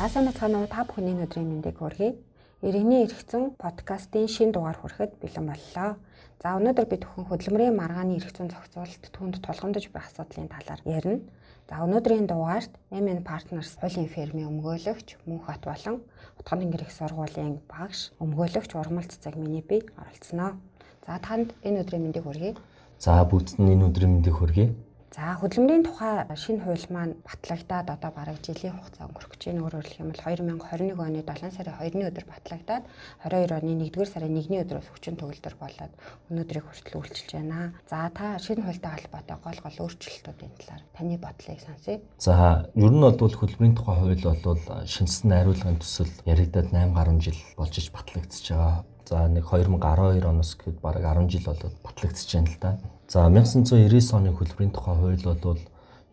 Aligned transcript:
За 0.00 0.08
сайн 0.08 0.32
бацгаана 0.32 0.64
уу 0.64 0.68
та 0.72 0.88
бүхний 0.88 1.12
өдрийн 1.12 1.44
мэндийг 1.44 1.76
хүргэе. 1.76 2.16
Иргэний 2.64 3.04
эрхцэн 3.04 3.52
подкастын 3.60 4.32
шин 4.32 4.48
дугаар 4.48 4.80
хүрэхэд 4.80 5.20
бэлэн 5.20 5.44
боллоо. 5.52 6.00
За 6.40 6.56
өнөөдөр 6.56 6.86
бид 6.88 7.04
бүхэн 7.04 7.28
хөдөлмөрийн 7.28 7.76
маргааны 7.76 8.16
эрхцэн 8.16 8.48
зохицуулалт 8.48 9.04
түнд 9.12 9.44
тулгамдж 9.44 9.92
буй 9.92 10.00
асуудлын 10.00 10.48
талаар 10.48 10.80
ярина. 10.88 11.20
За 11.68 11.84
өнөөдрийн 11.84 12.24
дугаарт 12.32 12.72
MN 12.88 13.20
Partners 13.28 13.76
хуулийн 13.76 14.08
фирмийн 14.08 14.48
өмгөөлөгч 14.48 15.20
Мөнх 15.28 15.44
Бат 15.44 15.68
болон 15.68 16.00
Утган 16.40 16.64
тэнгэр 16.64 16.88
их 16.88 16.96
сургуулийн 16.96 17.60
багш 17.68 18.16
өмгөөлөгч 18.24 18.72
Урмал 18.80 19.04
цэцэг 19.04 19.36
миний 19.36 19.60
бие 19.60 19.84
оролцсноо. 20.00 20.56
За 21.04 21.20
танд 21.20 21.52
энэ 21.60 21.84
өдрийн 21.84 22.08
мэндийг 22.08 22.24
хүргэе. 22.24 22.56
За 22.96 23.20
нь 23.20 23.68
энэ 23.68 23.84
өдрийн 23.84 24.16
мэндийг 24.16 24.32
хүргэе. 24.40 24.72
За 25.10 25.34
хөдөлмөрийн 25.42 25.82
тухай 25.82 26.22
шинэ 26.38 26.62
хууль 26.62 26.86
маань 26.94 27.18
батлагдаад 27.26 27.90
одоо 27.90 28.10
бараг 28.14 28.38
жилийн 28.46 28.78
хугацаа 28.78 29.10
өнгөрөх 29.10 29.34
гэж 29.34 29.42
байна. 29.50 29.66
Өөрөөр 29.66 29.86
хэлэх 29.90 30.02
юм 30.06 30.10
бол 30.14 30.22
2021 30.22 31.02
оны 31.02 31.20
7 31.26 31.50
сарын 31.50 31.74
2-ны 31.82 32.04
өдөр 32.14 32.26
батлагдаад 32.30 32.84
22 33.26 33.58
оны 33.58 33.90
1-р 33.90 34.06
сарын 34.06 34.38
1-ний 34.38 34.62
өдрөөс 34.62 34.86
хүчин 34.86 35.18
төгөлдөр 35.18 35.54
болоод 35.58 35.92
өнөөдрийг 36.30 36.62
хүртэл 36.62 36.98
үйлчилж 37.02 37.30
байна. 37.34 37.74
За 37.90 38.06
та 38.14 38.38
шинэ 38.38 38.62
хуультай 38.62 38.92
холбоотой 38.94 39.38
гол 39.42 39.58
гол 39.66 39.76
өөрчлөлтүүдийн 39.90 40.54
талаар 40.62 40.82
таны 40.94 41.18
бодлыг 41.18 41.58
сонсъё. 41.58 41.98
За 42.22 42.70
ер 42.78 42.92
нь 42.94 43.02
бол 43.02 43.18
хөдөлмөрийн 43.18 43.74
тухай 43.74 43.96
хууль 43.98 44.22
бол 44.46 44.62
шинжсэн 44.86 45.26
найруулгын 45.26 45.82
төсөл 45.82 46.14
яригдаад 46.22 46.70
8 46.70 46.94
гаруй 46.94 47.18
жил 47.18 47.40
болж 47.58 47.74
иж 47.74 47.90
батлагдчихж 47.90 48.54
байгаа. 48.54 48.86
За 49.10 49.26
нэг 49.26 49.42
2012 49.42 50.22
оноос 50.22 50.54
гээд 50.54 50.78
бараг 50.78 51.02
10 51.02 51.34
жил 51.34 51.50
болоод 51.50 51.74
батлагдчихж 51.82 52.30
байна 52.38 52.54
л 52.54 52.62
да. 52.62 52.70
За 53.10 53.26
1999 53.26 54.14
оны 54.14 54.30
хөдөлмөрийн 54.30 54.70
тухай 54.70 54.94
хууль 54.94 55.18
бол 55.42 55.58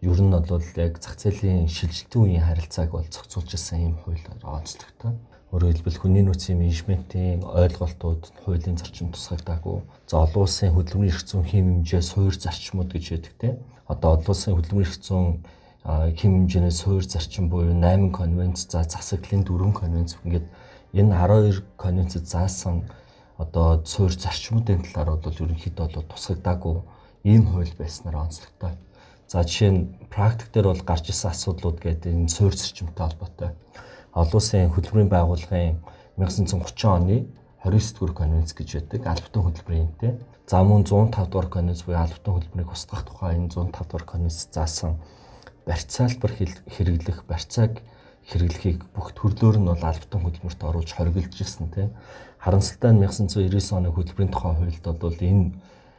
ер 0.02 0.18
нь 0.18 0.34
бол 0.34 0.66
яг 0.81 0.98
зах 0.98 1.14
зээлийн 1.22 1.70
шилжилтийн 1.70 2.42
үеийн 2.42 2.42
харилцааг 2.50 2.89
бол 2.89 3.06
зохицуулж 3.06 3.54
ирсэн 3.54 3.94
юм 3.94 3.95
хууль 4.02 4.26
онцлогтой. 4.42 5.14
Өөрөөр 5.54 5.78
хэлбэл 5.78 6.02
хүний 6.02 6.26
нөөцийн 6.26 6.58
менежментийн 6.58 7.45
ойлголтууд 7.45 8.34
хуулийн 8.42 8.81
зарчим 8.81 9.14
тусгагдаагүй. 9.14 9.86
За 10.09 10.26
олон 10.26 10.50
улсын 10.50 10.73
хөдөлмөрийн 10.73 11.14
эрх 11.14 11.22
зүйн 11.22 11.45
хэм 11.45 11.66
хэмжээ 11.86 12.02
суур 12.02 12.34
зарчмууд 12.34 12.89
гэж 12.89 13.06
яддаг 13.14 13.34
те. 13.38 13.50
Одоо 13.86 14.17
олон 14.17 14.34
улсын 14.34 14.58
хөдөлмөрийн 14.58 14.89
эрх 14.89 14.98
зүйн 14.98 15.30
хэм 16.17 16.32
хэмжээний 16.50 16.73
суур 16.73 17.06
зарчим 17.06 17.45
буюу 17.54 17.78
8 17.78 18.09
конвенц, 18.09 18.66
за 18.66 18.82
засаглалын 18.82 19.45
4 19.45 19.70
конвенц 19.78 20.17
ингээд 20.26 20.50
энэ 20.98 21.14
12 21.14 21.61
конвенцэд 21.78 22.26
заасан 22.26 22.89
одоо 23.38 23.85
суур 23.85 24.11
зарчмуудын 24.11 24.81
талаар 24.81 25.17
бол 25.21 25.33
ерөнхийдөө 25.33 25.88
бол 25.93 26.09
тусгагдаагүй 26.09 26.75
ийм 27.23 27.43
хууль 27.52 27.73
байснаар 27.77 28.17
онцлогтой. 28.25 28.73
За 29.27 29.43
жишээ 29.43 29.71
нь 29.71 29.81
практик 30.09 30.49
дээр 30.52 30.73
бол 30.73 30.81
гарч 30.81 31.11
ирсэн 31.11 31.31
асуудлууд 31.31 31.77
гэдэг 31.83 32.13
энэ 32.13 32.33
суур 32.33 32.55
зарчимтай 32.55 33.05
холбоотой. 33.05 33.52
Олон 34.15 34.39
улсын 34.39 34.71
хөдөлмөрийн 34.73 35.11
байгууллагын 35.11 35.77
1930 36.17 36.88
оны 36.88 37.17
29 37.61 37.99
дугаар 37.99 38.13
конвенц 38.15 38.55
гэж 38.55 38.69
байдаг 38.73 39.02
албатан 39.05 39.43
хөдөлмөрийн 39.43 39.91
тэ. 39.99 40.17
За 40.47 40.63
мөн 40.63 40.88
105 40.88 41.27
дугаар 41.27 41.49
конвенц 41.52 41.83
буюу 41.83 41.99
албатан 41.99 42.33
хөдөлмөрийг 42.33 42.71
устгах 42.71 43.03
тухай 43.03 43.35
энэ 43.35 43.52
105 43.52 43.85
дугаар 43.85 44.05
конвенц 44.08 44.47
заасан 44.49 44.95
барьцаалбар 45.67 46.31
хэрэглэх 46.71 47.27
барьцааг 47.27 47.83
хэрэглэхийг 48.31 48.88
бүх 48.95 49.11
төрлөөр 49.11 49.59
нь 49.59 49.67
бол 49.67 49.83
албатан 49.83 50.21
хөдөлмөрт 50.23 50.61
оруулж 50.63 50.91
хориглож 50.95 51.35
ирсэн 51.35 51.67
тийм. 51.75 51.91
Харамсалтай 52.48 52.95
нь 52.95 53.03
1999 53.03 53.76
оны 53.76 53.92
хөдөлмөрийн 53.92 54.31
тухай 54.31 54.56
хуульд 54.56 54.86
бол 55.03 55.20
энэ 55.20 55.52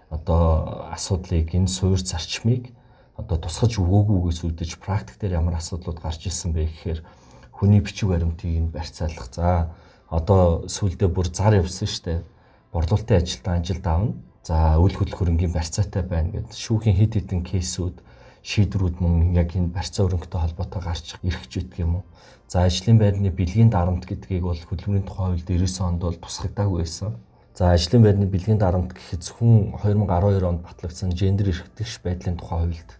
одоо 0.08 0.88
асуудлыг 0.96 1.52
энэ 1.52 1.68
суур 1.68 2.00
зарчмыг 2.00 2.72
одоо 3.20 3.36
тусгаж 3.36 3.76
өгөөгүйгээс 3.76 4.40
үүдэж 4.48 4.80
практик 4.80 5.20
дээр 5.20 5.44
ямар 5.44 5.60
асуудлууд 5.60 6.00
гарч 6.00 6.24
ирсэн 6.24 6.56
бэ 6.56 6.72
гэхээр 6.72 7.04
хүний 7.52 7.84
бичиг 7.84 8.08
баримтыг 8.08 8.48
нь 8.48 8.72
барьцаалах. 8.72 9.28
За 9.28 9.76
одоо 10.08 10.64
сүүлдээ 10.64 11.12
бүр 11.12 11.28
зар 11.28 11.60
явсан 11.60 11.84
штэ. 11.84 12.24
Борлуулалтын 12.72 13.20
ажилтан 13.20 13.60
ажилд 13.60 13.84
авна. 13.84 14.16
За 14.40 14.80
үйл 14.80 14.96
хөдлөх 14.96 15.20
хөрөнгийн 15.20 15.52
барьцаатай 15.52 16.00
байна 16.00 16.32
гэдэг 16.32 16.56
шүүхийн 16.56 16.96
хэд 16.96 17.12
хэдэн 17.28 17.44
кейсүүд 17.44 18.00
шийдвэрүүд 18.40 18.96
мөн 19.04 19.36
яг 19.36 19.52
энэ 19.52 19.68
барьцаа 19.68 20.08
өрөнгөтэй 20.08 20.40
холбоотой 20.40 20.80
гарч 20.80 21.20
ирэх 21.20 21.44
ч 21.52 21.60
гэдэг 21.60 21.84
юм 21.84 22.00
уу. 22.00 22.04
За 22.48 22.64
ажлын 22.64 22.96
байрны 22.96 23.28
бэлгийн 23.28 23.68
дарамт 23.68 24.08
гэдгийг 24.08 24.40
бол 24.40 24.56
хөдөлмөрийн 24.56 25.04
тухай 25.04 25.36
хуульд 25.36 25.48
90 25.52 25.84
онд 25.84 26.00
бол 26.00 26.16
тусгагдаагүй 26.16 26.80
байсан. 26.80 27.20
За 27.52 27.76
ажлын 27.76 28.02
байрны 28.02 28.24
бэлгийн 28.24 28.56
дарамт 28.56 28.96
гэхэд 28.96 29.20
зөвхөн 29.20 29.76
2012 29.76 30.48
онд 30.48 30.64
батлагдсан 30.64 31.12
гендер 31.12 31.52
эрхтгч 31.52 32.00
байдлын 32.00 32.40
тухай 32.40 32.64
хуульд 32.64 32.90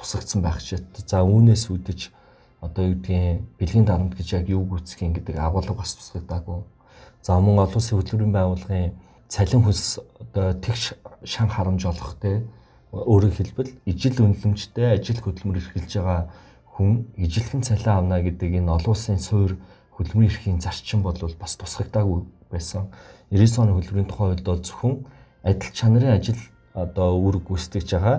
тусагдсан 0.00 0.40
байх 0.40 0.64
ч 0.64 0.80
за 0.80 1.20
үүнээс 1.20 1.68
үүдэж 1.68 2.08
одоо 2.64 2.84
юу 2.88 2.96
гэдгийг 2.96 3.44
бэлгийн 3.60 3.84
дарамт 3.84 4.16
гэж 4.16 4.28
яг 4.40 4.48
юу 4.48 4.64
гүйцэх 4.64 5.04
юм 5.04 5.12
гэдэг 5.12 5.36
агуулга 5.36 5.76
бас 5.76 6.00
тусгагдаагүй. 6.00 6.64
За 7.20 7.36
мөн 7.36 7.60
олон 7.60 7.76
улсын 7.76 8.00
хөдөлмөрийн 8.00 8.32
байгууллагын 8.32 8.96
цалин 9.28 9.60
хөлс 9.60 10.00
одоо 10.24 10.56
тэгш 10.56 10.96
шан 11.28 11.52
харамж 11.52 11.84
олох 11.84 12.16
те 12.16 12.40
өөрөөр 12.96 13.36
хэлбэл 13.36 13.76
ижил 13.84 14.24
үнэлэмжтэй 14.24 14.96
ажил 14.96 15.20
хөдөлмөр 15.20 15.60
эрхэлж 15.60 15.92
байгаа 16.00 16.32
хүн 16.80 17.12
ижилхэн 17.20 17.60
цалин 17.60 17.92
авна 17.92 18.24
гэдэг 18.24 18.56
энэ 18.56 18.72
олон 18.72 18.96
улсын 18.96 19.20
суур 19.20 19.60
хөдөлмөрийн 20.00 20.32
эрхийн 20.32 20.60
зарчим 20.64 21.04
бол 21.04 21.12
бас 21.36 21.60
тусгагдаагүй 21.60 22.24
байсан. 22.48 22.88
90 23.28 23.60
оны 23.60 23.76
хөдөлмөрийн 23.76 24.08
тухай 24.08 24.26
хуульд 24.32 24.48
бол 24.48 24.64
зөвхөн 24.64 24.94
адил 25.44 25.72
чанарын 25.76 26.16
ажил 26.16 26.40
одоо 26.72 27.20
үр 27.20 27.36
гүйцэтгэж 27.44 27.88
байгаа 27.92 28.16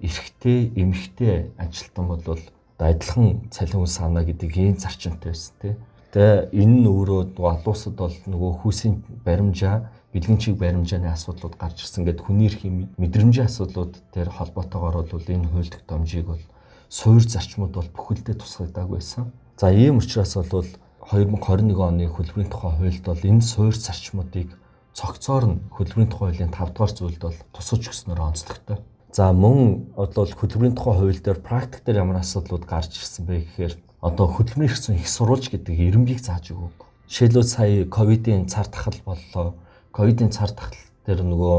эрэгтэй, 0.00 0.72
эмэгтэй 0.72 1.52
ажилтан 1.60 2.08
бол 2.08 2.40
адилхан 2.80 3.52
цалин 3.52 3.84
үс 3.84 4.00
авна 4.00 4.24
гэдэг 4.24 4.56
ийм 4.56 4.80
зарчимтай 4.80 5.36
байсан 5.36 5.54
тийм. 5.60 5.76
Тэгээ 6.08 6.48
энэ 6.64 6.76
нь 6.80 6.88
өөрөө 6.88 7.36
олон 7.36 7.68
улсад 7.68 7.92
бол 7.92 8.16
нөгөө 8.24 8.52
хүүсийн 8.64 9.04
баримжаа 9.20 9.92
бэлгэнчиг 10.16 10.56
баримжааны 10.56 11.12
асуудлууд 11.12 11.60
гарч 11.60 11.84
ирсэн 11.84 12.08
гэдэг 12.08 12.24
хүний 12.24 12.48
эрхийн 12.48 12.88
мэдрэмжийн 12.96 13.44
асуудлууд 13.44 13.92
тэр 14.16 14.32
холбоотойгоор 14.32 15.04
бол 15.04 15.26
энэ 15.28 15.50
хууль 15.52 15.68
тогтоомжийг 15.68 16.24
бол 16.24 16.40
суур 16.88 17.22
зарчмууд 17.22 17.72
бол 17.76 17.88
бүхэлдээ 17.92 18.36
тусгагдаагүй 18.40 18.98
байсан. 18.98 19.32
За 19.60 19.72
ийм 19.72 20.00
учраас 20.00 20.34
бол 20.34 20.66
2021 21.08 21.76
оны 21.76 22.08
хөдөлмөрийн 22.08 22.52
тухай 22.52 22.72
хуульд 22.76 23.04
бол 23.04 23.22
энэ 23.24 23.44
суур 23.44 23.76
зарчмуудыг 23.76 24.48
цогцоор 24.96 25.44
нь 25.48 25.60
хөдөлмөрийн 25.72 26.12
тухай 26.12 26.28
хуулийн 26.32 26.52
5 26.52 26.72
дугаар 26.72 26.92
зүйлд 26.92 27.22
бол 27.22 27.38
тусгаж 27.52 27.82
өгснөөр 27.92 28.20
онцлогтой. 28.20 28.78
За 29.12 29.32
мөн 29.32 29.88
одоо 29.96 30.24
хөдөлмөрийн 30.28 30.76
тухай 30.76 30.94
хууль 30.96 31.20
дээр 31.20 31.40
практик 31.40 31.84
дээр 31.84 32.02
ямар 32.04 32.20
асуудлууд 32.20 32.64
гарч 32.64 32.92
ирсэн 32.96 33.24
бэ 33.24 33.44
гэхээр 33.44 33.74
одоо 34.00 34.26
хөдөлмөрийн 34.28 34.68
хэрэгцээ 34.72 35.00
их 35.00 35.08
сурвалж 35.08 35.48
гэдэг 35.48 35.74
эренбийг 35.74 36.20
зааж 36.20 36.52
өгөв. 36.52 36.72
Жишээлбэл 37.08 37.48
сая 37.48 37.84
ковидын 37.88 38.48
цар 38.52 38.68
тахал 38.68 39.00
боллоо. 39.04 39.56
Ковидын 39.96 40.28
цар 40.28 40.52
тахал 40.52 40.76
дээр 41.06 41.24
нөгөө 41.24 41.58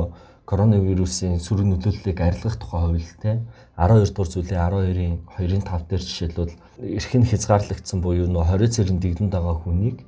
коронавирусын 0.50 1.38
сүр 1.42 1.62
нөлөөллийг 1.66 2.22
арилгах 2.22 2.58
тухай 2.58 2.82
хууль 2.82 3.10
те 3.22 3.42
12 3.80 4.12
дугаар 4.12 4.28
зүйлийн 4.28 4.60
12-ын 4.60 5.16
2-ын 5.40 5.64
5 5.64 5.88
дээр 5.88 6.04
жишээлбэл 6.04 6.56
эрхэн 7.00 7.24
хязгаарлагдсан 7.32 8.04
буюу 8.04 8.28
нөө 8.28 8.44
20 8.60 8.76
цэрэн 8.76 9.00
дэгдэнд 9.00 9.32
байгаа 9.32 9.56
хүнийг 9.56 10.04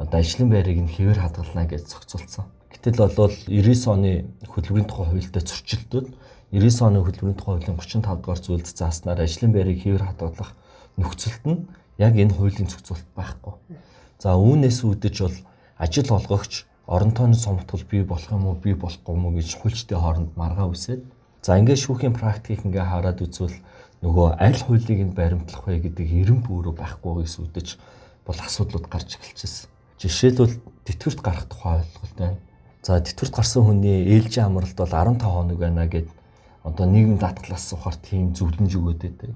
одоо 0.00 0.18
ажлын 0.24 0.48
байрыг 0.48 0.80
нь 0.80 0.88
хэвээр 0.88 1.20
хадгална 1.20 1.68
гэж 1.68 1.84
зохицуулсан. 1.84 2.48
Гэтэл 2.72 2.96
болвол 2.96 3.36
99 3.44 3.92
оны 3.92 4.12
хөдөлмөрийн 4.48 4.88
тухай 4.88 5.06
хуультай 5.12 5.44
зөрчилдөд 5.44 6.06
99 6.48 6.88
оны 6.88 6.98
хөдөлмөрийн 7.04 7.36
тухай 7.36 7.54
хуулийн 7.60 7.76
35 7.76 8.24
дугаар 8.24 8.40
зүйлд 8.40 8.68
зааснаар 8.72 9.20
ажлын 9.20 9.52
байрыг 9.52 9.78
хэвээр 9.84 10.04
хадгалах 10.08 10.56
нөхцөлд 10.96 11.44
нь 11.44 11.68
яг 12.00 12.16
энэ 12.16 12.32
хуулийн 12.32 12.72
зохицуулт 12.72 13.04
байхгүй. 13.12 13.52
За 14.16 14.32
үүнээс 14.32 14.80
үүдэж 14.80 15.16
бол 15.20 15.36
ажил 15.76 16.08
олгогч 16.08 16.64
орон 16.88 17.12
тооны 17.12 17.36
сомтгол 17.36 17.84
бий 17.84 18.00
болох 18.00 18.32
юм 18.32 18.48
уу 18.48 18.56
бий 18.56 18.72
болохгүй 18.72 19.12
юм 19.12 19.28
уу 19.28 19.36
гэж 19.36 19.60
хуульчдын 19.60 20.00
хооронд 20.00 20.32
маргаа 20.40 20.72
үсээд 20.72 21.04
за 21.40 21.56
ингээд 21.56 21.80
шүүхийн 21.84 22.14
практикийг 22.16 22.68
ингээ 22.68 22.84
хараад 22.84 23.24
үзвэл 23.24 23.56
нөгөө 24.04 24.28
аль 24.40 24.60
хуулийг 24.60 25.00
нь 25.08 25.16
баримтлах 25.16 25.64
вэ 25.64 25.80
гэдэг 25.84 26.08
эрен 26.08 26.40
бүрөө 26.44 26.76
байхгүй 26.76 27.24
гэсүүдэж 27.24 27.68
бол 28.24 28.38
асуудлууд 28.40 28.86
гарч 28.88 29.16
эхэлчихсэн. 29.16 29.68
Жишээлбэл 30.00 30.56
тэтгэврт 30.88 31.20
гарах 31.20 31.44
тухай 31.48 31.84
ойлголт 31.84 32.16
байна. 32.16 32.38
За 32.80 33.00
тэтгэврт 33.00 33.34
гарсан 33.36 33.64
хүний 33.64 34.08
ээлжийн 34.08 34.48
амралт 34.48 34.76
бол 34.76 34.88
15 34.88 35.20
хоног 35.20 35.58
байна 35.60 35.84
гэд 35.84 36.08
одоо 36.64 36.86
нийгэм 36.88 37.20
даатгалаас 37.20 37.72
ухаар 37.76 37.96
тийм 38.00 38.32
зөвлөмж 38.32 38.72
өгөөд 38.76 39.00
байдаг. 39.04 39.32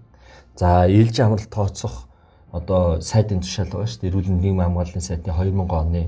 За 0.56 0.88
ээлжийн 0.88 1.28
амралт 1.28 1.52
тооцох 1.52 2.08
одоо 2.52 3.00
сайдын 3.00 3.44
тушаал 3.44 3.68
байгаа 3.68 3.88
шүү 3.88 4.00
дээ. 4.00 4.10
Эрүүл 4.12 4.32
мэндийн 4.32 4.60
хамгааллын 4.60 5.04
сайдын 5.04 5.34
2000 5.36 5.72
оны 5.72 6.02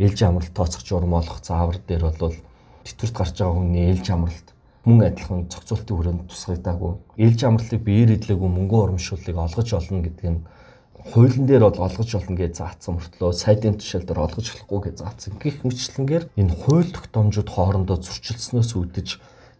ээлжийн 0.00 0.30
амралт 0.32 0.54
тооцох 0.56 0.84
журам 0.84 1.12
олох 1.12 1.44
заавар 1.44 1.76
дээр 1.76 2.08
бол 2.08 2.36
тэтгэврт 2.84 3.16
гарч 3.16 3.34
байгаа 3.36 3.56
хүний 3.56 3.84
ээлжийн 3.92 4.16
амралт 4.16 4.48
мөн 4.84 4.98
адилхан 5.08 5.48
зохицуултын 5.50 5.96
хүрээнд 5.96 6.22
тусгагдаагүй. 6.28 6.92
Ээлжийн 7.18 7.48
амралтыг 7.50 7.80
биеэр 7.82 8.14
идлээгүй 8.14 8.50
мөнгөн 8.50 8.82
урамшууллыг 8.98 9.36
олгож 9.36 9.68
олно 9.74 10.00
гэдэг 10.06 10.26
нь 10.30 10.40
хуулийн 10.98 11.46
дээр 11.46 11.62
бол 11.66 11.86
олгож 11.86 12.10
олно 12.14 12.36
гэж 12.36 12.52
заасан 12.58 12.98
мөртлөө 12.98 13.32
сайдын 13.32 13.78
тушаал 13.78 14.06
дээр 14.06 14.24
олгож 14.26 14.46
болохгүй 14.50 14.80
гэж 14.86 14.96
заасан. 15.00 15.32
Гэх 15.40 15.64
мэтлэнгээр 15.64 16.24
энэ 16.36 16.54
хууль 16.62 16.90
тогтоомжууд 16.92 17.48
хоорондоо 17.48 17.96
зөрчилснөөс 18.02 18.70
үүдэж 18.76 19.08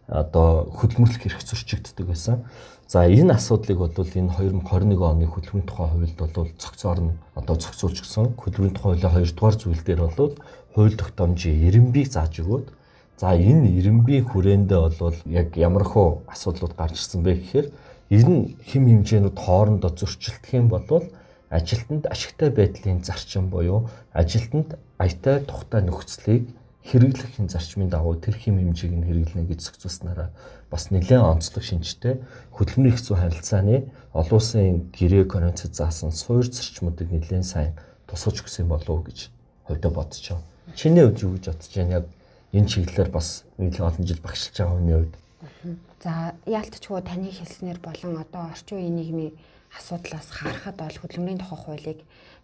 одоо 0.09 0.69
хөдөлмөрлөх 0.73 1.25
эрх 1.25 1.41
зөрчигддөг 1.45 2.05
байсан. 2.09 2.45
За 2.89 3.05
энэ 3.05 3.37
асуудлыг 3.37 3.77
бол 3.77 3.93
энэ 3.93 4.33
2021 4.33 4.97
оны 4.97 5.25
хөдөлмөрийн 5.29 5.69
тухай 5.69 5.87
хуульд 5.93 6.17
бол 6.17 6.49
цогцоор 6.57 6.99
нь 7.05 7.13
одоо 7.37 7.55
цогцолж 7.55 8.01
гисэн 8.01 8.33
хөдөлмөрийн 8.33 8.73
тухай 8.73 8.97
хуулийн 8.97 9.29
2 9.29 9.37
дугаар 9.37 9.55
зүйл 9.61 9.83
дээр 9.85 10.01
бол 10.09 10.33
хууль 10.73 10.97
тогтоомжийн 10.97 11.69
эренбийг 11.69 12.09
зааж 12.09 12.41
өгөөд 12.41 12.67
за 13.19 13.35
энэ 13.35 13.67
эренбийн 13.79 14.23
хүрээндээ 14.31 14.79
бол 15.03 15.17
яг 15.27 15.57
ямар 15.59 15.83
хөө 15.83 16.23
асуудлууд 16.31 16.73
гарч 16.79 16.95
ирсэн 17.03 17.19
бэ 17.23 17.33
гэхээр 17.35 17.67
энэ 18.15 18.55
хэм 18.63 18.83
хэмжээнүүд 18.87 19.35
хоорондоо 19.35 19.91
зөрчилдөх 19.91 20.53
юм 20.55 20.71
бол 20.71 21.03
ажилтнанд 21.51 22.07
ашигтай 22.07 22.49
байдлын 22.49 23.03
зарчим 23.03 23.51
буюу 23.51 23.89
ажилтнанд 24.15 24.79
аятай 24.97 25.43
тухтай 25.43 25.81
нөхцөлийг 25.83 26.47
хэрэглэх 26.87 27.35
зарчмын 27.51 27.89
дагуу 27.91 28.15
тэр 28.15 28.39
хэм 28.39 28.55
хэмжээг 28.55 28.93
нь 28.95 29.05
хэрэглэнэ 29.05 29.49
гэж 29.51 29.59
зөвцүүлснараа 29.67 30.29
бас 30.71 30.89
нэлээд 30.89 31.19
онцлог 31.19 31.63
шинжтэй 31.65 32.23
хөдөлмөрийн 32.55 32.97
зүйн 32.97 33.19
харилцааны 33.19 33.75
олон 34.15 34.37
улсын 34.39 34.89
гэрээ 34.95 35.25
конвенцэд 35.27 35.75
заасан 35.75 36.15
суур 36.15 36.47
зарчмуудыг 36.47 37.11
нэлээд 37.11 37.45
сайн 37.45 37.75
тусгаж 38.07 38.41
өгсөн 38.41 38.71
болов 38.71 38.89
уу 38.89 39.03
гэж 39.05 39.29
бодож 39.67 40.23
байна. 40.23 40.45
Чиний 40.73 41.03
хувьд 41.03 41.21
юу 41.21 41.35
гэж 41.37 41.45
бодож 41.51 41.73
байна? 41.75 41.93
Яг 41.99 42.05
энэ 42.53 42.69
чиглэлээр 42.69 43.11
бас 43.13 43.45
нэлээд 43.57 43.87
олон 43.87 44.05
жил 44.05 44.21
багшилж 44.25 44.55
байгаа 44.57 44.75
хүний 44.77 44.95
хувьд. 44.97 45.15
За 46.03 46.13
яалтчгүй 46.45 47.01
таны 47.05 47.29
хэлснээр 47.29 47.79
болон 47.83 48.13
одоо 48.23 48.43
орчин 48.49 48.77
үеийн 48.79 48.95
нийгмийн 48.97 49.33
асуудлаас 49.77 50.29
харахад 50.33 50.77
бол 50.81 50.97
хөдөлмөрийн 50.97 51.41
тухай 51.41 51.59
хуулийг 51.61 51.99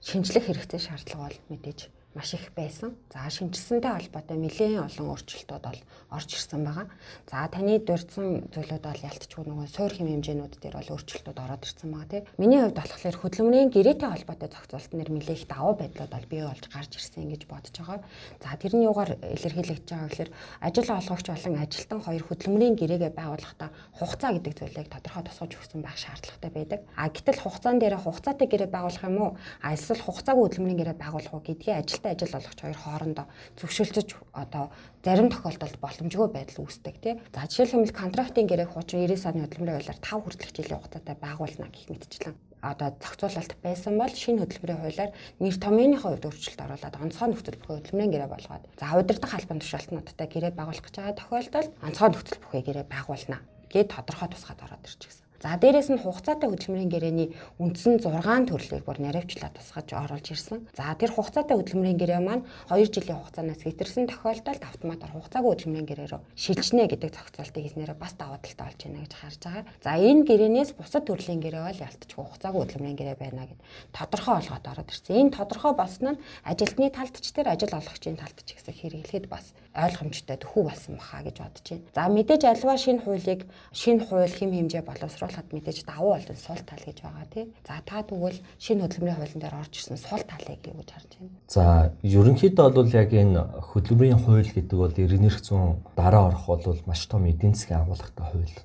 шинжлэх 0.06 0.46
хэрэгцээ 0.46 0.82
шаардлага 0.84 1.26
бол 1.26 1.40
мэдээж 1.50 1.80
маш 2.16 2.34
их 2.34 2.56
байсан. 2.56 2.96
За 3.12 3.28
шинжилсэнтэй 3.28 3.92
холбоотой 3.92 4.40
нэлээд 4.40 4.80
олон 4.88 5.12
өөрчлөлтүүд 5.12 5.64
бол 5.68 5.82
орж 6.16 6.30
ирсэн 6.32 6.64
байгаа. 6.64 6.88
За 7.28 7.44
таны 7.52 7.76
дурдсан 7.84 8.48
зүйлүүд 8.56 8.84
бол 8.88 9.04
ялтчгүй 9.04 9.44
нөгөө 9.44 9.68
суур 9.68 9.92
хэм 9.92 10.08
хэмжээнүүд 10.08 10.54
дээр 10.64 10.80
бол 10.80 10.94
өөрчлөлтүүд 10.96 11.44
ороод 11.44 11.68
ирсэн 11.68 11.92
байгаа 11.92 12.08
тийм. 12.08 12.24
Миний 12.40 12.64
хувьд 12.64 12.80
болохоор 12.80 13.18
хөдөлмөрийн 13.20 13.70
гэрээтэй 13.76 14.10
холбоотой 14.16 14.48
зохицуулт 14.48 14.92
нэр 14.96 15.10
нэлээд 15.12 15.40
их 15.44 15.48
давуу 15.52 15.76
байдлууд 15.76 16.12
бол 16.16 16.28
бий 16.32 16.44
болж 16.48 16.64
гарч 16.72 16.92
ирсэн 16.96 17.28
гэж 17.36 17.42
бодож 17.52 17.76
байгаа. 17.76 18.00
За 18.40 18.56
тэрний 18.56 18.88
югаар 18.88 19.12
илэрхийлэгдэж 19.20 19.92
байгаа 19.92 20.08
гэхээр 20.08 20.32
ажил 20.64 20.90
олгогч 20.96 21.26
болон 21.28 21.56
ажилтан 21.60 22.00
хоёр 22.00 22.24
хөдөлмөрийн 22.24 22.76
гэрээгээ 22.80 23.12
байгуулахдаа 23.12 23.70
хугацаа 24.00 24.32
гэдэг 24.40 24.54
зүйлийг 24.56 24.88
тодорхой 24.88 25.24
тусгаж 25.28 25.52
өгсөн 25.52 25.84
байх 25.84 26.00
шаардлагатай 26.00 26.52
байдаг. 26.56 26.80
А 26.96 27.12
гэтэл 27.12 27.44
хугацаан 27.44 27.78
дээр 27.84 28.00
хугацаатай 28.00 28.48
гэрээ 28.48 28.72
байгуулах 28.72 29.04
юм 29.04 29.18
уу? 29.20 29.32
А 29.60 29.76
эсвэл 29.76 30.00
хугацаагүй 30.00 30.44
хөдөлмөрийн 30.48 30.80
гэрээ 30.80 30.96
байгуулах 30.96 31.34
уу 31.36 31.44
гэдгийг 31.44 31.84
ажилтан 31.84 32.05
тустай 32.06 32.14
ажил 32.14 32.38
олгогч 32.38 32.60
хоёр 32.62 32.78
хоорондоо 32.78 33.26
зөвшөөрлөж 33.58 34.10
одоо 34.34 34.70
зарим 35.04 35.30
тохиолдолд 35.30 35.78
боломжгүй 35.82 36.30
байдал 36.30 36.62
үүсдэг 36.66 36.96
тий. 37.02 37.14
За 37.34 37.50
жишээлбэл 37.50 37.94
контрактын 37.94 38.46
гэрээ 38.46 38.70
хуучин 38.70 39.02
90 39.10 39.26
оны 39.26 39.42
хөдөлмөрийн 39.50 39.78
хуулиар 39.82 40.00
5 40.06 40.22
хүртэлх 40.22 40.54
жилийн 40.54 40.78
хугацаатай 40.78 41.16
байгуулна 41.18 41.68
гэх 41.74 41.90
мэтчлэн 41.90 42.36
одоо 42.62 42.90
зохицуулалт 43.02 43.54
байсан 43.62 43.94
бол 43.98 44.14
шинэ 44.14 44.42
хөдөлмөрийн 44.42 44.82
хуулиар 44.82 45.12
нэр 45.42 45.56
томьёоны 45.58 45.98
хувьд 45.98 46.26
өөрчлөлт 46.26 46.62
оруулаад 46.66 46.96
онцгой 47.02 47.28
нөхцөл 47.30 47.58
бүхий 47.62 47.76
хөдөлмөрийн 47.78 48.14
гэрээ 48.14 48.30
болгоод 48.34 48.64
за 48.78 48.86
удирдах 48.98 49.34
албан 49.34 49.60
тушаалтнуудтай 49.62 50.28
гэрээ 50.30 50.54
байгуулах 50.58 50.86
гэж 50.86 50.96
байгаа 50.98 51.20
тохиолдолд 51.22 51.72
онцгой 51.86 52.10
нөхцөл 52.10 52.42
бүхий 52.42 52.62
гэрээ 52.66 52.86
байгуулна 52.90 53.38
гэд 53.70 53.94
тодорхой 53.94 54.30
тусгаад 54.34 54.66
ороод 54.66 54.86
ирчихсэн. 54.86 55.25
За 55.46 55.62
дээрэс 55.62 55.94
нь 55.94 56.02
хугацаатай 56.02 56.50
хөдөлмөрийн 56.50 56.90
гэрээний 56.90 57.30
үндсэн 57.62 58.02
6 58.02 58.50
төрлийг 58.50 58.82
бүр 58.82 58.98
наривчлаад 58.98 59.54
тусгаж 59.54 59.94
оруулж 59.94 60.34
ирсэн. 60.34 60.66
За 60.74 60.90
тэр 60.98 61.14
хугацаатай 61.14 61.54
хөдөлмөрийн 61.54 62.02
гэрээ 62.02 62.18
маань 62.18 62.50
2 62.74 62.90
жилийн 62.90 63.22
хугацаанаас 63.22 63.62
хэтэрсэн 63.62 64.10
тохиолдолд 64.10 64.66
автоматар 64.66 65.14
хугацаагүй 65.14 65.54
хөдөлмөрийн 65.54 65.86
гэрээ 65.86 66.08
рүү 66.18 66.22
шилжнэ 66.34 66.90
гэдэг 66.90 67.14
зохицуултыг 67.14 67.62
хийснээр 67.62 67.94
бас 67.94 68.18
давуу 68.18 68.42
талтай 68.42 68.66
болж 68.74 68.80
байна 68.90 69.06
гэж 69.06 69.14
харж 69.14 69.42
байгаа. 69.46 69.66
За 69.86 69.92
энэ 70.02 70.26
гэрээнээс 70.26 70.72
бусад 70.82 71.06
төрлийн 71.06 71.42
гэрээ 71.46 71.62
бол 71.62 71.84
ялтчгүй 71.94 72.24
хугацаагүй 72.26 72.62
хөдөлмөрийн 72.66 72.98
гэрээ 72.98 73.18
байна 73.22 73.46
гэд 73.46 73.62
тодорхой 73.94 74.36
олгоод 74.42 74.66
ороод 74.66 74.90
ирсэн. 74.90 75.14
Энэ 75.30 75.36
тодорхой 75.38 75.74
болсон 75.78 76.18
нь 76.18 76.22
ажилтны 76.42 76.90
талд 76.90 77.22
ч 77.22 77.30
тэр 77.30 77.54
ажил 77.54 77.70
олгогчийн 77.70 78.18
талд 78.18 78.42
ч 78.42 78.58
гэсэн 78.58 78.74
хэрэглэхэд 78.74 79.30
бас 79.30 79.54
ойлгомжтой 79.76 80.40
төхүү 80.40 80.64
болсон 80.64 80.96
баха 80.98 81.22
гэж 81.22 81.38
бодож 81.38 81.66
байна. 81.70 81.86
За 81.94 82.04
мэдээж 82.08 82.44
альва 82.48 82.76
шинэ 82.80 83.04
хуулийг 83.04 83.42
шинэ 83.76 84.02
хууль 84.08 84.32
хэм 84.32 84.52
хэмжээ 84.56 84.84
боловсруулах 84.88 85.35
харахад 85.36 85.52
мэдээж 85.52 85.84
давуу 85.84 86.16
болон 86.16 86.38
сул 86.40 86.62
тал 86.64 86.80
гэж 86.80 86.98
байгаа 87.04 87.28
тий. 87.28 87.52
За 87.68 87.84
та 87.84 88.04
тэгвэл 88.08 88.40
шинэ 88.56 88.88
хөдөлмөрийн 88.88 89.20
хуулийн 89.20 89.42
дээр 89.44 89.60
орж 89.60 89.74
ирсэн 89.76 90.00
сул 90.00 90.24
талыг 90.24 90.64
юу 90.64 90.80
гэж 90.80 90.90
харж 90.96 91.12
байна? 91.20 91.36
За 91.52 91.64
ерөнхийдөө 92.08 92.68
бол 92.72 92.92
яг 92.96 93.12
энэ 93.12 93.42
хөдөлмөрийн 93.76 94.20
хууль 94.24 94.52
гэдэг 94.56 94.78
бол 94.80 94.96
91 94.96 95.44
зуун 95.44 95.84
дараа 96.00 96.32
орох 96.32 96.46
бол 96.48 96.80
маш 96.88 97.04
том 97.12 97.28
эдийн 97.28 97.52
засгийн 97.52 97.84
агуулгатай 97.84 98.26
хууль. 98.32 98.56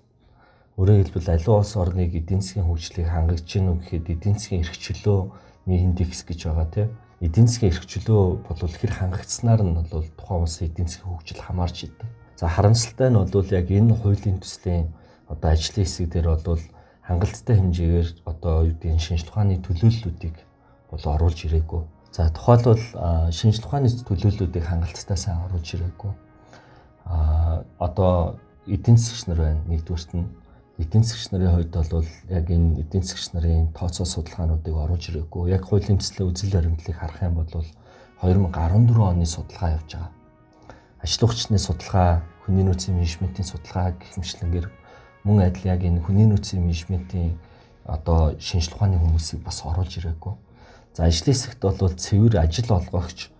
Өөрөөр 0.79 1.11
хэлбэл 1.11 1.35
аливаа 1.35 1.59
улс 1.59 1.75
орныг 1.75 2.15
эдийн 2.15 2.41
засгийн 2.41 2.71
хөгжлийг 2.71 3.09
хангаж 3.11 3.43
гинүү 3.43 3.75
гэхэд 3.83 4.07
эдийн 4.15 4.37
засгийн 4.39 4.63
эрхчлөөний 4.63 5.79
индекс 5.83 6.23
гэж 6.23 6.41
байгаа 6.47 6.71
тий 6.71 6.87
эдийн 7.21 7.47
засгийн 7.47 7.73
эрхчлөө 7.77 8.49
бол 8.49 8.77
хэр 8.81 8.93
хангагдсанаар 8.97 9.61
нь 9.61 9.77
бол 9.93 10.09
тухайн 10.17 10.41
улсын 10.41 10.73
эдийн 10.73 10.89
засгийн 10.89 11.13
хөгжил 11.13 11.45
хамаарч 11.45 11.79
идэв. 11.85 12.09
За 12.41 12.49
харамсалтай 12.49 13.13
нь 13.13 13.21
бол 13.21 13.49
яг 13.53 13.69
энэ 13.69 13.93
хуулийн 13.93 14.41
төслийн 14.41 14.89
одоо 15.31 15.51
ажлын 15.55 15.87
хэсэг 15.87 16.11
дээр 16.11 16.29
бол 16.35 16.61
хангалттай 17.07 17.57
хэмжээгээр 17.57 18.09
одоо 18.27 18.55
юу 18.67 18.75
гэдгийг 18.75 19.01
шинжлэх 19.01 19.31
ухааны 19.31 19.63
төлөөллүүдийг 19.63 20.37
бол 20.91 21.05
оруулж 21.07 21.39
ирээгүй. 21.47 21.83
За 22.13 22.31
тухайлбал 22.35 22.83
шинжлэх 23.31 23.67
ухааны 23.67 23.89
төлөөллүүдийг 23.89 24.65
хангалттай 24.67 25.17
сайн 25.17 25.39
оруулж 25.47 25.69
ирээгүй. 25.75 26.13
А 27.07 27.63
одоо 27.79 28.39
эдийн 28.67 28.99
засгч 28.99 29.27
нар 29.27 29.39
байна. 29.39 29.63
Нэгдүгüрт 29.71 30.15
нь 30.15 30.27
эдийн 30.79 31.05
засгч 31.07 31.31
нарын 31.31 31.55
хувьд 31.55 31.75
бол 31.75 32.07
яг 32.29 32.47
энэ 32.51 32.81
эдийн 32.83 33.03
засгч 33.03 33.35
нарын 33.35 33.71
тооцоо 33.75 34.07
судалгаануудыг 34.07 34.75
оруулж 34.75 35.11
ирээгүй. 35.11 35.51
Яг 35.51 35.67
хуулийн 35.67 35.99
төслийн 35.99 36.31
үзэл 36.31 36.55
баримтлалыг 36.55 36.99
харах 36.99 37.23
юм 37.23 37.35
бол 37.39 37.67
2014 38.23 38.99
оны 38.99 39.27
судалгаа 39.27 39.71
явж 39.79 39.91
байгаа. 39.95 40.13
Ажил 41.01 41.25
ухчны 41.25 41.59
судалгаа, 41.59 42.21
хүний 42.45 42.65
нөөцийн 42.65 42.97
менежментийн 42.97 43.49
судалгаа 43.49 43.97
гэх 43.97 44.21
мэтлэнгээр 44.21 44.67
мөн 45.25 45.49
адил 45.49 45.69
яг 45.69 45.85
энэ 45.85 46.01
хүний 46.01 46.27
нөөцийн 46.27 46.65
менежментийн 46.65 47.37
одоо 47.85 48.39
шинжлэх 48.39 48.77
ухааны 48.77 48.99
хүмүүсийг 48.99 49.45
бас 49.45 49.63
оруулж 49.65 49.99
ирээгүй. 49.99 50.35
За 50.95 51.05
ажлын 51.05 51.35
хэсэгт 51.35 51.61
бол 51.61 51.95
цэвэр 51.95 52.39
ажил 52.41 52.71
олгогч 52.71 53.31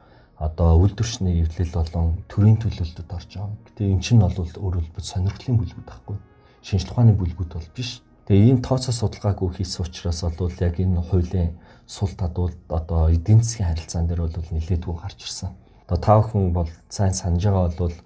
одоо 0.41 0.81
үйлдвэрчний 0.81 1.45
эвлэл 1.45 1.73
болон 1.77 2.25
төрийн 2.29 2.57
төлөөлөлтөд 2.57 3.11
орж 3.13 3.31
байгаа. 3.37 3.57
Гэтэ 3.69 3.83
эн 3.93 4.01
чинь 4.01 4.21
бол 4.21 4.33
хэлбэл 4.33 5.11
сонирхлын 5.13 5.57
бүлгүүд 5.61 5.85
байхгүй. 5.85 6.17
Шинжлэх 6.65 6.93
ухааны 6.93 7.13
бүлгүүд 7.13 7.51
бол 7.53 7.69
биш. 7.77 8.01
Тэгээ 8.25 8.49
ийм 8.49 8.59
тооцоо 8.65 8.95
судалгаагүй 8.97 9.61
хийсэн 9.61 9.85
учраас 9.85 10.21
бол 10.25 10.55
яг 10.61 10.81
энэ 10.81 11.03
хуулийн 11.03 11.51
сул 11.85 12.13
тадууд 12.15 12.57
одоо 12.69 13.11
эдийн 13.11 13.43
засгийн 13.43 13.69
харилцаан 13.69 14.07
дээр 14.07 14.23
бол 14.25 14.49
нэлээдгүй 14.55 14.95
гарч 14.97 15.19
ирсэн. 15.27 15.51
Одоо 15.85 15.99
та 15.99 16.13
бүхэн 16.23 16.53
бол 16.55 16.71
сайн 16.89 17.13
санаж 17.13 17.43
байгаа 17.45 17.75
бол 17.77 17.97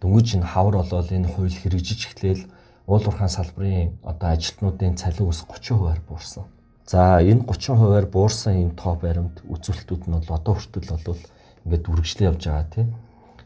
дөнгөж 0.00 0.28
энэ 0.38 0.46
хавар 0.46 0.76
болоод 0.78 1.08
энэ 1.10 1.28
хууль 1.28 1.50
хэрэгжиж 1.50 2.00
эхлээл 2.14 2.42
уул 2.92 3.06
уурхайн 3.08 3.32
салбарын 3.32 3.96
одоо 4.04 4.28
ажилтнуудын 4.36 5.00
цалин 5.00 5.28
ус 5.32 5.40
30%-аар 5.48 6.00
буурсан. 6.08 6.44
За 6.86 7.20
энэ 7.24 7.48
30%-аар 7.48 8.06
буурсан 8.06 8.54
энэ 8.62 8.76
тоо 8.76 8.94
баримт 9.00 9.40
үзүүлэлтүүд 9.48 10.02
нь 10.08 10.16
бол 10.20 10.36
одоо 10.36 10.54
хүртэл 10.54 10.92
бол 11.08 11.22
ингээд 11.64 11.88
үргэлжлэн 11.88 12.28
явж 12.30 12.42
байгаа 12.44 12.68
тийм 12.74 12.88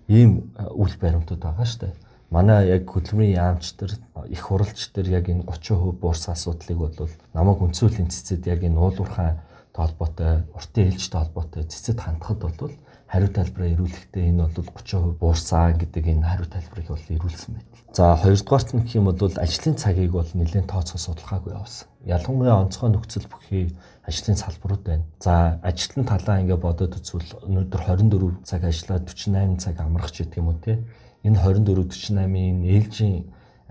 ийм 0.09 0.31
үйл 0.75 0.95
баримтууд 0.99 1.43
байгаа 1.43 1.67
шүү 1.67 1.81
дээ. 1.83 1.95
Манай 2.31 2.61
яг 2.75 2.91
хөдөлмөрийн 2.91 3.39
яамч 3.39 3.65
нар 3.79 3.93
их 4.35 4.43
хуралч 4.43 4.79
нар 4.95 5.07
яг 5.09 5.31
энэ 5.31 5.47
30% 5.47 6.03
буурсан 6.03 6.35
асуудлыг 6.35 6.79
бол 6.79 7.11
намайг 7.35 7.63
үнцүүлийн 7.63 8.11
цэцэд 8.11 8.51
яг 8.51 8.67
энэ 8.67 8.81
уул 8.83 8.99
уурхайн 8.99 9.39
толботой, 9.77 10.43
уртын 10.57 10.91
ээлжтэй 10.91 11.21
холбоотой 11.21 11.63
цэцэд 11.71 12.01
хандхад 12.01 12.41
бол 12.43 12.75
хариу 13.07 13.31
тайлбараа 13.31 13.71
ирүүлэхдээ 13.75 14.25
энэ 14.31 14.43
бол 14.43 14.67
30% 14.67 15.19
буурсан 15.23 15.79
гэдэг 15.79 16.05
энэ 16.11 16.27
хариу 16.27 16.49
тайлбарыг 16.51 16.89
бол 16.91 17.07
ирүүлсэн 17.15 17.51
байна. 17.55 17.71
За 17.97 18.13
хоёрдугаарт 18.19 18.71
нь 18.75 18.83
гэх 18.83 18.99
юм 18.99 19.07
бол 19.09 19.33
ажлын 19.41 19.77
цагийг 19.79 20.13
бол 20.13 20.31
нэлээд 20.35 20.67
тооцоо 20.67 20.99
судалгаагүй 20.99 21.55
явсан. 21.55 21.89
Ялангуяа 22.05 22.61
онцгой 22.61 22.91
нөхцөл 22.91 23.31
бүхий 23.31 23.73
ажлын 24.05 24.37
салбарууд 24.37 24.83
байна. 24.85 25.05
За 25.23 25.57
ажилтны 25.63 26.05
талаа 26.05 26.43
ингээ 26.43 26.61
бодоод 26.61 26.99
үзвэл 26.99 27.47
өнөөдөр 27.47 27.83
24 27.89 28.45
цаг 28.45 28.63
ажиллаад 28.69 29.09
48 29.09 29.57
цаг 29.65 29.81
амрах 29.81 30.11
ч 30.13 30.27
гэдэг 30.27 30.39
юм 30.43 30.51
уу 30.51 30.59
те. 30.61 30.83
Энэ 31.25 31.41
24 31.41 31.89
48-ийн 31.89 32.59
ээлжийн 32.69 33.17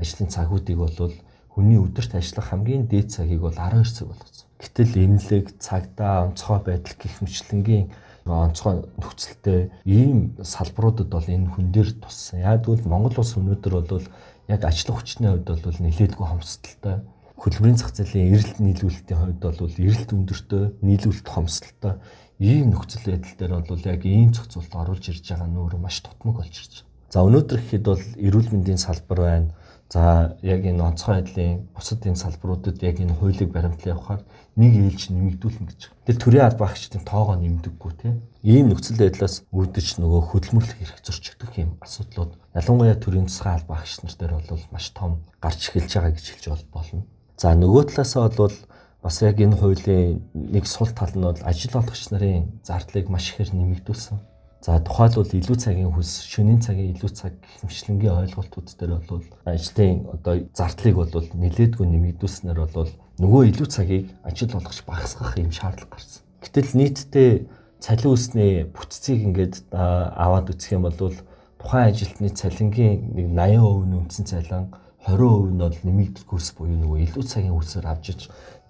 ажлын 0.01 0.29
цагуудыг 0.31 0.77
бол 0.79 1.13
хүний 1.53 1.79
өдөрт 1.79 2.15
ажиллах 2.19 2.49
хамгийн 2.49 2.87
дээд 2.87 3.13
цагийг 3.15 3.45
бол 3.45 3.55
12 3.55 3.87
цаг 3.93 4.07
болгосон. 4.09 4.47
Гэтэл 4.59 4.93
эмнэлэг, 5.05 5.45
цагдаа, 5.59 6.27
онцгой 6.27 6.59
байдал 6.65 6.95
гэх 6.99 7.15
мэтлэнгийн 7.23 7.85
онцгой 8.25 8.89
нөхцөлтэй 8.98 9.70
ийм 9.86 10.34
салбаруудад 10.41 11.13
бол 11.13 11.27
энэ 11.29 11.46
хүн 11.53 11.70
дээр 11.70 11.94
туссан. 12.01 12.41
Яг 12.41 12.65
тэгвэл 12.65 12.89
Монгол 12.89 13.22
улс 13.22 13.38
өнөөдөр 13.38 13.74
бол 13.86 14.08
яг 14.50 14.62
ажлах 14.65 14.98
хүчний 14.98 15.29
хувьд 15.29 15.46
бол 15.46 15.77
нэлээдгүй 15.86 16.25
хомсдолтой. 16.25 17.05
Хөдөлмөрийн 17.38 17.77
зах 17.77 17.94
зээлийн 17.94 18.34
эрэлт 18.34 18.58
нийлүүлэлтийн 18.58 19.20
хувьд 19.22 19.41
бол 19.46 19.77
эрэлт 19.77 20.10
өндөртэй, 20.10 20.63
нийлүүлэлт 20.82 21.27
хомсдолтой. 21.29 21.94
Ийм 22.41 22.74
нөхцөл 22.74 23.05
байдал 23.13 23.36
дээр 23.38 23.53
бол 23.62 23.84
яг 23.86 24.01
ийм 24.10 24.34
зохицуулт 24.34 24.74
оруулж 24.74 25.05
ирж 25.05 25.22
байгаа 25.29 25.46
нь 25.46 25.60
өөрөө 25.62 25.82
маш 25.86 26.01
тутмаг 26.01 26.41
болж 26.41 26.50
ирж 26.50 26.74
байна. 26.82 27.13
За 27.13 27.22
өнөөдөр 27.22 27.60
гэхэд 27.62 27.86
бол 27.86 28.03
эрүүл 28.17 28.50
мэндийн 28.50 28.82
салбар 28.82 29.20
байна, 29.22 29.50
За 29.94 30.36
яг 30.41 30.65
энэ 30.65 30.82
онцгой 30.82 31.22
байдлын 31.22 31.70
бусад 31.75 32.01
энэ 32.10 32.17
салбаруудад 32.17 32.82
яг 32.82 32.98
энэ 33.00 33.13
хуулийг 33.13 33.53
баримтлан 33.53 33.94
явахаар 33.94 34.22
нэг 34.55 34.71
ээлж 34.71 35.12
нэмэгдүүлнэ 35.12 35.67
гэж. 35.67 35.81
Тэгэл 36.07 36.24
төрийн 36.24 36.47
аль 36.47 36.55
багчдын 36.55 37.03
тоогоо 37.03 37.35
нэмдэггүй 37.35 37.91
тийм. 38.00 38.15
Ийм 38.39 38.71
нөхцөл 38.71 38.95
байдлаас 38.95 39.43
үүдэж 39.51 40.00
нөгөө 40.00 40.21
хөдөлмөрлөх 40.31 40.79
эрх 40.79 41.00
зөрчигдөх 41.03 41.51
юм 41.59 41.75
асуудлууд 41.83 42.39
ялангуяа 42.55 42.95
төрийн 42.95 43.27
засгийн 43.27 43.59
аль 43.59 43.67
багч 43.67 44.00
нар 44.00 44.15
дээр 44.15 44.33
бол 44.39 44.63
маш 44.71 44.95
том 44.95 45.19
гарч 45.43 45.75
эхэлж 45.75 45.91
байгаа 45.91 46.15
гэж 46.15 46.25
хэлж 46.39 46.45
болно. 46.71 47.03
За 47.35 47.51
нөгөө 47.51 47.91
талаасаа 47.91 48.31
бол 48.31 48.55
бас 49.03 49.21
яг 49.21 49.43
энэ 49.43 49.59
хуулийн 49.59 50.24
нэг 50.33 50.65
сул 50.71 50.88
тал 50.95 51.12
нь 51.12 51.27
бол 51.27 51.35
ажил 51.43 51.75
олгогч 51.75 52.15
нарын 52.15 52.47
зардлыг 52.63 53.12
маш 53.12 53.35
ихээр 53.35 53.51
нэмэгдүүлсэн. 53.51 54.17
За 54.65 54.79
тухайлбал 54.81 55.29
илүү 55.29 55.57
цагийн 55.62 55.93
хөлс, 55.93 56.25
шөнийн 56.25 56.57
цагийн 56.57 56.97
илүү 56.97 57.12
цаг 57.13 57.38
хэмжлэнгийн 57.62 58.17
ойлголтууд 58.25 58.65
дээр 58.74 58.97
бол 59.05 59.21
ажлын 59.45 60.09
одоо 60.09 60.41
зардлыг 60.57 60.95
бол 60.97 61.12
нэлээдгүй 61.12 61.85
нэмэгдүүлснээр 61.85 62.59
бол 62.74 62.89
нөгөө 63.19 63.41
илүү 63.51 63.67
цагийг 63.72 64.12
ажил 64.27 64.51
олгож 64.60 64.84
багасгах 64.84 65.38
юм 65.39 65.51
шаардлага 65.51 65.95
гарсан. 65.95 66.24
Гэтэл 66.43 66.75
нийтдээ 66.75 67.31
цалин 67.79 68.12
үсний 68.12 68.53
бүтцийг 68.67 69.24
ингээд 69.24 69.72
аваад 69.72 70.51
үзэх 70.51 70.75
юм 70.75 70.84
бол 70.84 71.00
тухайн 71.00 71.89
ажилтны 71.95 72.29
цалингийн 72.29 73.15
нэг 73.15 73.27
80% 73.31 73.88
нь 73.88 73.98
үндсэн 74.03 74.25
цалин 74.27 74.67
20% 75.07 75.55
нь 75.55 75.62
бол 75.63 75.79
нэмэгдэл 75.88 76.27
курс 76.27 76.51
буюу 76.51 76.75
нөгөө 76.75 77.00
илүү 77.07 77.24
цагийн 77.24 77.55
хөлсөөр 77.55 77.88
авч 77.88 78.05
иж 78.12 78.22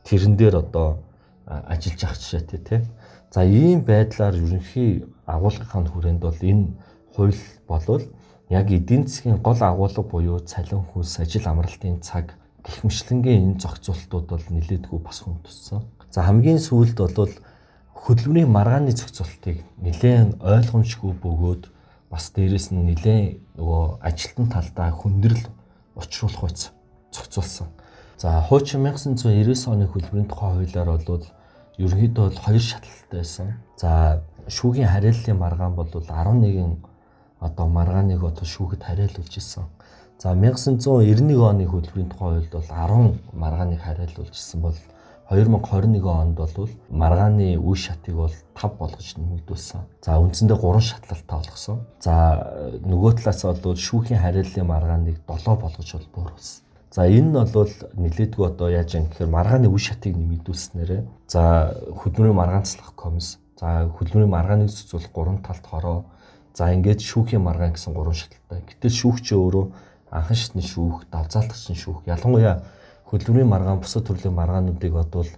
тэрэн 0.06 0.38
дээр 0.38 0.62
одоо 0.62 1.02
ажиллаж 1.48 2.02
ах 2.06 2.16
жишээтэй 2.20 2.62
тий. 2.62 2.82
За 3.34 3.44
ийм 3.44 3.82
байдлаар 3.82 4.38
ерөнхий 4.38 5.10
агуулгын 5.25 5.90
хүрээнд 5.90 6.22
бол 6.22 6.38
энэ 6.38 6.70
хууль 7.18 7.42
болвол 7.68 8.04
яг 8.50 8.70
эдийн 8.72 9.08
засгийн 9.08 9.42
гол 9.42 9.58
агуулга 9.60 10.04
буюу 10.04 10.40
цалин 10.40 10.86
хөлс 10.94 11.20
ажил 11.20 11.48
амралтын 11.48 12.02
цаг 12.02 12.38
гихмшлэнгийн 12.65 13.55
энэ 13.55 13.62
зохицуултууд 13.62 14.25
бол 14.29 14.45
нэлээдгүй 14.50 15.00
бас 15.00 15.22
хүн 15.22 15.38
туссан. 15.45 15.86
За 16.10 16.25
хамгийн 16.25 16.60
сүүлд 16.60 16.98
бол 16.98 17.34
хөдөлмөрийн 17.93 18.50
маргааны 18.50 18.91
зохицуултыг 18.93 19.62
нэлээд 19.81 20.41
ойлгомжгүй 20.41 21.13
бөгөөд 21.22 21.63
бас 22.10 22.34
дээрэс 22.34 22.74
нь 22.74 22.86
нэлээд 22.89 23.57
нөгөө 23.57 23.84
ажилтан 24.01 24.48
талдаа 24.50 24.89
хүндрэл 24.93 25.45
учруулах 25.95 26.43
үйц 26.50 26.72
зохицуулсан. 27.13 27.69
За 28.17 28.41
хуучин 28.41 28.81
1999 28.81 29.69
оны 29.69 29.86
хөдөлмөрийн 29.86 30.29
тухай 30.29 30.50
хуулиар 30.53 30.89
бол 31.05 31.25
ерөнхийдөө 31.77 32.24
бол 32.29 32.43
хоёр 32.45 32.63
шатлалтай 32.63 33.19
байсан. 33.19 33.48
За 33.77 34.22
шүүгийн 34.48 34.88
хариаллын 34.88 35.38
маргаан 35.38 35.75
бол 35.75 35.89
11 35.91 36.79
одоо 37.39 37.67
маргааныг 37.67 38.24
одоо 38.24 38.45
шүүхэд 38.45 38.84
хариалуулж 38.84 39.34
исэн. 39.38 39.67
За 40.17 40.31
1991 40.31 41.36
оны 41.43 41.65
хөдөлмөрийн 41.67 42.10
тухай 42.10 42.39
хуульд 42.39 42.51
бол 42.55 42.69
10 42.72 43.19
маргааныг 43.34 43.81
хариалуулж 43.84 44.31
исэн 44.31 44.62
бол 44.62 44.77
2021 45.29 46.05
онд 46.07 46.38
бол 46.38 46.69
маргааны 46.89 47.57
үе 47.57 47.75
шатыг 47.75 48.15
бол 48.15 48.34
5 48.55 48.77
болгож 48.79 49.07
нэмэгдүүлсэн. 49.17 49.81
За 50.05 50.19
үндсэндээ 50.22 50.55
3 50.55 50.79
шатлалтай 50.79 51.38
болгосон. 51.38 51.79
За 52.00 52.13
нөгөө 52.86 53.12
талаас 53.19 53.43
бол 53.60 53.75
шүүхийн 53.75 54.22
хариаллын 54.22 54.67
маргааныг 54.69 55.17
7 55.27 55.60
болгож 55.60 55.89
бол 55.91 56.07
бууруулсан. 56.15 56.63
За 56.95 57.03
энэ 57.12 57.27
нь 57.27 57.51
бол 57.51 57.74
нэлээдгүй 58.00 58.45
одоо 58.48 58.69
яаж 58.72 58.95
юм 58.95 59.12
гэхээр 59.12 59.27
маргааны 59.27 59.67
үе 59.67 59.81
шатыг 59.84 60.15
нэмэгдүүлснээрээ 60.15 61.01
за 61.27 61.75
хөдөлмөрийн 61.91 62.39
маргаанцлах 62.39 62.95
комисс 62.95 63.36
за 63.60 63.91
хөдөлмөрийн 64.00 64.31
маргааныг 64.31 64.72
зохицуулах 64.72 65.12
гурван 65.12 65.43
талт 65.43 65.65
хороо 65.67 66.05
за 66.55 66.72
ингээд 66.72 67.03
шүүхийн 67.03 67.43
маргаан 67.43 67.75
гэсэн 67.75 67.91
гурван 67.91 68.15
шаталтай. 68.15 68.63
Гэтэл 68.63 68.95
шүүгч 68.95 69.27
өөрөө 69.36 69.65
анхан 70.12 70.36
шатны 70.36 70.62
шүүх, 70.62 71.06
давзаалтгчны 71.12 71.76
шүүх 71.76 72.06
ялангуяа 72.06 72.62
хөдөлмөрийн 73.10 73.50
маргаан 73.50 73.80
бусад 73.80 74.06
төрлийн 74.08 74.34
маргаануудыг 74.34 74.94
бодвол 74.94 75.30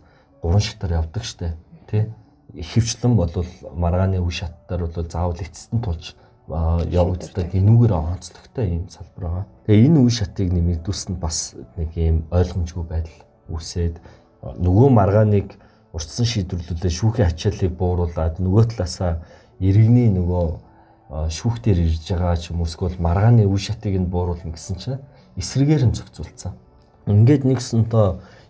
гурван 0.42 0.62
шатаар 0.62 1.04
явдаг 1.04 1.24
штэ 1.24 1.54
тий 1.90 2.08
хөвчлэн 2.56 3.16
болвол 3.16 3.48
маргааны 3.76 4.20
үе 4.20 4.32
шаттаар 4.32 4.88
бол 4.88 5.08
заавал 5.08 5.36
эцэст 5.36 5.74
нь 5.74 5.84
тулж 5.84 6.16
явагддаг 6.48 7.52
энүүгээр 7.52 7.92
онцлогтой 7.92 8.66
юм 8.72 8.88
салбар 8.88 9.24
байгаа. 9.24 9.46
Тэгээ 9.68 9.86
энэ 9.88 10.00
үе 10.00 10.12
шатыг 10.16 10.48
нэмэгдүүлсэнд 10.56 11.20
бас 11.20 11.56
нэг 11.76 11.92
юм 12.00 12.24
ойлгомжгүй 12.32 12.84
байдал 12.88 13.20
үүсээд 13.52 14.00
нөгөө 14.64 14.90
маргааныг 14.96 15.48
урдсан 15.92 16.26
шийдвэрлүүлээ 16.26 16.94
шүүхийн 16.94 17.28
ачааллыг 17.28 17.72
бууруулад 17.76 18.40
нөгөө 18.40 18.64
талаасаа 18.72 19.20
иргэний 19.60 20.08
нөгөө 20.08 20.46
шүүхтэр 21.08 21.78
ирж 21.80 22.04
байгаа 22.12 22.36
ч 22.36 22.52
юм 22.52 22.62
уу 22.62 22.68
эсвэл 22.68 23.00
маргааны 23.00 23.48
үе 23.48 23.60
шатыг 23.60 23.96
нь 23.96 24.12
бууруулна 24.12 24.52
гэсэн 24.52 24.76
чинь 24.76 25.00
эсрэгээр 25.40 25.88
нь 25.88 25.96
зохицуулсан. 25.96 26.54
Ингээд 27.08 27.48
нэгсэнтөө 27.48 28.08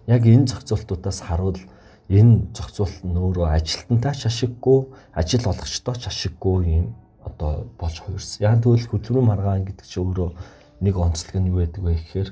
яг 0.10 0.24
энэ 0.26 0.50
зохицуултуудаас 0.50 1.22
харуул 1.22 1.62
энэ 2.10 2.50
зохицуулт 2.58 3.06
нь 3.06 3.14
өөрөө 3.14 3.46
ажилтнтай 3.54 4.14
ч 4.18 4.26
ашиггүй, 4.26 4.90
ажил 5.14 5.46
олгогчдоо 5.46 5.96
ч 6.02 6.10
ашиггүй 6.10 6.58
юм 6.66 6.96
одоо 7.22 7.70
болж 7.78 8.02
хувирсан. 8.02 8.42
Яг 8.42 8.64
тэгвэл 8.66 8.90
хөдөлмөрийн 8.90 9.30
маргаан 9.30 9.64
гэдэг 9.68 9.86
чинь 9.86 10.02
өөрөө 10.08 10.30
нэг 10.82 10.96
онцлог 10.98 11.36
нь 11.38 11.50
юу 11.52 11.62
байдаг 11.62 11.84
вэ 11.84 11.94
гэхээр 11.94 12.30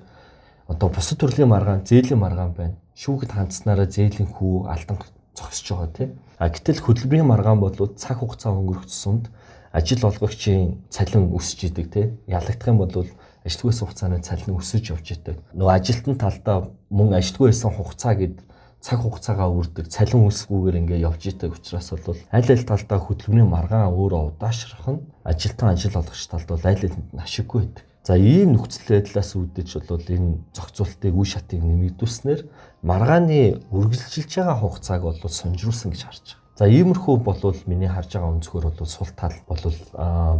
одоо 0.71 0.89
бусад 0.89 1.19
төрлийн 1.19 1.51
маргаан, 1.51 1.85
зээлийн 1.85 2.17
маргаан 2.17 2.53
байна. 2.57 2.79
Шүүхэд 2.95 3.31
хандсанараа 3.35 3.85
зээлийн 3.85 4.31
хүү 4.31 4.71
алдан 4.71 4.97
зогсож 5.35 5.67
байгаа 5.69 5.91
тийм. 5.93 6.11
А 6.39 6.49
гэтэл 6.49 6.81
хөдөлмөрийн 6.81 7.27
маргаан 7.27 7.59
бол 7.59 7.75
цаг 7.75 8.23
хугацаа 8.23 8.55
өнгөрөх 8.55 8.87
тусамд 8.87 9.29
ажил 9.75 10.07
олгогчийн 10.07 10.79
цалин 10.89 11.35
өсөж 11.35 11.67
идэг 11.67 11.87
тийм. 11.91 12.09
Ялагдах 12.31 12.71
юм 12.71 12.79
бол 12.79 13.03
ажилтгүй 13.43 13.69
байсан 13.69 13.85
хугацааны 13.85 14.19
цалин 14.23 14.55
өсөж 14.55 14.83
явж 14.95 15.07
идэг. 15.19 15.35
Нөгөө 15.51 15.75
ажилтны 15.75 16.15
талдаа 16.15 16.71
мөн 16.89 17.19
ажилтгүй 17.19 17.51
байсан 17.51 17.75
хугацаа 17.75 18.15
гэдэг 18.15 18.45
цаг 18.85 19.01
хугацаагаа 19.01 19.49
үрдэг 19.49 19.89
цалин 19.89 20.29
үүсгүүгээр 20.29 20.79
ингээ 20.79 21.05
явж 21.09 21.21
идэг 21.27 21.57
учраас 21.57 21.89
бол 21.91 22.17
аль 22.31 22.51
аль 22.53 22.69
талдаа 22.69 22.99
хөдөлмөрийн 23.01 23.49
маргаан 23.49 23.91
өөрөө 23.91 24.21
удаашрах 24.37 24.85
нь 24.93 25.03
ажилтан 25.25 25.73
ажил 25.73 25.97
олгогч 25.97 26.23
талд 26.29 26.47
бол 26.47 26.63
аль 26.63 26.85
аль 26.85 26.93
нь 26.93 27.17
ашиггүй 27.17 27.65
байдаг. 27.65 27.85
За 28.05 28.13
ийм 28.13 28.53
нөхцөл 28.53 28.93
байдлаас 28.93 29.33
үүдэж 29.33 29.69
бол 29.89 30.05
энэ 30.05 30.37
зохицуултыг 30.53 31.13
үе 31.17 31.25
шатыг 31.25 31.65
нэмэгдүүлснээр 31.65 32.41
маргааны 32.85 33.65
үргэлжилж 33.73 34.29
байгаа 34.37 34.57
хугацааг 34.61 35.01
бол 35.01 35.33
сонжруулсан 35.33 35.89
гэж 35.89 36.01
харж 36.05 36.25
байгаа. 36.29 36.44
За 36.55 36.69
иймэрхүү 36.71 37.19
болвол 37.19 37.59
миний 37.67 37.91
харж 37.91 38.15
байгаа 38.15 38.31
өнцгөр 38.31 38.71
бол 38.71 38.87
сул 38.87 39.11
тал 39.11 39.35
бол 39.43 39.59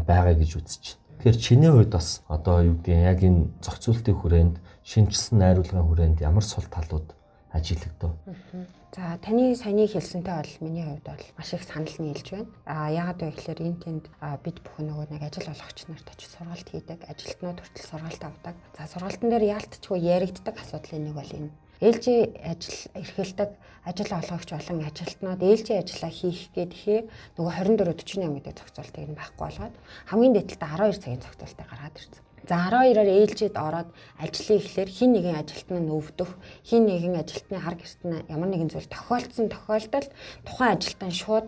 байгаа 0.07 0.35
гэж 0.39 0.51
үзэж 0.63 0.83
байна. 0.95 1.03
Тэгэхээр 1.19 1.43
чиний 1.43 1.71
хувьд 1.75 1.91
бас 1.91 2.23
одоо 2.31 2.63
юу 2.63 2.79
гэдэг 2.79 3.03
яг 3.03 3.19
энэ 3.19 3.51
зохицуултын 3.59 4.15
хүрээнд 4.15 4.55
шинжилсэн 4.87 5.35
найруулгын 5.43 5.83
хүрээнд 5.83 6.23
ямар 6.23 6.45
сул 6.47 6.63
талууд 6.71 7.11
ажиглагдав. 7.51 8.15
За 8.95 9.19
таны 9.19 9.59
саяны 9.59 9.91
хэлсэнтэй 9.91 10.35
бол 10.39 10.55
миний 10.63 10.87
хувьд 10.87 11.03
бол 11.03 11.25
маш 11.35 11.51
их 11.51 11.67
санал 11.67 11.91
нийлж 11.99 12.27
байна. 12.31 12.47
А 12.63 12.87
яагаад 12.95 13.19
вэ 13.19 13.31
гэхээр 13.35 13.59
энэ 13.59 13.81
тэнд 13.83 14.05
бид 14.39 14.57
бүхэн 14.63 14.87
нөгөө 14.87 15.07
нэг 15.11 15.23
ажил 15.27 15.51
олгогч 15.51 15.79
нарт 15.91 16.07
очиж 16.15 16.31
сургалт 16.31 16.69
хийдэг, 16.71 16.99
ажилтнууд 17.11 17.59
хүртэл 17.59 17.89
сургалт 17.91 18.23
авдаг. 18.23 18.55
За 18.79 18.87
сургалтын 18.87 19.29
дээр 19.35 19.51
яалтчгүй 19.59 19.99
яригддаг 19.99 20.55
асуудлын 20.63 21.11
нэг 21.11 21.15
бол 21.19 21.31
энэ. 21.43 21.51
Ээлжийн 21.83 22.31
ажил 22.39 22.79
эрхэлдэг 22.95 23.51
ажил 23.83 24.11
олгогч 24.15 24.49
болон 24.55 24.79
ажилтнууд 24.87 25.41
ээлжийн 25.43 25.83
ажиллаа 25.83 26.13
хийх 26.15 26.41
гэдэхээ 26.55 26.99
нөгөө 27.35 27.53
24 27.59 27.91
48 27.99 28.31
гэдэг 28.31 28.55
зохицуултыг 28.55 29.03
нь 29.11 29.19
байхгүй 29.19 29.43
болгоод 29.43 29.75
хамгийн 30.09 30.33
дээдлээ 30.39 30.71
12 30.71 31.03
цагийн 31.03 31.23
зохицуултыг 31.23 31.67
гаргаад 31.67 31.99
ирсэн. 31.99 32.23
За 32.45 32.55
12-оор 32.69 33.09
ээлжид 33.09 33.55
ороод 33.57 33.89
ажлын 34.21 34.59
ихлээр 34.61 34.89
хин 34.89 35.11
нэгэн 35.17 35.35
ажилтан 35.41 35.77
нь 35.81 35.93
өвдөх, 35.97 36.31
хин 36.61 36.83
нэгэн 36.85 37.17
ажилтны 37.17 37.57
хар 37.57 37.75
гэрт 37.75 38.01
нь 38.05 38.25
ямар 38.29 38.49
нэгэн 38.53 38.69
зүйл 38.69 38.85
тохиолдсон 38.85 39.49
тохиолдолд 39.49 40.11
тухайн 40.45 40.77
ажилтан 40.77 41.11
шууд 41.11 41.47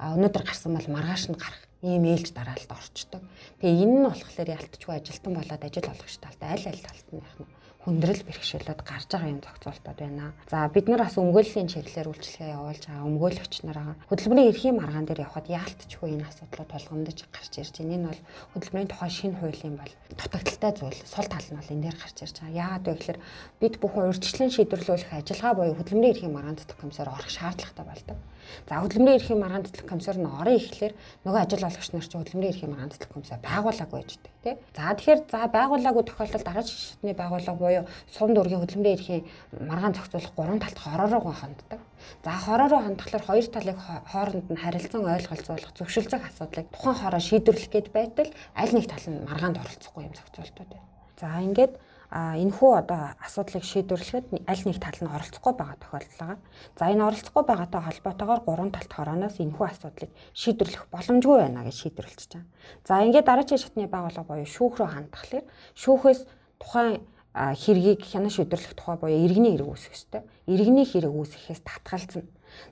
өнөөдөр 0.00 0.44
гарсан 0.48 0.72
бол 0.72 0.88
маргааш 0.88 1.24
нь 1.28 1.36
гарах 1.36 1.62
ийм 1.84 2.04
ээлж 2.08 2.32
дараалт 2.32 2.70
орчдог. 2.72 3.22
Тэгээ 3.60 3.82
энэ 3.84 3.96
нь 4.00 4.08
болохоор 4.08 4.48
ялтчгүй 4.56 4.94
ажилтан 4.96 5.32
болоод 5.36 5.62
ажил 5.62 5.92
олгогч 5.92 6.16
талтай 6.16 6.48
аль 6.56 6.66
аль 6.66 6.82
талт 6.82 7.08
нь 7.12 7.20
яах 7.20 7.36
нь 7.38 7.48
хүндрэл 7.88 8.20
бэрхшээлүүд 8.28 8.80
гарч 8.84 9.08
байгаа 9.08 9.32
юм 9.32 9.40
зохицуултууд 9.40 9.96
байна. 9.96 10.36
За 10.52 10.68
бид 10.68 10.92
нар 10.92 11.08
бас 11.08 11.16
өмгөөллийн 11.16 11.72
чиглэлээр 11.72 12.12
үйлчлэгээ 12.12 12.52
явуулж 12.52 12.84
байгаа 12.84 13.08
өмгөөлөгч 13.08 13.54
нар 13.64 13.78
хөдөлмөрийн 14.12 14.50
эрхийн 14.52 14.76
маргаан 14.76 15.08
дээр 15.08 15.24
явхад 15.24 15.48
яалтчгүй 15.48 16.12
энэ 16.12 16.28
асуудлууд 16.28 16.68
тулгамдж 16.68 17.18
гарч 17.32 17.52
ирж 17.56 17.74
байна. 17.80 17.96
Энэ 17.96 18.08
бол 18.12 18.22
хөдөлмөрийн 18.52 18.90
тухай 18.92 19.08
шинэ 19.08 19.40
хуулийн 19.40 19.76
бол 19.80 19.92
дутагдaltaй 20.20 20.72
зүйл. 20.76 21.00
Сул 21.08 21.28
тал 21.32 21.48
нь 21.48 21.56
бол 21.56 21.72
энэ 21.72 21.84
дээр 21.88 21.96
гарч 21.96 22.16
ирж 22.20 22.36
байгаа. 22.44 22.60
Яагаад 22.60 22.84
вэ 22.84 22.92
гэхээр 22.92 23.18
бид 23.56 23.74
бүхэн 23.80 24.08
урьдчилан 24.12 24.52
шийдвэрлүүлэх 24.52 25.12
ажиллагаа 25.16 25.54
буюу 25.56 25.76
хөдөлмөрийн 25.80 26.12
эрхийн 26.12 26.34
маргаан 26.36 26.60
цэцэг 26.60 26.76
комиссаар 26.76 27.08
орох 27.08 27.32
шаардлагатай 27.32 27.86
болдог. 27.88 28.18
За 28.68 28.80
хөдөлмөрийн 28.80 29.18
эрхийн 29.18 29.40
маргаан 29.40 29.64
цэцлэг 29.66 29.86
комиссар 29.88 30.16
нь 30.18 30.28
орон 30.28 30.56
ихэхлээр 30.56 30.94
нөгөө 31.24 31.40
ажил 31.42 31.68
олгогч 31.68 31.88
нар 31.92 32.06
чинь 32.06 32.20
хөдөлмөрийн 32.20 32.52
эрхийн 32.52 32.72
маргаан 32.72 32.92
цэцлэг 32.92 33.12
комиссар 33.12 33.38
байгуулаагүй 33.44 33.98
байждаг 33.98 34.32
тий. 34.44 34.54
За 34.76 34.92
тэгэхээр 34.94 35.20
за 35.28 35.38
байгуулаагүй 35.52 36.04
тохиолдолд 36.06 36.46
дараач 36.46 36.68
шатны 36.68 37.12
байгууллага 37.14 37.58
буюу 37.58 37.84
сум 38.12 38.30
дүүргийн 38.32 38.62
хөдөлмөрийн 38.62 38.96
эрхийн 38.98 39.22
маргаан 39.68 39.94
зохицуулах 39.96 40.32
гурван 40.36 40.60
талт 40.60 40.78
хоророо 40.78 41.32
ханддаг. 41.32 41.80
За 42.24 42.32
хоророо 42.44 42.80
хандхлаар 42.82 43.24
хоёр 43.26 43.46
талыг 43.46 43.78
хооронд 44.12 44.46
нь 44.52 44.62
харилцан 44.62 45.02
ойлголцуулах 45.04 45.72
зөвшөлдөх 45.74 46.22
асуудлыг 46.28 46.66
тухайн 46.70 46.96
хороо 46.98 47.22
шийдвэрлэх 47.22 47.70
гээд 47.72 47.88
байтал 47.92 48.30
аль 48.54 48.72
нэг 48.74 48.86
тал 48.86 49.06
нь 49.10 49.24
маргаанд 49.28 49.60
оролцохгүй 49.62 50.02
юм 50.06 50.14
зохицуултууд 50.14 50.70
байна. 50.72 50.88
За 51.20 51.28
ингээд 51.42 51.74
энэ 52.08 52.56
хүү 52.56 52.72
одоо 52.80 53.12
асуудлыг 53.20 53.64
шийдвэрлэхэд 53.68 54.26
аль 54.48 54.64
нэг 54.64 54.80
тал 54.80 54.96
нь 54.96 55.12
оролцохгүй 55.12 55.52
байгаа 55.52 55.76
тохиолдол 55.76 56.16
байгаа. 56.16 56.38
За 56.80 56.88
энэ 56.88 57.04
оролцохгүй 57.04 57.44
байгаатай 57.44 57.82
холбоотойгоор 57.84 58.40
гурван 58.48 58.72
талт 58.72 58.92
хорооноос 58.96 59.36
энэ 59.36 59.52
хүү 59.52 59.66
асуудлыг 59.68 60.10
шийдвэрлэх 60.32 60.88
боломжгүй 60.88 61.36
байна 61.36 61.68
гэж 61.68 61.76
шийдвэрлэж 61.84 62.20
байгаа. 62.32 62.48
За 62.88 63.04
ингээд 63.04 63.28
дараачийн 63.28 63.60
шатны 63.60 63.84
байгууллага 63.92 64.24
буюу 64.24 64.48
шүүх 64.48 64.80
рүү 64.80 64.88
хандхлаар 64.88 65.44
шүүхээс 65.76 66.20
тухайн 66.56 67.04
хэргийг 67.36 68.00
хянан 68.08 68.32
шийдвэрлэх 68.32 68.72
тухай 68.72 68.96
буюу 68.96 69.20
иргэний 69.28 69.52
хэрэг 69.52 69.68
үүсэх 69.68 69.92
ёстой. 69.92 70.22
Иргэний 70.48 70.88
хэрэг 70.88 71.12
үүсгэхээс 71.12 71.60
татгалзна. 71.60 72.24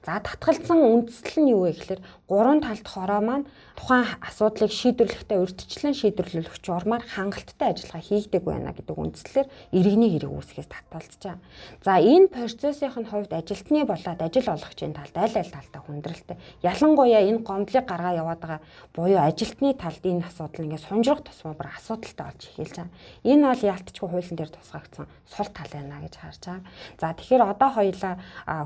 За 0.06 0.22
татгалзсан 0.22 0.78
үндэслэл 0.78 1.42
нь 1.42 1.50
юу 1.50 1.66
вэ 1.66 1.74
гэхээр 1.74 2.00
гурван 2.30 2.62
талд 2.62 2.86
хороо 2.86 3.20
маань 3.24 3.46
тухайн 3.74 4.06
асуудлыг 4.22 4.70
шийдвэрлэхдээ 4.70 5.38
урьдчилан 5.42 5.94
шийдвэрлэх 5.94 6.54
урмаар 6.66 7.02
хангалттай 7.02 7.74
ажиллагаа 7.74 8.02
хийгдэг 8.02 8.42
байна 8.44 8.72
гэдэг 8.72 8.96
үндслээр 8.96 9.48
иргэний 9.72 10.10
хэрэг 10.16 10.32
үүсгэхээс 10.32 10.70
татгалзаж 10.70 11.22
байгаа. 11.22 11.40
За 11.84 11.92
энэ 11.98 12.28
процессын 12.30 13.06
хувьд 13.06 13.32
ажилтны 13.32 13.84
болоод 13.84 14.20
ажил 14.22 14.48
олгогчийн 14.48 14.94
талд 14.94 15.16
аль 15.16 15.36
аль 15.36 15.52
талтай 15.54 15.80
хүндрэлтэй. 15.82 16.36
Ялангуяа 16.62 17.22
энэ 17.26 17.44
гомдлыг 17.44 17.84
гаргаа 17.86 18.14
яваад 18.16 18.40
байгаа 18.40 18.60
буюу 18.94 19.20
ажилтны 19.20 19.74
талд 19.74 20.02
энэ 20.04 20.26
асуудал 20.26 20.64
ингээд 20.64 20.86
сунжрах 20.86 21.22
тусмаа 21.24 21.54
бүр 21.56 21.68
асуудалтай 21.74 22.24
болж 22.26 22.42
эхэлж 22.46 22.76
байгаа. 22.76 22.94
Энэ 23.24 23.44
бол 23.50 23.62
ялтчгүй 23.72 24.08
хуулийн 24.08 24.36
дээр 24.36 24.52
тусгагдсан 24.52 25.06
сул 25.26 25.48
тал 25.50 25.70
байна 25.72 26.00
гэж 26.04 26.14
харж 26.16 26.42
байгаа. 26.46 26.64
За 27.00 27.12
тэгэхээр 27.14 27.42
одоо 27.50 27.70
хоёлаа 27.70 28.14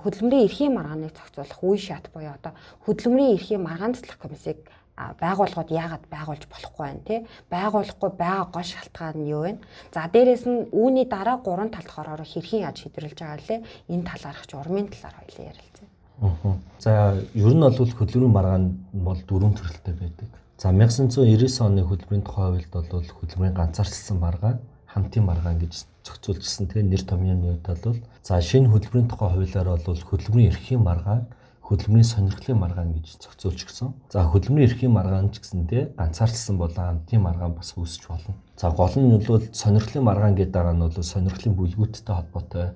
хөдөлмөрийн 0.04 0.46
эрхийн 0.46 0.74
маргааныг 1.10 1.16
зохицуулах 1.16 1.62
үе 1.62 1.78
шат 1.78 2.10
буюу 2.12 2.32
одоо 2.34 2.52
хөдөлмөрийн 2.86 3.34
эрхийн 3.34 3.62
маргаанчлах 3.62 4.18
комиссийг 4.18 4.58
байгууллагууд 4.96 5.70
яагаад 5.72 6.04
байгуулж 6.12 6.44
болохгүй 6.50 6.84
байна 6.86 7.02
те 7.08 7.16
байгуулахгүй 7.50 8.10
байгаа 8.20 8.46
гол 8.52 8.68
шалтгаан 8.68 9.16
нь 9.16 9.30
юу 9.32 9.42
вэ? 9.48 9.58
За 9.94 10.08
дээрэс 10.12 10.44
нь 10.44 10.68
үүний 10.72 11.06
дараа 11.08 11.40
гурван 11.40 11.70
талд 11.72 11.88
хороор 11.88 12.20
хэрхэн 12.20 12.68
яаж 12.68 12.84
шийдвэрлэж 12.84 13.18
байгаа 13.18 13.40
лээ 13.48 13.60
энэ 13.88 14.04
талаарх 14.04 14.44
ч 14.46 14.52
урмын 14.54 14.92
талаар 14.92 15.16
хоёлаа 15.16 15.50
ярилцъя. 15.52 15.88
Аа. 16.20 16.56
За 16.78 16.90
ер 17.34 17.54
нь 17.56 17.64
бол 17.64 17.72
хөдөлмөрийн 17.72 18.36
маргаан 18.36 18.64
бол 18.92 19.20
дөрвөн 19.24 19.56
төрөлтэй 19.56 19.94
байдаг. 19.96 20.28
За 20.60 20.68
1999 20.68 21.64
оны 21.64 21.80
хөдөлмөрийн 21.88 22.26
тухай 22.28 22.48
хуульд 22.52 22.70
бол 22.92 23.08
хөдөлмөрийн 23.08 23.56
ганцаарчилсан 23.56 24.18
маргаан 24.20 24.60
хамтын 24.84 25.24
маргаан 25.24 25.58
гэж 25.64 25.88
зохицуулжсэн 26.04 26.66
тэгээ 26.68 26.86
нэр 26.88 27.02
томьёоны 27.04 27.60
хувьд 27.62 27.84
бол 27.84 27.98
за 28.22 28.40
шинэ 28.40 28.68
хөдөлмөрийн 28.70 29.08
тухай 29.10 29.30
хуулиар 29.32 29.68
бол 29.68 30.00
хөдөлмөрийн 30.08 30.50
эрхийн 30.50 30.82
маргаан 30.82 31.28
хөдөлмөрийн 31.70 32.10
сонирхлын 32.12 32.58
маргаан 32.58 32.90
гэж 32.98 33.06
зохицуулж 33.22 33.60
гисэн. 33.62 33.94
За 34.10 34.26
хөдөлмөрийн 34.26 34.68
эрхийн 34.68 34.90
маргаан 34.90 35.30
ч 35.30 35.38
гэсэндээ 35.38 35.94
ганцаарчсан 35.94 36.58
болон 36.58 36.86
амтын 36.98 37.22
маргаан 37.22 37.54
бас 37.54 37.70
үүсч 37.78 38.10
болно. 38.10 38.34
За 38.58 38.74
гол 38.74 38.90
нь 38.98 39.14
бол 39.22 39.46
сонирхлын 39.54 40.02
маргаан 40.02 40.34
гэдэг 40.34 40.50
дараа 40.50 40.74
нь 40.74 40.82
бол 40.82 40.98
сонирхлын 40.98 41.54
бүлгүүттэй 41.54 42.14
холбоотой 42.14 42.66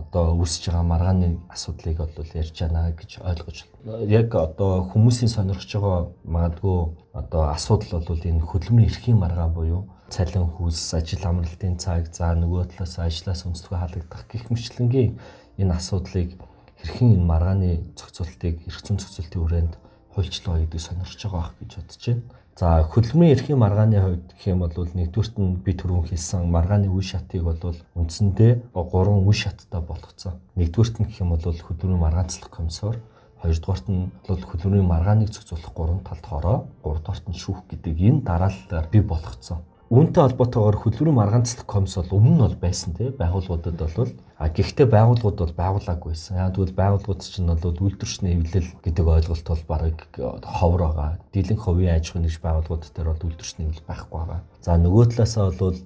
одоо 0.00 0.24
үүсэж 0.38 0.70
байгаа 0.70 0.86
маргааны 0.86 1.28
асуудлыг 1.52 1.98
бол 1.98 2.30
ярьж 2.40 2.56
байна 2.62 2.94
гэж 2.96 3.10
ойлгож 3.20 3.58
байна. 3.84 4.06
Яг 4.06 4.28
одоо 4.34 4.72
хүмүүсийн 4.90 5.28
сонирхож 5.28 5.68
байгаа 5.74 5.98
магадгүй 6.24 6.78
одоо 7.20 7.42
асуудал 7.52 8.00
бол 8.06 8.22
энэ 8.30 8.48
хөдөлмөрийн 8.48 8.88
эрхийн 8.88 9.18
маргаан 9.18 9.52
буюу 9.52 9.82
цалин 10.08 10.48
хүйс, 10.48 10.80
ажил 10.96 11.24
амралтын 11.28 11.76
цаг, 11.76 12.08
за 12.12 12.32
нөгөө 12.32 12.72
талаас 12.72 12.96
ажлаас 12.98 13.44
өнцгөө 13.44 13.76
халагдах 13.76 14.24
гих 14.32 14.48
мэтлэнгийн 14.48 15.20
энэ 15.60 15.74
асуудлыг 15.76 16.40
хэрхэн 16.80 17.14
энэ 17.16 17.28
маргааны 17.28 17.70
зохицуултыг 17.98 18.64
эрх 18.64 18.80
зүйн 18.80 18.98
зохицуултын 18.98 19.42
хүрээнд 19.42 19.74
хуульчлаа 20.14 20.58
гэдэг 20.64 20.80
сонирхож 20.80 21.20
байгаа 21.22 21.40
байх 21.40 21.54
гэж 21.60 21.70
бодож 21.76 22.04
байна. 22.08 22.22
За 22.58 22.82
хөдөлмөрийн 22.82 23.34
эрхийн 23.38 23.58
маргааны 23.62 23.98
хувьд 24.02 24.28
гэх 24.34 24.46
юм 24.50 24.58
бол 24.66 24.74
нэгдүгürt 24.74 25.34
нь 25.38 25.62
би 25.62 25.72
түрүүн 25.78 26.10
хэлсэн 26.10 26.50
маргааны 26.50 26.90
үе 26.90 27.06
шатыг 27.06 27.46
бол 27.46 27.60
үндсэндээ 27.94 28.74
гурван 28.74 29.22
үе 29.22 29.36
шаттай 29.36 29.78
болгоцсон. 29.78 30.42
Нэгдүгürt 30.58 30.98
нь 30.98 31.06
гэх 31.06 31.22
юм 31.22 31.38
бол 31.38 31.44
хөдөлмөрийн 31.46 32.02
маргаанчлах 32.02 32.50
комиссар, 32.50 32.98
хоёрдугаарт 33.38 33.86
нь 33.86 34.10
бол 34.26 34.42
хөдөлмөрийн 34.42 34.90
маргааныг 34.90 35.30
зохицуулах 35.30 35.70
гурван 35.70 36.02
талд 36.02 36.26
хороо, 36.26 36.58
гуравдугаарт 36.82 37.26
нь 37.30 37.38
шүүх 37.38 37.62
гэдэг 37.70 37.94
энэ 37.94 38.24
дараалалаар 38.26 38.86
бий 38.90 39.02
болгоцсон. 39.06 39.62
Үүнтэй 39.88 40.22
холбоотойгоор 40.22 40.76
хөдөлмөрийн 40.80 41.18
маргаанчлах 41.20 41.66
комисс 41.66 41.96
бол 41.96 42.16
өмнө 42.20 42.34
нь 42.36 42.44
бол 42.44 42.56
байсан 42.60 42.92
тийм 42.92 43.16
байгууллагуудад 43.16 43.76
бол 43.80 44.12
А 44.38 44.46
гэхдээ 44.54 44.86
байгууллагууд 44.86 45.34
бол 45.34 45.54
байгуулаагүйсэн. 45.58 46.38
Яа 46.38 46.54
тэгвэл 46.54 46.78
байгууллагууд 46.78 47.22
чинь 47.26 47.50
бол 47.50 47.58
үйлдвэрчний 47.58 48.38
эвлэл 48.38 48.70
гэдэг 48.86 49.02
ойлголт 49.02 49.46
бол 49.50 49.64
бараг 49.66 49.98
ховор 50.46 50.82
байгаа. 50.94 51.18
Дийлэнх 51.34 51.66
хувийн 51.66 51.98
аж 51.98 52.06
ахуйн 52.06 52.22
нэгж 52.22 52.38
байгууллагууд 52.38 52.86
дээр 52.86 53.10
бол 53.10 53.26
үйлдвэрчний 53.26 53.66
эвлэл 53.66 53.88
байхгүй 53.90 54.14
байгаа. 54.14 54.40
За 54.62 54.78
нөгөө 54.78 55.04
талаасаа 55.10 55.50
бол 55.58 55.78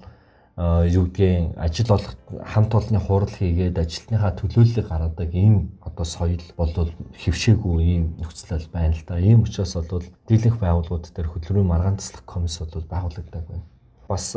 юу 0.85 1.05
гэдгийг 1.09 1.57
ажил 1.57 1.97
олох 1.97 2.13
хамт 2.45 2.73
олонны 2.77 3.01
хурал 3.01 3.33
хийгээд 3.33 3.81
ажилтныхаа 3.81 4.37
төлөөллийг 4.37 4.85
гаргадаг 4.85 5.33
ийм 5.33 5.73
одоо 5.81 6.05
соёл 6.05 6.45
бол 6.61 6.93
хөвшээгүй 7.25 7.77
ийм 7.81 8.21
нөхцөл 8.21 8.69
байна 8.69 8.93
л 8.93 9.05
да. 9.09 9.17
Ийм 9.17 9.49
учраас 9.49 9.73
бол 9.81 10.05
дийлэнх 10.29 10.61
байгууллагууд 10.61 11.09
дээр 11.09 11.33
хөдөлмөрийн 11.33 11.73
маргаан 11.73 11.97
таслах 11.97 12.29
комисс 12.29 12.61
бол 12.61 12.85
байгуулагддаг 12.85 13.49
байна. 13.49 13.65
Бас 14.09 14.37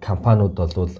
компаниуд 0.00 0.54
бол 0.54 0.90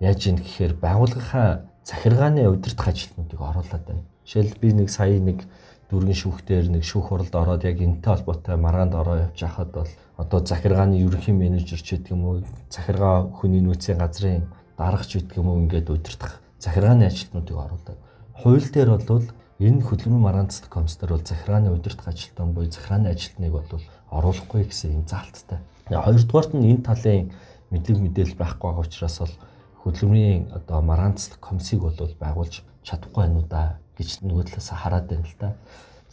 яаж 0.00 0.20
ийн 0.26 0.38
гэхээр 0.38 0.74
байгууллагынхаа 0.80 1.64
захиргааны 1.84 2.48
удирдах 2.48 2.88
ажилтнуудыг 2.88 3.40
оруулаад 3.40 3.84
байна. 3.86 4.02
Жишээл 4.24 4.56
би 4.60 4.72
нэг 4.72 4.88
сая 4.90 5.20
нэг 5.20 5.44
дүүргийн 5.90 6.16
шүүхтэр 6.16 6.68
нэг 6.72 6.82
шүүх 6.84 7.12
хуралд 7.12 7.34
ороод 7.34 7.64
яг 7.64 7.78
энэтэй 7.78 8.10
холбоотой 8.10 8.56
маргаанд 8.56 8.94
ороо 8.94 9.16
явж 9.28 9.38
хахад 9.40 9.70
бол 9.72 9.90
одоо 10.16 10.40
захиргааны 10.40 10.96
ерөнхий 10.96 11.34
менежер 11.34 11.80
ч 11.80 12.00
гэдэг 12.00 12.12
юм 12.16 12.22
уу 12.24 12.36
захиргаа 12.72 13.28
хүний 13.28 13.60
нөөцийн 13.60 14.00
газрын 14.00 14.48
дарагч 14.80 15.10
гэдэг 15.20 15.36
юм 15.38 15.48
уу 15.48 15.60
ингээд 15.60 15.92
удирдах 15.92 16.40
захиргааны 16.58 17.04
ажилтнуудыг 17.04 17.56
оруулаад 17.56 17.98
хууль 18.40 18.68
дээр 18.72 18.90
бол 18.96 19.28
энэ 19.60 19.84
хөдөлмөрийн 19.86 20.24
маргаан 20.24 20.48
цэцэг 20.50 20.72
комиссар 20.72 21.08
бол 21.12 21.22
захиргааны 21.22 21.70
удирдах 21.70 22.08
ажилтан 22.08 22.52
буюу 22.56 22.72
захиргааны 22.72 23.08
ажилтныг 23.12 23.52
бол 23.52 23.68
оруулахгүй 24.10 24.64
гэсэн 24.66 24.98
юм 24.98 25.04
заалттай. 25.06 25.60
Хоёрдугаарт 25.86 26.52
нь 26.56 26.66
энэ 26.74 26.82
талын 26.82 27.30
мэдлэг 27.74 27.98
мэдээлэл 27.98 28.38
байхгүй 28.38 28.66
байгаа 28.70 28.86
учраас 28.86 29.18
бол 29.18 29.34
хөдөлмөрийн 29.82 30.54
одоо 30.54 30.78
маранцлах 30.80 31.40
комиссийг 31.42 31.82
бол 31.82 31.98
байгуулж 31.98 32.62
чадахгүй 32.86 33.20
байна 33.26 33.38
уу 33.42 33.46
да 33.50 33.62
гэж 33.98 34.24
нөгөө 34.24 34.44
талаас 34.48 34.70
хараад 34.70 35.06
байна 35.10 35.26
л 35.26 35.36
да. 35.40 35.50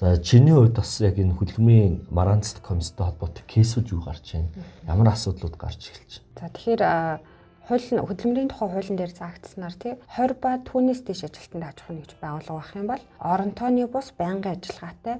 За 0.02 0.18
чиний 0.18 0.54
хувьд 0.54 0.76
бас 0.76 0.98
яг 1.00 1.16
энэ 1.22 1.38
хөдөлмөрийн 1.38 2.10
маранцлах 2.10 2.66
комисстэй 2.66 3.06
холбоотой 3.06 3.46
кейсүүд 3.46 3.94
юу 3.94 4.02
гарч 4.02 4.34
байна? 4.34 4.50
Ямар 4.90 5.14
асуудлууд 5.14 5.56
гарч 5.62 5.94
эхэлж 5.94 6.12
байна? 6.20 6.34
За 6.42 6.46
тэгэхээр 6.50 6.84
хууль 7.70 7.88
нь 7.94 8.02
хөдөлмөрийн 8.02 8.50
тухай 8.50 8.68
хуулийн 8.68 8.98
дээр 8.98 9.14
заагдсанаар 9.14 9.76
тий 9.78 9.94
20 10.18 10.42
ба 10.42 10.58
түүнээс 10.66 11.02
дээш 11.06 11.22
ажилтнанд 11.30 11.70
аж 11.70 11.78
ахуйн 11.80 11.98
нэгж 12.02 12.12
байгууллага 12.18 12.58
байх 12.58 12.74
юм 12.76 12.88
бол 12.90 13.04
оронтооны 13.22 13.86
бус 13.88 14.10
байнгын 14.18 14.58
ажиллагаатай 14.58 15.16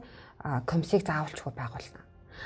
комиссийг 0.66 1.06
заавалчгүй 1.06 1.54
байгуулна. 1.54 2.02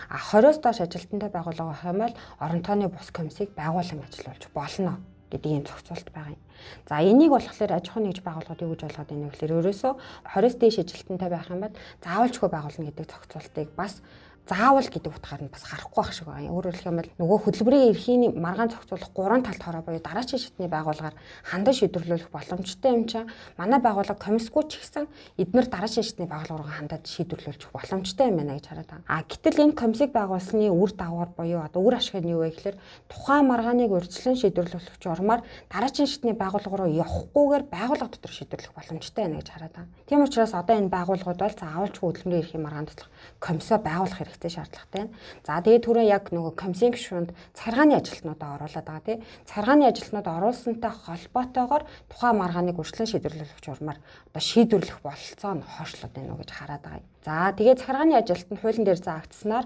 А 0.10 0.18
20-оос 0.20 0.60
доош 0.62 0.80
ажилтнтай 0.82 1.30
байгууллага 1.30 1.94
бол 1.94 2.14
оронтооны 2.40 2.88
бус 2.88 3.12
комиссийг 3.12 3.52
байгуулан 3.56 4.04
ажиллуулж 4.06 4.44
болно 4.54 5.00
гэдэг 5.32 5.52
ийм 5.52 5.64
зохицуулт 5.66 6.10
байгаа 6.14 6.34
юм. 6.38 6.42
За 6.88 7.02
энийг 7.02 7.32
болохоор 7.32 7.72
аж 7.74 7.86
ахуйн 7.90 8.06
нэгж 8.08 8.22
байгууллагууд 8.24 8.64
юу 8.64 8.72
гэж 8.74 8.82
ойлгоод 8.86 9.10
байна 9.10 9.30
гэхээр 9.34 9.58
ерөөсөө 9.60 9.94
20-с 10.30 10.56
дээш 10.62 10.78
ажилтнтай 10.86 11.30
байх 11.30 11.50
юм 11.50 11.62
бол 11.66 11.76
заавалчгүй 12.06 12.50
байгуулна 12.50 12.88
гэдэг 12.88 13.06
зохицуултыг 13.10 13.70
бас 13.76 13.94
заавал 14.46 14.86
гэдэг 14.86 15.10
утгаар 15.10 15.42
нь 15.42 15.50
бас 15.50 15.66
харахгүй 15.66 16.02
байх 16.06 16.14
шиг 16.14 16.28
байна. 16.30 16.54
Өөрөөр 16.54 16.76
хэлэх 16.78 16.90
юм 16.94 17.00
бол 17.02 17.12
нөгөө 17.18 17.40
хөдөлмөрийн 17.42 17.90
эрхийн 17.90 18.24
маргаан 18.38 18.70
зохицуулах 18.70 19.12
гурван 19.18 19.42
талт 19.42 19.62
хороо 19.64 19.82
буюу 19.82 20.02
дараачийн 20.06 20.42
шатны 20.42 20.70
байгууллагаар 20.70 21.18
хандаж 21.42 21.76
шийдвэрлэх 21.82 22.30
боломжтой 22.30 22.92
юм 22.94 23.04
чинь 23.10 23.30
манай 23.58 23.80
байгууллага 23.82 24.22
комиссгүй 24.22 24.64
ч 24.70 24.78
гэсэн 24.86 25.10
эдгээр 25.42 25.68
дараачийн 25.74 26.06
шатны 26.06 26.26
байгууллагаар 26.30 26.78
хандаж 26.78 27.04
шийдвэрлэх 27.10 27.74
боломжтой 27.74 28.26
юм 28.30 28.38
байна 28.38 28.54
гэж 28.54 28.66
хараад 28.70 28.90
байна. 28.94 29.06
А 29.10 29.26
гэтэл 29.26 29.64
энэ 29.66 29.74
комиссийг 29.74 30.12
байгуулсны 30.14 30.70
үр 30.70 30.92
дагавар 30.94 31.30
буюу 31.34 31.62
одоо 31.66 31.82
үр 31.82 31.98
ашиг 31.98 32.22
нь 32.22 32.30
юу 32.30 32.46
вэ 32.46 32.54
гэхээр 32.54 32.78
тухайн 33.10 33.50
маргааныг 33.50 33.90
урьдчилан 33.90 34.38
шийдвэрлэх 34.38 35.02
журмаар 35.02 35.42
дараачийн 35.74 36.06
шатны 36.06 36.38
байгууллага 36.38 36.86
руу 36.86 36.94
явахгүйгээр 36.94 37.64
байгууллага 37.74 38.14
дотор 38.14 38.34
шийдвэрлэх 38.34 38.78
боломжтой 38.78 39.26
байна 39.26 39.42
гэж 39.42 39.50
хараад 39.50 39.74
байна. 39.74 39.90
Тийм 40.06 40.22
учраас 40.22 40.54
одоо 40.54 40.76
энэ 40.78 40.94
байгууллагууд 40.94 41.42
бол 41.42 41.56
заавалчгүй 41.58 42.06
хөдөлмөрийн 42.06 42.44
эрхийн 42.46 42.62
маргаан 42.62 42.86
туслах 42.86 43.10
комиссаа 43.40 43.80
байгуулах 43.82 44.22
хэрэгцээ 44.36 44.52
шаардлагатай 44.52 45.02
байна. 45.08 45.16
За 45.48 45.64
тэгээд 45.64 45.86
түрүү 45.88 46.06
яг 46.12 46.24
нөгөө 46.36 46.54
комиссийн 46.60 46.94
гишүүнд 46.94 47.30
цахиргааны 47.56 47.96
ажилтнуудаа 47.96 48.50
оруулаад 48.60 48.88
байгаа 48.88 49.08
тий. 49.08 49.18
Цахиргааны 49.48 49.86
ажилтнууд 49.88 50.28
оруулсантай 50.28 50.92
холбоотойгоор 50.92 51.84
тухайн 52.12 52.40
маргааныг 52.40 52.76
үргэлжлэн 52.76 53.12
шийдвэрлэх 53.12 53.64
журмаар 53.64 54.00
одоо 54.28 54.44
шийдвэрлэх 54.44 55.00
бололцоо 55.00 55.54
нь 55.56 55.64
хойшлоод 55.64 56.14
байна 56.14 56.32
уу 56.36 56.42
гэж 56.44 56.52
хараад 56.52 56.84
байгаа 56.84 57.00
юм. 57.00 57.15
За 57.26 57.50
тэгээд 57.58 57.82
цахиргааны 57.82 58.22
ажилтнууд 58.22 58.62
хуулийн 58.62 58.86
дээр 58.86 59.02
заагдсанаар 59.02 59.66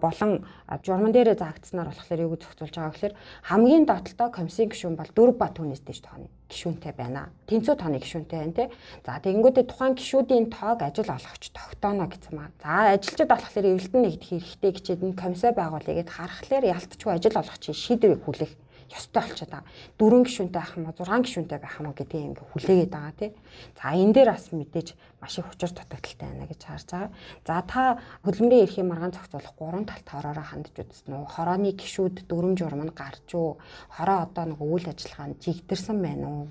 болон 0.00 0.48
журман 0.80 1.12
дээрээ 1.12 1.36
заагдсанаар 1.36 1.92
болохоор 1.92 2.24
юу 2.24 2.32
гэж 2.32 2.40
зохицуулж 2.48 2.72
байгаа 2.72 2.94
гэхээр 2.96 3.14
хамгийн 3.52 3.84
доотлоо 3.84 4.28
комиссийн 4.32 4.72
гишүүн 4.72 4.96
бол 4.96 5.12
4 5.12 5.36
ба 5.36 5.52
түүнээс 5.52 5.84
дэш 5.84 6.00
тооны 6.00 6.32
гишүүнтэй 6.48 6.96
байна. 6.96 7.28
Тэнцүү 7.52 7.74
тооны 7.76 8.00
гишүүнтэй 8.00 8.38
байна 8.40 8.56
тий. 8.56 8.68
За 9.04 9.20
тэгэнгүүтээ 9.20 9.64
тухайн 9.68 9.92
гишүүдийн 9.92 10.46
тоог 10.48 10.80
ажил 10.80 11.12
олгогч 11.12 11.44
тогтооно 11.52 12.08
гэсэн 12.08 12.32
маа. 12.32 12.48
За 12.64 12.96
ажилчид 12.96 13.28
болохоор 13.28 13.66
эвлэлтэн 13.76 14.00
нэгдэх 14.00 14.30
хэрэгтэй 14.32 14.72
гэчээд 14.72 15.04
энэ 15.04 15.20
комиссаа 15.20 15.52
байгуулъя 15.52 16.00
гэд 16.00 16.14
харахаар 16.16 16.64
ялтчгүй 16.64 17.12
ажил 17.12 17.36
олгогчийн 17.36 17.76
шийдвэрийг 17.76 18.24
хүлээх 18.24 18.52
ёстой 18.92 19.22
болчиход 19.22 19.50
байгаа. 19.50 19.70
Дөрвөн 19.98 20.24
гишүүнтэй 20.26 20.60
байх 20.60 20.72
юм 20.76 20.86
уу, 20.86 20.94
зургаан 20.96 21.24
гишүүнтэй 21.24 21.58
байх 21.58 21.76
юм 21.80 21.86
уу 21.90 21.96
гэдгийг 21.96 22.26
ингээ 22.26 22.46
хүлээгээд 22.52 22.92
байгаа 22.92 23.14
тий. 23.18 23.30
За 23.78 23.86
энэ 23.96 24.14
дээр 24.14 24.30
бас 24.30 24.46
мэдээж 24.52 24.88
маш 25.20 25.34
их 25.38 25.46
хүчээр 25.48 25.72
дутагдaltaй 25.74 26.16
байна 26.20 26.46
гэж 26.46 26.60
харж 26.62 26.88
байгаа. 26.92 27.10
За 27.46 27.54
та 27.66 27.82
хөдөлмөрийн 28.22 28.64
эрхийн 28.66 28.88
маргаан 28.88 29.14
зохицуулах 29.16 29.54
гурван 29.58 29.86
талт 29.88 30.06
хороороо 30.06 30.46
хандж 30.46 30.70
үзсэн 30.76 31.12
үү? 31.16 31.24
Хорооны 31.34 31.70
гишүүд 31.74 32.16
дөрөм 32.30 32.54
журам 32.54 32.82
нь 32.86 32.94
гарч 32.94 33.28
уу? 33.34 33.58
Хороо 33.90 34.18
одоо 34.28 34.44
нэг 34.46 34.60
үйл 34.62 34.86
ажиллагаанд 34.86 35.42
жигдэрсэн 35.42 35.98
байна 35.98 36.26
уу? 36.28 36.44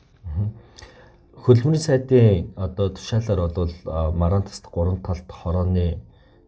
Хөдөлмөрийн 1.46 1.88
сайдын 1.88 2.52
одоо 2.56 2.90
тушаалаар 2.90 3.54
бол 3.54 3.74
маргаан 4.18 4.44
тасд 4.50 4.66
гурван 4.72 5.00
талт 5.06 5.30
хорооны 5.30 6.00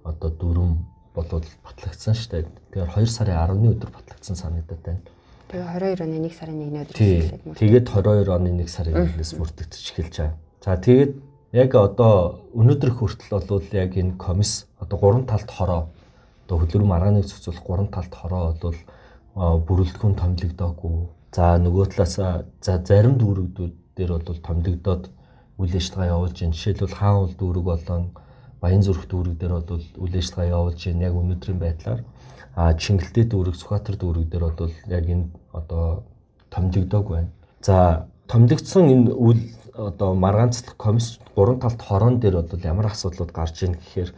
одоо 0.03 0.29
дүрм 0.31 0.71
болоод 1.17 1.45
батлагдсан 1.65 2.15
шүү 2.15 2.29
дээ. 2.31 2.43
Тэгэхээр 2.71 2.91
2 2.93 3.05
сарын 3.09 3.37
10-ны 3.37 3.67
өдөр 3.73 3.91
батлагдсан 3.93 4.35
санагдаад 4.37 4.81
байна. 4.85 5.01
Тэгээ 5.47 5.95
22 5.95 6.03
оны 6.03 6.17
1 6.27 6.35
сарын 6.35 6.59
1-ний 6.59 6.83
өдөр 6.83 6.97
мөрдөж. 7.47 7.59
Тэгээд 7.59 7.85
22 7.87 8.35
оны 8.35 8.49
1 8.51 8.67
сарын 8.67 8.95
1-ээс 8.99 9.31
мөрдөгдөж 9.39 9.83
эхэлж 9.95 10.15
байгаа. 10.19 10.35
За 10.59 10.75
тэгээд 10.75 11.11
яг 11.55 11.71
одоо 11.79 12.13
өнөөдөр 12.51 12.91
хүртэл 12.91 13.47
бол 13.47 13.63
яг 13.71 13.91
энэ 13.95 14.19
комисс 14.19 14.67
одоо 14.83 14.97
гурван 14.99 15.23
талт 15.23 15.47
хороо 15.47 15.87
одоо 16.43 16.55
хөдөлмөр 16.59 16.91
маргааныг 16.91 17.25
зохицуулах 17.31 17.63
гурван 17.63 17.87
талт 17.87 18.11
хороо 18.11 18.55
бол 18.59 18.79
бүрэлдэхүүн 19.37 20.15
томилогдоогүй. 20.19 20.95
За 21.31 21.55
нөгөө 21.55 21.85
талаас 21.95 22.15
за 22.59 22.73
зарим 22.83 23.15
дүүрэгдүүд 23.15 23.73
дээр 23.95 24.11
бол 24.19 24.39
томилогдоод 24.43 25.03
үйл 25.63 25.73
ажиллагаа 25.79 26.11
явуулж 26.11 26.35
байна. 26.43 26.55
Жишээлбэл 26.59 26.99
хаан 26.99 27.17
уул 27.23 27.33
дүүрэг 27.39 27.63
болон 27.63 28.03
Баян 28.59 28.81
зүрх 28.81 29.05
дүүрэг 29.05 29.37
дээр 29.37 29.53
бол 29.53 29.85
үйл 30.01 30.15
ажиллагаа 30.17 30.49
явуулж 30.49 30.81
байна 30.81 31.05
яг 31.05 31.13
өнөөдрийн 31.13 31.59
байдлаар. 31.61 32.01
А 32.57 32.73
Чингэлтэй 32.73 33.29
дүүрэг, 33.29 33.53
Сүхбаатар 33.53 34.01
дүүрэг 34.01 34.33
дээр 34.33 34.49
бол 34.49 34.73
яг 34.89 35.05
энэ 35.05 35.29
одоо 35.53 36.01
томилогдоог 36.49 37.05
байна. 37.05 37.29
За 37.61 38.09
томилогдсон 38.25 38.89
энэ 38.89 39.13
үйл 39.13 39.53
одоо 39.77 40.17
маргаанцлах 40.17 40.73
комисс 40.73 41.19
гурван 41.35 41.59
талт 41.61 41.77
хорон 41.77 42.17
дээр 42.17 42.41
бол 42.41 42.65
ямар 42.65 42.89
асуудлууд 42.89 43.29
гарч 43.29 43.61
ийн 43.61 43.77
гэхээр 43.77 44.09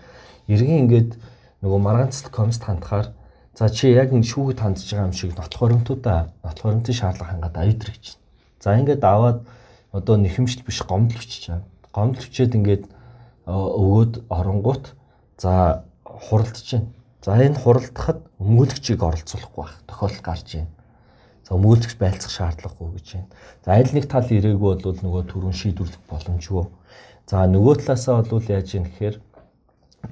эргэн 0.48 0.80
ингээд 0.88 1.12
нөгөө 1.60 1.80
маргаанцлах 1.84 2.32
комисс 2.32 2.64
хандахаар 2.64 3.12
за 3.60 3.68
чи 3.76 3.92
яг 3.92 4.16
энэ 4.16 4.24
шүүхэд 4.24 4.64
хандж 4.64 4.88
байгаа 4.88 5.12
юм 5.12 5.20
шиг 5.20 5.36
нотлох 5.36 5.60
баримтуудаа 5.60 6.32
нотлох 6.40 6.64
баримтын 6.64 6.96
шаардлага 6.96 7.32
хангаад 7.36 7.58
аяд 7.60 7.84
гэж. 7.84 8.16
За 8.64 8.80
ингээд 8.80 9.04
аваад 9.04 9.44
одоо 9.92 10.16
нэхэмжил 10.16 10.64
биш 10.64 10.80
гомдол 10.88 11.20
бичиж 11.20 11.52
байгаа. 11.52 11.68
Гомдол 11.92 12.24
бичээд 12.24 12.56
ингээд 12.56 12.84
өгөөд 13.52 14.14
оронгууд 14.32 14.96
за 15.36 15.84
хуралдаж 16.08 16.68
байна. 16.72 16.88
За 17.20 17.36
энэ 17.36 17.60
хуралдахад 17.60 18.20
өмгөөлөгчийг 18.40 19.04
оролцуулахгүй 19.04 19.64
байх 19.64 19.76
тохиолдол 19.84 20.24
гарч 20.24 20.48
байна. 20.56 20.72
За 21.44 21.52
өмгөөлөгч 21.60 21.96
байлцах 22.00 22.32
шаардлагагүй 22.32 22.90
гэж 22.96 23.08
байна. 23.12 23.28
За 23.66 23.70
аль 23.76 23.92
нэг 23.92 24.06
тал 24.08 24.24
ирээгүй 24.24 24.80
бол 24.80 25.00
нөгөө 25.04 25.24
түрүүн 25.28 25.56
шийдвэрлэх 25.60 26.04
боломжгүй. 26.08 26.66
За 27.28 27.44
нөгөө 27.44 27.76
талаасаа 27.84 28.24
бол 28.24 28.48
яаж 28.48 28.72
юм 28.72 28.88
гэхээр 28.88 29.16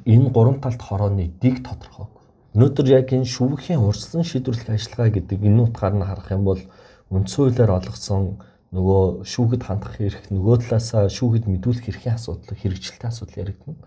энэ 0.04 0.30
гурван 0.36 0.60
талт 0.60 0.82
хорооны 0.84 1.32
дэг 1.40 1.64
тодорхойгүй. 1.64 2.12
Өнөөдөр 2.60 2.88
яг 2.92 3.08
энэ 3.16 3.24
шүүхийн 3.24 3.80
урьдчилан 3.88 4.28
шийдвэрлэх 4.28 4.76
ажиллагаа 4.76 5.10
гэдэг 5.16 5.40
энэ 5.48 5.64
утгаар 5.64 5.96
нь 5.96 6.04
харах 6.04 6.30
юм 6.36 6.44
бол 6.44 6.62
үндсэн 7.08 7.40
хуулиар 7.40 7.72
олгосон 7.72 8.42
нөгөө 8.76 9.24
шүүхэд 9.24 9.64
хандах 9.64 9.96
хэрэг 9.96 10.28
нөгөө 10.28 10.56
талаасаа 10.68 11.08
шүүхэд 11.08 11.48
мэдүүлэх 11.48 11.88
эрхийн 11.88 12.20
асуудал 12.20 12.58
хэрэгжилтийн 12.58 13.08
асуудал 13.08 13.40
яригдана. 13.48 13.80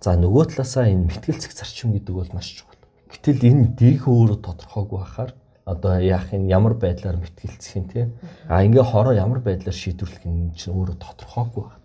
За 0.00 0.16
нөгөө 0.16 0.44
талаасаа 0.54 0.88
энэ 0.90 1.10
мэтгэл 1.10 1.40
зэг 1.42 1.52
зарчим 1.52 1.92
гэдэг 1.94 2.14
бол 2.14 2.30
маш 2.34 2.58
чухал. 2.58 2.80
Гэтэл 3.12 3.42
энэ 3.50 3.76
дэг 3.78 4.08
өөрөө 4.08 4.38
тодорхойгүй 4.42 4.98
байхаар 4.98 5.32
одоо 5.64 5.96
яах 6.00 6.32
юм 6.32 6.48
ямар 6.48 6.74
байдлаар 6.74 7.16
мэтгэлцэх 7.16 7.76
юм 7.76 7.86
те 7.88 8.10
а 8.48 8.64
ингээ 8.64 8.84
хороо 8.84 9.14
ямар 9.16 9.40
байдлаар 9.40 9.72
шийдвэрлэх 9.72 10.28
юм 10.28 10.52
чинь 10.52 10.76
өөрөө 10.76 10.96
тодорхойгүй 11.00 11.62
байна. 11.64 11.84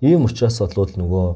Ийм 0.00 0.24
учраас 0.24 0.58
бол 0.58 0.88
нөгөө 0.88 1.26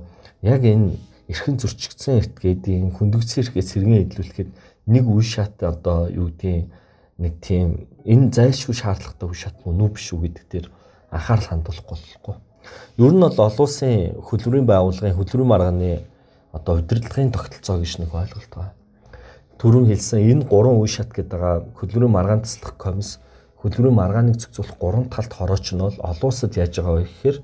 яг 0.48 0.62
энэ 0.64 0.96
эрхэн 1.28 1.58
зөрчигдсөн 1.60 2.22
этгээдийн 2.22 2.96
хүндэгдсэн 2.96 3.40
эрхээ 3.44 3.64
сэргэн 3.66 4.02
эдлүүлэхэд 4.08 4.50
нэг 4.88 5.04
үе 5.04 5.24
шат 5.26 5.60
одоо 5.60 6.08
юу 6.08 6.30
гэдгийг 6.32 6.70
нэг 7.18 7.32
тийм 7.42 7.90
энэ 8.06 8.30
зайлшгүй 8.32 8.76
шаардлагатай 8.78 9.26
үе 9.28 9.36
шат 9.36 9.56
мөн 9.66 9.84
үү 9.84 9.90
биш 9.98 10.06
үү 10.14 10.20
гэдэг 10.30 10.44
дээр 10.48 10.66
анхаарал 11.10 11.50
хандуулахгүй 11.50 11.96
болохгүй. 11.98 12.34
Ер 12.98 13.12
нь 13.12 13.20
бол 13.20 13.36
олон 13.36 13.64
улсын 13.66 14.16
хөдөлмөрийн 14.24 14.66
байгууллагын 14.66 15.16
хөдөлмөрийн 15.16 15.52
маргааны 15.52 15.90
одоо 16.52 16.80
удирдлагын 16.80 17.32
тогтолцоо 17.32 17.76
гэж 17.80 17.92
нэг 18.00 18.10
ойлголт 18.14 18.52
байна. 18.56 18.74
Төрөн 19.60 19.86
хэлсэн 19.88 20.20
энэ 20.20 20.48
гурван 20.48 20.80
үе 20.80 20.88
шат 20.88 21.12
гэдэг 21.12 21.32
байгаа 21.32 21.64
хөдөлмөрийн 21.76 22.16
маргаан 22.16 22.42
таслах 22.44 22.76
комисс 22.76 23.20
хөдөлмөрийн 23.60 24.00
маргааныг 24.00 24.36
зохицуулах 24.40 24.78
гурван 24.80 25.06
талт 25.12 25.32
хорооч 25.32 25.66
нь 25.72 25.80
бол 25.84 25.96
олон 26.00 26.28
улсад 26.30 26.52
яаж 26.56 26.72
байгаа 26.76 26.94
вэ 26.96 27.04
гэхээр 27.04 27.38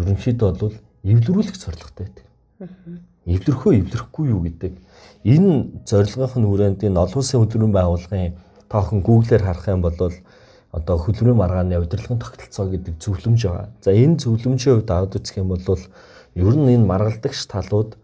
ерөнхийдөө 0.00 0.50
бол 0.60 0.74
эвлэрүүлэх 1.06 1.56
зорилготой 1.56 2.06
байдаг. 2.06 2.26
Эвлэрхөө 3.26 3.72
эвлэрэхгүй 3.80 4.26
юу 4.34 4.40
гэдэг 4.46 4.72
энэ 5.26 5.50
зорилгын 5.86 6.46
хүрээнд 6.46 6.80
энэ 6.86 7.00
олон 7.04 7.18
улсын 7.22 7.40
хөдөлмөрийн 7.42 7.74
байгууллагын 7.74 8.34
тоохон 8.70 9.00
Google-ээр 9.02 9.42
харах 9.46 9.66
юм 9.66 9.82
бол 9.82 9.98
одоо 10.72 10.96
хөдөлмөрийн 10.98 11.40
маргааны 11.40 11.78
удирдлагын 11.78 12.18
тогтолцоо 12.18 12.66
гэдэг 12.70 12.94
зөвлөмж 13.00 13.40
байгаа. 13.46 13.68
За 13.84 13.90
энэ 13.92 14.20
зөвлөмжийн 14.22 14.82
хувьд 14.82 14.90
аваад 14.90 15.16
үзэх 15.16 15.36
юм 15.38 15.48
бол 15.52 15.62
ер 16.34 16.54
нь 16.56 16.72
энэ 16.74 16.86
маргалдагч 16.86 17.46
талууд 17.46 17.96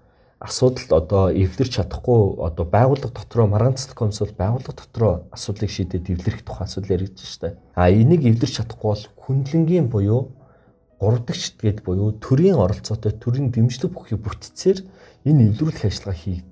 асуудал 0.42 0.98
одоо 0.98 1.24
эвлэрч 1.30 1.78
чадахгүй 1.78 2.42
одоо 2.42 2.66
байгууллага 2.66 3.14
дотроо 3.14 3.46
маргаан 3.46 3.78
цэцлэг 3.78 3.98
комисс 3.98 4.18
бол 4.18 4.34
байгууллага 4.42 4.74
дотроо 4.74 5.12
асуудлыг 5.30 5.70
шийдээд 5.70 6.10
эвлэрэх 6.10 6.42
тухай 6.42 6.66
асуудал 6.66 6.94
яригдж 6.96 7.22
штэ. 7.22 7.56
А 7.78 7.90
энийг 7.90 8.26
эвлэрч 8.26 8.58
чадахгүй 8.58 8.90
бол 8.90 9.04
хүндлэнгийн 9.22 9.86
буюу 9.86 10.34
гуравдагчд 10.98 11.62
гээд 11.62 11.78
буюу 11.86 12.10
төрийн 12.18 12.58
оролцоотой 12.58 13.12
төрийн 13.12 13.54
дэмжлэг 13.54 13.90
бүхий 13.94 14.18
бүтцээр 14.18 14.82
энэ 15.26 15.54
эвлэрүүлэх 15.54 15.86
ажиллагаа 15.86 16.18
хий 16.18 16.42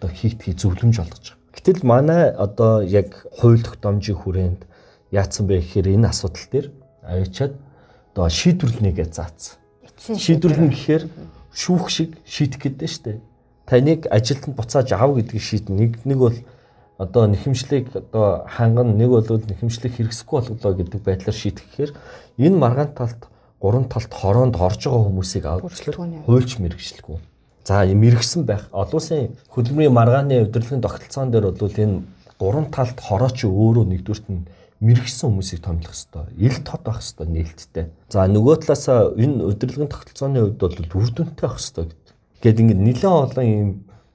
одоо 0.00 0.10
хийгдхий 0.12 0.54
зөвлөмж 0.56 0.96
олгож 1.00 1.24
байгаа. 1.32 1.52
Гэтэл 1.56 1.80
манай 1.84 2.22
одоо 2.32 2.80
яг 2.80 3.26
хууль 3.32 3.60
тогтоомжийн 3.60 4.16
хүрээнд 4.20 4.60
яатсан 5.10 5.46
бэ 5.46 5.60
гэхээр 5.60 5.94
энэ 5.98 6.08
асуудал 6.08 6.46
дээр 6.50 6.66
авчиад 7.02 7.54
одоо 8.14 8.28
шийдвэрлэнийгээ 8.28 9.08
заасан. 9.10 9.58
Шийдвэрлэн 9.98 10.70
гэхээр 10.70 11.04
шүүх 11.54 11.90
шиг 11.90 12.16
шийдэх 12.24 12.60
гэдэг 12.62 12.88
нь 12.88 12.92
шүү 12.94 13.04
дээ. 13.04 13.18
Таныг 13.66 14.00
ажилтанд 14.10 14.56
буцааж 14.56 14.88
ав 14.94 15.14
гэдгийг 15.14 15.42
шийднэ. 15.42 15.76
Нэг 15.76 15.92
нэг 16.06 16.18
бол 16.18 16.36
одоо 16.98 17.26
нэхэмжлийг 17.26 17.90
одоо 17.94 18.44
хангана, 18.46 18.94
нэг 18.94 19.08
бол 19.08 19.24
нэхэмжлийг 19.24 19.94
хэрэгсэхгүй 19.94 20.36
болголоо 20.40 20.74
гэдэг 20.74 21.00
байдлаар 21.00 21.36
шийдэх 21.36 21.64
гэхээр 21.68 21.92
энэ 22.38 22.56
маргаан 22.56 22.92
талд 22.94 23.20
гурван 23.60 23.86
талд 23.88 24.12
хороонд 24.12 24.56
орж 24.56 24.88
байгаа 24.88 25.04
хүмүүсийг 25.08 25.44
авчлаа 25.46 26.08
хуульч 26.24 26.58
мэрэгчлэхгүй. 26.58 27.18
За 27.64 27.84
мэрэгсэн 27.84 28.44
байх. 28.48 28.68
Олон 28.72 28.96
улсын 28.98 29.36
хөдөлмөрийн 29.52 29.92
маргааны 29.92 30.48
удирдлагын 30.48 30.80
тогтолцоон 30.80 31.30
дээр 31.30 31.52
бол 31.52 31.76
энэ 31.76 32.02
гурван 32.40 32.66
талд 32.72 32.96
хорооч 32.96 33.44
өөрөө 33.44 33.84
нэгдүгürt 33.84 34.26
нь 34.32 34.48
мэрэгсэн 34.80 35.28
хүмүүсийг 35.28 35.60
томилох 35.60 35.92
хэвээр. 35.92 36.40
Ил 36.40 36.56
тод 36.64 36.82
байх 36.84 37.00
хэвээр 37.04 37.30
нээлттэй. 37.30 37.86
За 38.08 38.24
нөгөө 38.24 38.56
талаасаа 38.64 39.12
энэ 39.16 39.44
удирдлагын 39.44 39.92
тогтолцооны 39.92 40.40
хувьд 40.40 40.60
бол 40.60 40.76
үр 41.04 41.10
дүнтэй 41.12 41.44
байх 41.44 41.56
хэвээр 41.60 41.88
гэдэг. 41.92 42.14
Гэт 42.40 42.60
ингээд 42.60 42.80
нэлээд 42.80 43.04
олон 43.04 43.46
юм 43.46 43.70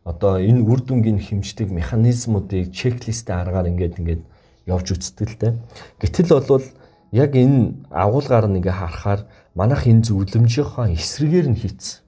одоо 0.06 0.34
энэ 0.42 0.66
үр 0.66 0.82
дүнгийн 0.82 1.20
хэмждэг 1.22 1.70
механизмуудыг 1.70 2.74
чеклистийн 2.74 3.40
аргаар 3.46 3.70
ингээд 3.70 4.00
ингээд 4.02 4.24
явж 4.66 4.88
үздэг 4.94 5.30
л 5.30 5.38
дээ. 5.38 5.54
Гэтэл 6.02 6.34
бол 6.34 6.66
яг 7.14 7.32
энэ 7.38 7.86
агуулгаар 7.94 8.50
нэг 8.50 8.66
харахаар 8.66 9.30
манайх 9.54 9.86
энэ 9.86 10.06
зөвлөмжийнхаа 10.10 10.90
эсрэгээр 10.98 11.48
нь 11.54 11.62
хийцэн 11.62 12.06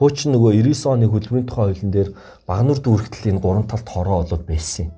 Хуучин 0.00 0.32
нөгөө 0.32 0.64
99 0.64 0.88
оны 0.88 1.06
хөдөлмөрийн 1.12 1.44
тухай 1.44 1.64
хуулийн 1.76 1.92
дээр 1.92 2.10
багнур 2.48 2.80
дүүрэгтэл 2.80 3.36
энэ 3.36 3.42
гурван 3.44 3.68
талд 3.68 3.84
хороо 3.84 4.24
болоод 4.24 4.48
байсан 4.48 4.88
юм. 4.88 4.92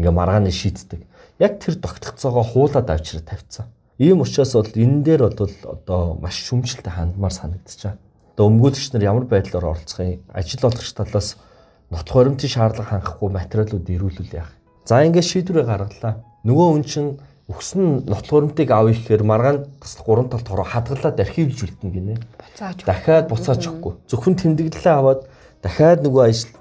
Ингээ 0.00 0.14
маргааны 0.16 0.48
шийддэг. 0.48 1.04
Яг 1.38 1.60
тэр 1.60 1.76
тогтгоцоогоо 1.76 2.44
хуулаад 2.44 2.88
авчираа 2.90 3.24
тавьцсан. 3.24 3.66
Ийм 3.98 4.20
учраас 4.20 4.52
бол 4.56 4.72
энэ 4.72 5.04
дээр 5.04 5.22
бол 5.36 5.52
одоо 5.68 6.18
маш 6.20 6.40
шүмжлэлтэй 6.48 6.92
хандмаар 6.92 7.32
санагдчиха. 7.32 7.96
Одоо 8.36 8.48
өмгөөлөгч 8.48 8.92
нар 8.92 9.04
ямар 9.04 9.24
байдлаар 9.24 9.72
оролцох 9.72 10.00
юм? 10.00 10.24
Ажил 10.32 10.64
олгогч 10.64 10.92
талаас 10.96 11.36
нотлох 11.90 12.16
баримтын 12.16 12.48
шаардлага 12.48 12.88
хангахгүй 12.88 13.30
материалууд 13.32 13.84
ирүүлүүл 13.84 14.32
яах. 14.32 14.52
За 14.84 15.04
ингээд 15.04 15.28
шийдвэрээ 15.28 15.64
гаргалаа. 15.64 16.24
Нөгөө 16.44 16.66
хүн 16.72 16.84
чинь 16.88 17.10
өгсөн 17.52 18.08
нотлохоромтыг 18.10 18.68
авъя 18.72 18.96
гэхээр 18.96 19.22
маргаан 19.22 19.58
таслах 19.80 20.06
гурван 20.06 20.28
талд 20.28 20.48
хороо 20.48 20.66
хадгалаад 20.66 21.20
архивлжүүлтэн 21.20 21.90
гинэ. 21.92 22.14
Буцааж. 22.42 22.80
Дахиад 22.82 23.28
буцаачихгүй. 23.30 23.92
Зөвхөн 24.10 24.34
тэмдэглэлээ 24.34 24.94
аваад 24.98 25.20
дахиад 25.62 26.02
нөгөө 26.02 26.22
ажил 26.26 26.52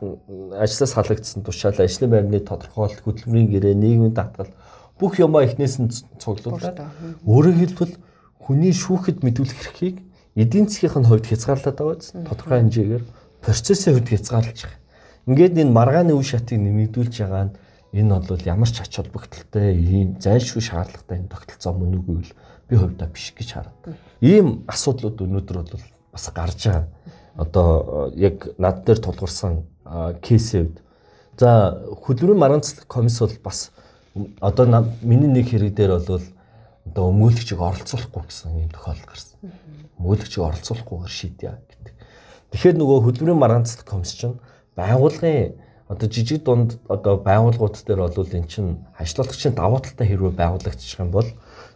ажлаас 0.54 0.94
халагдсан 0.94 1.42
тушаал 1.42 1.80
ажлын 1.82 2.12
байрны 2.14 2.40
тодорхойлолт 2.40 3.02
хөдөлмөрийн 3.02 3.50
гэрээ 3.50 3.76
нийгмийн 3.76 4.14
татгал 4.14 4.54
бүх 5.00 5.20
юмаа 5.20 5.44
эхнээс 5.44 5.76
нь 5.82 5.92
цуглуулад 6.20 6.80
өөрөөр 7.28 7.58
хэлбэл 7.60 7.94
хүний 8.40 8.74
шүүхэд 8.74 9.26
мэдүүлэх 9.26 9.60
эрхийг 9.68 9.98
эдийн 10.36 10.68
засгийн 10.68 11.08
хувьд 11.08 11.26
хязгаарлаад 11.28 11.78
байгаа 11.80 11.98
биз. 12.00 12.12
Тодорхой 12.12 12.60
хэмжээгээр 12.62 13.04
процессын 13.44 13.94
хувьд 13.96 14.10
хязгаарлаж 14.12 14.60
байгаа. 14.64 14.80
Ингээд 15.26 15.56
энэ 15.58 15.72
маргааны 15.74 16.14
үе 16.14 16.24
шатыг 16.24 16.60
нэмэгдүүлж 16.60 17.16
байгаа 17.24 17.44
нь 17.50 17.56
энэ 17.96 18.20
бол 18.20 18.44
ямар 18.44 18.70
ч 18.70 18.84
ач 18.84 18.94
холбогдолтой 19.00 19.74
ийм 19.74 20.20
зайлшгүй 20.20 20.62
шаардлагатай 20.62 21.18
энэ 21.24 21.32
тогтолцоо 21.32 21.74
мөн 21.74 21.98
үгүй 22.00 22.20
л 22.28 22.32
би 22.68 22.76
хувьдаа 22.76 23.08
биш 23.08 23.32
гэж 23.32 23.50
хараад. 23.56 23.78
Ийм 24.20 24.68
асуудлууд 24.68 25.18
өнөөдөр 25.24 25.58
бол 25.64 25.86
бас 26.12 26.26
гарч 26.36 26.62
байгаа. 26.68 26.88
Одоо 27.40 28.12
яг 28.16 28.52
над 28.60 28.84
дээр 28.84 29.00
тулгурсан 29.00 29.64
кейсэд 30.22 30.84
за 31.40 31.80
хөдөлмөрийн 32.04 32.40
маргаанцлах 32.40 32.88
комисс 32.88 33.20
бол 33.20 33.38
бас 33.44 33.72
одоо 34.40 34.66
миний 35.02 35.28
нэг 35.28 35.52
хэрэг 35.52 35.76
дээр 35.76 36.00
бол 36.00 36.24
одоо 36.86 37.04
өмгөөлөгчийг 37.12 37.60
оролцуулахгүй 37.60 38.24
гэсэн 38.24 38.56
юм 38.56 38.72
тохиолдол 38.72 39.10
гарсан. 39.12 39.38
Өмгөөлөгчийг 40.00 40.44
оролцуулахгүйгээр 40.46 41.12
шийдъя 41.12 41.60
гэдэг. 41.60 41.94
Тэгэхээр 42.56 42.78
нөгөө 42.80 42.98
хөдөлмөрийн 43.04 43.42
маргаанцлах 43.42 43.84
комисс 43.84 44.16
чинь 44.16 44.40
байгууллагын 44.80 45.60
одоо 45.92 46.08
жижиг 46.10 46.44
дунд 46.48 46.80
одоо 46.88 47.20
байгууллагууд 47.20 47.76
дээр 47.76 48.00
бол 48.08 48.36
эн 48.38 48.48
чинь 48.48 48.80
ажиллагчийн 48.96 49.54
давуу 49.54 49.84
талтай 49.84 50.08
хэрвээ 50.08 50.32
байгуулагдчих 50.32 51.00
юм 51.04 51.12
бол 51.12 51.28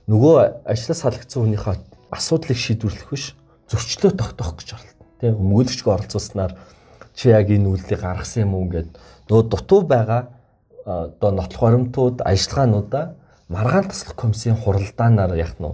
нөгөө 0.08 0.64
ажлаас 0.64 1.04
салгдсан 1.04 1.44
хүнийхээ 1.44 1.76
асуудлыг 2.10 2.58
шийдвэрлэх 2.58 3.10
биш 3.12 3.36
зөрчлөө 3.70 4.18
тогтоох 4.18 4.58
гэж 4.58 4.70
оролдсон. 4.74 5.06
Тийм 5.22 5.36
өмгөөлөгчг 5.38 5.86
оролцуулснаар 5.86 6.58
чи 7.14 7.30
яг 7.30 7.52
энэ 7.52 7.70
үйлдэлийг 7.70 8.02
гаргасан 8.02 8.50
юм 8.50 8.54
уу 8.58 8.66
гэд 8.72 8.90
нөгөө 9.30 9.46
дутуу 9.52 9.82
байгаа 9.86 10.39
одоо 10.86 11.32
нотлох 11.32 11.62
баримтууд 11.62 12.22
ажиллагаануудаа 12.22 13.16
маргаан 13.50 13.90
таслах 13.90 14.16
комиссийн 14.16 14.56
хуралдаанаар 14.56 15.36
яг 15.36 15.60
нь 15.60 15.68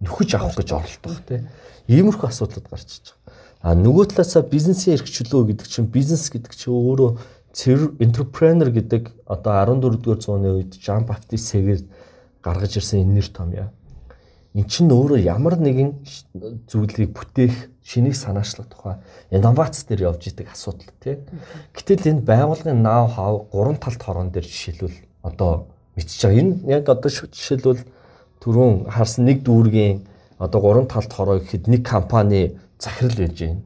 нөхөж 0.00 0.30
авах 0.34 0.56
гэж 0.56 0.68
оролдох 0.72 1.20
тийм 1.28 1.48
иймэрхүү 1.88 2.28
асуудлууд 2.28 2.66
гарч 2.70 2.88
иж 2.98 3.06
байгаа. 3.14 3.26
А 3.62 3.74
нөгөө 3.74 4.12
талаасаа 4.12 4.42
бизнесийн 4.42 4.96
эрхчлөө 4.98 5.42
гэдэг 5.50 5.66
чинь 5.66 5.88
бизнес 5.90 6.30
гэдэг 6.30 6.52
чинь 6.54 6.74
өөрөө 6.74 7.10
entrepreneur 7.98 8.68
гэдэг 8.70 9.02
одоо 9.26 9.52
14 9.64 10.02
дугаар 10.02 10.20
зууны 10.20 10.48
үед 10.60 10.76
Жан 10.76 11.06
Баптист 11.06 11.48
Сегер 11.50 11.80
гаргаж 12.44 12.76
ирсэн 12.76 13.02
энэ 13.02 13.14
нэр 13.14 13.28
томьёо. 13.32 13.68
Эн 14.56 14.64
чинь 14.64 14.88
өөрөө 14.88 15.20
ямар 15.20 15.60
нэгэн 15.60 16.00
зүйлийг 16.64 17.12
бүтээх, 17.12 17.68
шинийг 17.84 18.16
санаачлах 18.16 18.72
тухай 18.72 18.96
инновац 19.28 19.84
дээр 19.84 20.16
явж 20.16 20.32
идэг 20.32 20.48
асуудал 20.48 20.88
тий. 20.96 21.20
Гэтэл 21.76 22.16
энэ 22.16 22.24
байгуулгын 22.24 22.80
ноу 22.80 23.04
хав 23.12 23.52
гурван 23.52 23.76
талт 23.76 24.00
хорон 24.00 24.32
дээр 24.32 24.48
жишээлбэл 24.48 24.96
одоо 25.22 25.68
мэдчихэж 26.00 26.22
байгаа. 26.24 26.40
Энэ 26.40 26.54
яг 26.72 26.88
одоо 26.88 27.10
жишээлбэл 27.12 27.84
түрүүн 28.40 28.88
харсан 28.88 29.28
нэг 29.28 29.44
дүүргийн 29.44 30.08
одоо 30.40 30.60
гурван 30.64 30.88
талт 30.88 31.12
хороо 31.12 31.36
гэхэд 31.44 31.68
нэг 31.68 31.84
компани 31.84 32.56
захирал 32.80 33.12
байж 33.12 33.36
байна. 33.36 33.60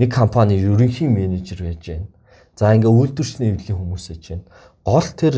Нэг 0.00 0.08
компани 0.08 0.56
ерөнхий 0.56 1.12
менежер 1.12 1.60
байж 1.60 1.84
байна 1.84 2.08
За 2.56 2.74
ингээ 2.76 2.92
үйлдвэрчний 2.92 3.50
эвлэлийн 3.56 3.78
хүмүүс 3.80 4.06
гэж 4.12 4.24
байна. 4.28 4.44
Гол 4.84 5.08
тэр 5.16 5.34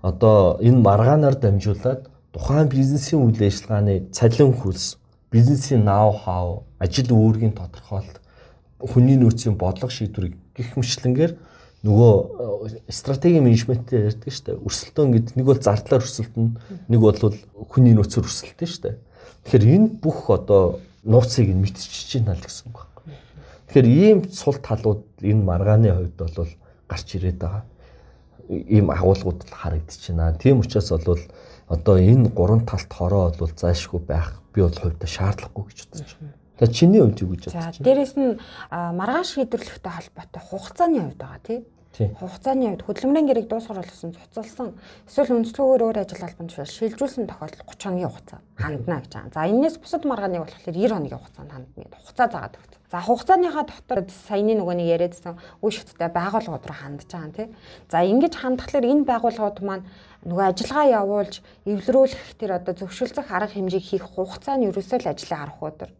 одоо 0.00 0.62
энэ 0.62 0.78
маргаанаар 0.78 1.34
дамжуулаад 1.34 2.06
тухайн 2.32 2.68
бизнесийн 2.68 3.22
үйл 3.22 3.38
ажиллагааны 3.38 4.08
цалин 4.12 4.52
хөлс, 4.52 4.98
бизнесийн 5.30 5.84
ноу 5.84 6.12
хау, 6.12 6.64
ажил 6.78 7.12
үүргийн 7.12 7.54
тодорхойлолт, 7.54 8.20
хүний 8.80 9.16
нөөцийн 9.16 9.56
бодлого 9.56 9.92
шийдвэрийг 9.92 10.36
гих 10.56 10.76
мэтлэнгээр 10.76 11.32
нөгөө 11.82 12.14
э, 12.66 12.92
стратегийн 12.92 13.44
менежментээр 13.44 14.10
ярьдаг 14.10 14.32
шүү 14.32 14.46
дээ. 14.48 14.62
Өрсөлдөөн 14.62 15.10
гэдэг 15.12 15.34
нэг 15.38 15.46
бол 15.46 15.60
зардлаар 15.62 16.02
өрсөлдөн, 16.02 16.46
нэг 16.88 17.00
бол 17.02 17.18
хүний 17.74 17.94
нөөцөөр 17.94 18.26
өрсөлдөн 18.26 18.70
шүү 18.70 18.82
дээ. 18.86 18.96
Тэгэхээр 19.46 19.64
энэ 19.76 19.88
бүх 19.98 20.30
одоо 20.30 20.78
нууцыг 21.02 21.50
нь 21.50 21.62
мэдчихэж 21.62 22.22
байна 22.22 22.38
л 22.38 22.46
гэсэн 22.46 22.70
үг 22.70 22.92
Тэгэхээр 23.72 23.88
ийм 23.88 24.18
сул 24.28 24.60
талууд 24.60 25.00
энэ 25.24 25.48
маргааны 25.48 25.96
хувьд 25.96 26.36
бол 26.36 26.52
гарч 26.92 27.08
ирээд 27.16 27.40
байгаа. 27.40 27.64
Ийм 28.52 28.92
агуулгууд 28.92 29.48
харагдчихна. 29.48 30.36
Тийм 30.36 30.60
учраас 30.60 30.92
бол 30.92 31.16
одоо 31.72 31.96
энэ 31.96 32.28
гурван 32.28 32.62
талт 32.68 32.92
хороо 32.92 33.32
бол 33.40 33.52
зайлшгүй 33.56 34.00
байх 34.04 34.36
би 34.52 34.60
бол 34.60 34.76
хувьдаа 34.76 35.08
шаардлагагүй 35.08 35.64
гэж 35.72 35.78
бодож 35.88 36.12
байна. 36.20 36.36
Тэгээ 36.60 36.76
чиний 36.76 37.00
хувьд 37.00 37.22
юу 37.24 37.30
гэж 37.32 37.42
бодож 37.48 37.56
байна? 37.56 37.72
За 37.72 37.84
дээрэс 37.84 38.14
нь 38.20 38.28
маргааш 38.70 39.28
шийдвэрлэхтэй 39.32 39.92
холбоотой 39.96 40.42
хугацааны 40.44 41.00
хувьд 41.00 41.20
байгаа 41.20 41.40
тийм 41.40 41.62
Хугацааны 41.92 42.72
хувьд 42.72 42.84
хөдөлмөрийн 42.88 43.28
гэрийг 43.28 43.48
дуусгар 43.52 43.84
болсон 43.84 44.16
цуцалсан 44.16 44.72
эсвэл 45.04 45.36
үндэслэгөөр 45.36 45.82
өөр 45.92 45.98
ажил 46.00 46.24
албанд 46.24 46.56
шилжүүлсэн 46.56 47.28
тохиолдолд 47.28 47.68
30 47.68 47.84
хоногийн 47.84 48.08
хугацаа 48.08 48.40
хандна 48.56 49.04
гэж 49.04 49.12
байгаа. 49.12 49.36
За 49.36 49.44
энэс 49.44 49.76
бусад 49.76 50.08
маргааныг 50.08 50.40
болохоор 50.40 50.72
90 50.72 50.88
хоногийн 50.88 51.20
хугацаанд 51.20 51.52
хандна 51.52 51.84
гэдэг 51.84 52.00
хугацаа 52.00 52.28
заагаад 52.32 52.56
өгсөн. 52.56 52.80
За 52.88 52.98
хугацааныхаа 53.04 53.64
дотор 53.68 54.00
саяны 54.08 54.54
нөгөө 54.56 54.76
нэг 54.80 54.88
яриадсан 54.88 55.34
үе 55.60 55.72
шаттай 55.76 56.08
байгууллагууд 56.08 56.64
руу 56.64 56.78
хандж 56.80 57.08
байгаа 57.12 57.36
тийм. 57.36 57.50
За 57.92 57.98
ингэж 58.00 58.34
хандхаар 58.40 58.84
энэ 58.88 59.04
байгууллагууд 59.04 59.58
маань 59.60 59.84
нөгөө 60.24 60.44
ажиллагаа 60.48 60.86
явуулж 60.96 61.34
эвлэрүүлэх 61.68 62.40
тэр 62.40 62.56
одоо 62.56 62.72
зөвшөлдөх 62.72 63.28
арга 63.28 63.52
хэмжээг 63.52 63.84
хийх 63.84 64.06
хугацаа 64.16 64.56
нь 64.56 64.68
ерөөсөө 64.72 64.98
л 65.04 65.12
ажлын 65.12 65.44
10 65.44 65.60
өдөр. 65.60 65.90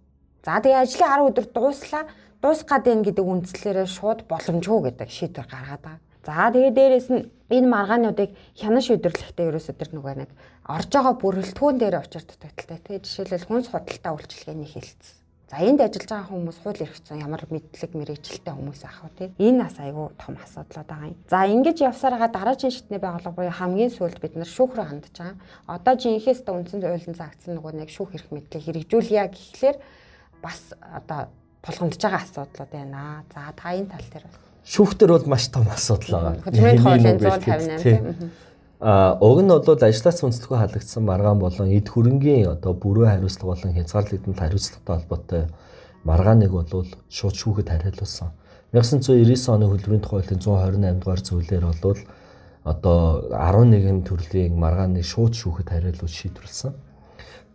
За 0.41 0.59
тэгээ 0.59 0.83
ажлын 0.89 1.11
10 1.21 1.29
өдөр 1.29 1.47
дууслаа 1.53 2.05
дуусгаад 2.43 2.85
байна 2.85 3.07
гэдэг 3.07 3.25
үндслээрээ 3.25 3.87
шууд 3.87 4.21
боломжгүй 4.27 4.81
гэдэг 4.91 5.09
шийдвэр 5.09 5.47
гаргаад 5.47 5.83
байгаа. 5.87 6.01
За 6.27 6.51
тэгээ 6.51 6.75
дээрэс 6.75 7.09
нь 7.11 7.27
энэ 7.51 7.69
маргаануудыг 7.71 8.31
хянаш 8.59 8.87
өдөрлөхтэй 8.95 9.47
ерөөсөө 9.51 9.75
тэр 9.79 9.91
нөгөө 9.95 10.15
нэг 10.23 10.31
орж 10.67 10.91
байгаа 10.91 11.15
бүрэлдэхүүн 11.19 11.77
дээр 11.79 11.97
очир 11.99 12.23
дутагдaltaй. 12.23 12.79
Тэгээ 12.79 13.03
жишээлбэл 13.03 13.47
хүнс 13.51 13.69
худалдаа 13.75 14.13
үйлчилгээний 14.15 14.71
хэлэлцсэн. 14.71 15.19
За 15.53 15.61
энд 15.61 15.85
ажиллаж 15.85 16.09
байгаа 16.09 16.31
хүмүүс 16.33 16.59
хууль 16.65 16.81
эрх 16.81 16.97
зүйн 17.05 17.21
ямар 17.29 17.45
мэдлэг 17.51 17.93
мэрэгчлэлтэй 17.93 18.55
хүмүүс 18.57 18.83
ах 18.89 19.05
вэ? 19.05 19.37
Энэ 19.37 19.59
нас 19.61 19.77
айгүй 19.77 20.09
том 20.17 20.39
асуудлууд 20.41 20.89
байгаа 20.89 21.11
юм. 21.13 21.19
За 21.29 21.45
ингэж 21.45 21.79
явсараа 21.93 22.31
дараагийн 22.33 22.73
шатны 22.73 22.97
байгууллага 22.97 23.37
буюу 23.37 23.53
хамгийн 23.53 23.93
сүүлд 23.93 24.17
бид 24.17 24.33
нар 24.41 24.49
шүүх 24.49 24.73
рүү 24.73 24.87
хандж 24.89 25.13
байгаа. 25.13 25.37
Одоо 25.69 25.95
жинхэнэ 26.01 26.49
үндсэн 26.57 26.81
зөвлөн 26.81 27.19
заагдсан 27.21 27.53
нөгөө 27.61 27.73
нэг 27.85 27.91
шүүх 27.93 28.17
эрх 28.17 28.33
мэдлэг 28.33 28.65
хэрэгжүүлье 28.65 29.29
гэхлээр 29.29 29.77
бас 30.41 30.73
одоо 30.81 31.29
тулгамдж 31.63 32.03
байгаа 32.03 32.23
асуудлууд 32.27 32.71
байна. 32.73 33.25
За 33.35 33.53
та 33.57 33.73
энэ 33.75 33.91
тал 33.91 34.07
дээр 34.13 34.25
шүүхтэр 34.67 35.11
бол 35.15 35.27
маш 35.27 35.49
том 35.49 35.67
асуудал 35.71 36.11
байгаа. 36.11 36.35
Хөдөлмөрийн 36.47 36.83
хуулийн 36.83 37.19
158 37.19 37.83
тийм. 37.83 38.31
А 38.83 39.15
уг 39.23 39.39
нь 39.43 39.51
бол 39.51 39.63
ажлаас 39.63 40.19
үндэслэхүй 40.27 40.59
халагдсан 40.59 41.03
маргаан 41.07 41.39
болон 41.39 41.71
эд 41.71 41.87
хөрөнгийн 41.87 42.51
одоо 42.51 42.75
бүрөө 42.75 43.07
хариуцлага 43.15 43.55
болон 43.55 43.75
хязгаарлалт 43.79 44.19
эдэнд 44.19 44.43
хариуцлагатай 44.43 44.95
холбоотой 44.99 45.43
маргааныг 46.03 46.51
бол 46.51 46.87
шууд 47.07 47.35
шүүхэд 47.39 47.69
хариулсан. 47.71 48.35
1999 48.75 49.55
оны 49.55 49.67
хөдөлмөрийн 49.71 50.03
хуулийн 50.03 50.41
128 50.43 50.99
дугаар 50.99 51.23
зөвлөлөөр 51.23 51.67
бол 51.83 52.01
одоо 52.65 52.99
11 53.31 54.03
төрлийн 54.03 54.59
маргааныг 54.59 55.07
шууд 55.07 55.35
шүүхэд 55.35 55.69
хариулж 55.71 56.11
шийдвэрлсэн. 56.11 56.75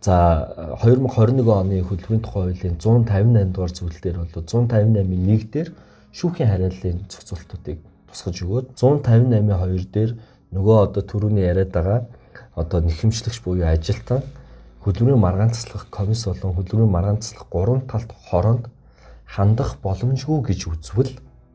За 0.00 0.54
2021 0.82 1.42
оны 1.50 1.82
хөдөлмөрийн 1.82 2.22
тухай 2.22 2.54
хуулийн 2.54 2.76
158 2.78 3.52
дугаар 3.52 3.72
зүйлдер 3.74 4.16
бол 4.18 4.30
158-ийн 4.30 5.26
1 5.26 5.50
дээр 5.50 5.68
шүүхийн 6.14 6.50
хариаллын 6.50 6.98
зохицуултуудыг 7.10 7.78
тусгаж 8.06 8.36
өгөөд 8.46 8.66
158-ийн 8.78 9.50
2 9.50 9.90
дээр 9.90 10.10
нөгөө 10.54 10.76
одоо 10.86 11.02
түрүүний 11.02 11.44
яриад 11.50 11.74
байгаа 11.74 12.06
одоо 12.54 12.80
нэхэмжлэгч 12.86 13.42
буюу 13.42 13.66
ажилтан 13.66 14.22
хөдөлмөрийн 14.86 15.20
маргаан 15.20 15.50
таслах 15.50 15.90
комисс 15.90 16.24
болон 16.30 16.54
хөдөлмөрийн 16.54 16.94
маргаан 16.94 17.18
таслах 17.18 17.46
гурван 17.50 17.82
талт 17.90 18.10
хороонд 18.30 18.70
хандах 19.26 19.76
боломжгүй 19.82 20.38
гэж 20.46 20.60
үзвэл 20.70 21.12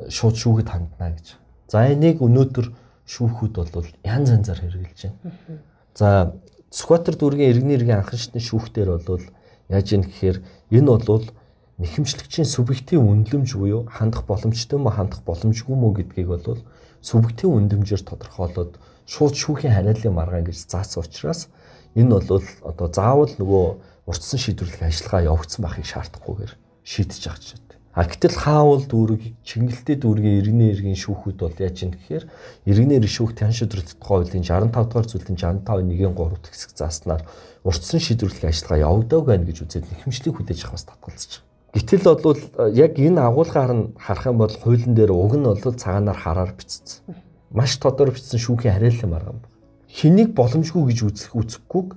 шууд 0.10 0.36
шүүхэд 0.36 0.69
хандна 0.69 1.15
гэж. 1.15 1.39
За 1.71 1.88
энийг 1.88 2.21
өнөөдөр 2.21 2.67
шүүхүүд 3.08 3.53
бол 3.56 3.88
янз 4.03 4.29
янзаар 4.29 4.60
хэрэгжилж 4.62 5.01
байна. 5.10 5.62
За 5.95 6.10
Скватер 6.74 7.14
дүүргийн 7.14 7.54
иргэний 7.54 7.78
иргэн 7.78 8.02
анхан 8.02 8.18
шатны 8.18 8.42
шүүхтэр 8.42 8.90
бол 9.06 9.22
яаж 9.70 9.88
юм 9.94 10.10
гэхээр 10.10 10.38
энэ 10.74 10.90
бол 11.06 11.26
нэхэмжлэгчийн 11.78 12.50
субъектив 12.50 12.98
үнэлэмж 12.98 13.50
буюу 13.54 13.86
хандах 13.86 14.26
боломжтой 14.26 14.82
мó 14.82 14.90
хандах 14.90 15.22
боломжгүй 15.22 15.78
мó 15.78 15.94
гэдгийг 15.94 16.34
бол 16.34 16.66
субъектив 17.06 17.54
үндэмжээр 17.54 18.02
тодорхойлоод 18.10 18.82
шууд 19.06 19.36
шүүхийн 19.38 19.74
хариаллын 19.74 20.18
маргаан 20.18 20.50
гэж 20.50 20.66
заасан 20.66 21.06
учраас 21.06 21.54
энэ 21.94 22.10
бол 22.10 22.42
одоо 22.66 22.88
заавал 22.90 23.34
нөгөө 23.38 23.66
урдсан 24.10 24.40
шийдвэрлэх 24.42 24.82
ажиллагаа 24.82 25.30
явагдсан 25.30 25.62
байхыг 25.62 25.86
шаардахгүйгээр 25.86 26.54
шийдэж 26.82 27.22
байгаа 27.22 27.42
ч 27.42 27.62
А 27.93 28.10
гэтэл 28.10 28.34
хаавал 28.34 28.82
дүүрэг 28.89 29.38
чингэлтэй 29.45 30.01
дүүргийн 30.01 30.41
иргэний 30.41 30.73
иргэн 30.73 30.97
шүүхүүд 30.97 31.38
бол 31.38 31.53
яаж 31.62 31.77
юм 31.86 31.93
гэхээр 31.93 32.25
иргэний 32.65 32.97
иргэн 32.97 33.13
шүүх 33.21 33.38
тань 33.38 33.53
шийдвэрлэх 33.53 34.01
хуулийн 34.01 34.41
65 34.41 34.73
дугаар 34.73 35.06
зүйлийн 35.06 35.38
65 35.38 35.93
1-ийн 35.93 36.17
3 36.17 36.41
дахь 36.41 36.49
хэсэг 36.58 36.73
зааснаар 36.73 37.21
урдсан 37.62 38.01
шийдвэрлэх 38.01 38.49
ажиллагаа 38.49 38.82
явагдааг 38.89 39.25
байна 39.29 39.45
гэж 39.45 39.58
үзээд 39.62 39.86
нэхэмжлийг 39.93 40.34
хүлээж 40.34 40.62
авах 40.65 40.73
бас 40.73 40.86
байгаа. 40.89 41.13
Гэтэл 41.77 42.06
бол 42.17 42.41
яг 42.73 42.93
энэ 42.97 43.21
агуулгаар 43.21 43.73
нь 43.77 43.86
харах 44.01 44.25
юм 44.25 44.38
бол 44.41 44.56
хуулийн 44.58 44.97
дээр 44.97 45.13
уг 45.13 45.34
нь 45.38 45.45
бол 45.45 45.62
цагаанаар 45.62 46.17
хараар 46.17 46.51
бичсэн. 46.58 47.13
Маш 47.53 47.77
тодор 47.77 48.10
бичсэн 48.10 48.41
шүүхийн 48.41 48.73
хариаллын 48.73 49.13
маргаан. 49.13 49.45
Хэнийг 49.86 50.34
боломжгүй 50.34 50.89
гэж 50.89 50.99
үзэх 51.13 51.38
үзэхгүйг 51.38 51.89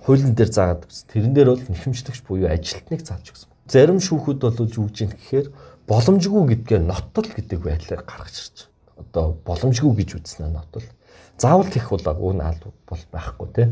хуулийн 0.00 0.32
дээр 0.32 0.48
заагаад 0.48 0.88
бичсэн. 0.88 1.12
Тэрэн 1.12 1.32
дээр 1.36 1.48
бол 1.52 1.64
нэхэмжлэгч 1.68 2.24
буюу 2.24 2.48
ажилтныг 2.48 3.04
зааж 3.04 3.28
өгсөн 3.28 3.51
зарим 3.68 4.00
шүүхүүд 4.00 4.38
бол 4.42 4.58
юу 4.66 4.86
гэж 4.88 4.96
юм 5.02 5.10
гэхээр 5.14 5.46
боломжгүй 5.86 6.42
гэдгээр 6.50 6.82
нотол 6.86 7.28
гэдэг 7.28 7.58
байдлаар 7.62 8.02
гаргаж 8.06 8.36
ирж 8.38 8.56
байна. 8.66 8.70
Одоо 9.02 9.26
боломжгүй 9.46 9.92
гэж 10.02 10.10
үзсэн 10.18 10.48
нь 10.48 10.54
нотол. 10.54 10.86
Заавал 11.38 11.70
тех 11.70 11.90
бол 11.90 12.06
өн 12.06 12.40
ал 12.42 12.60
бол 12.86 13.02
байхгүй 13.12 13.48
тий. 13.54 13.68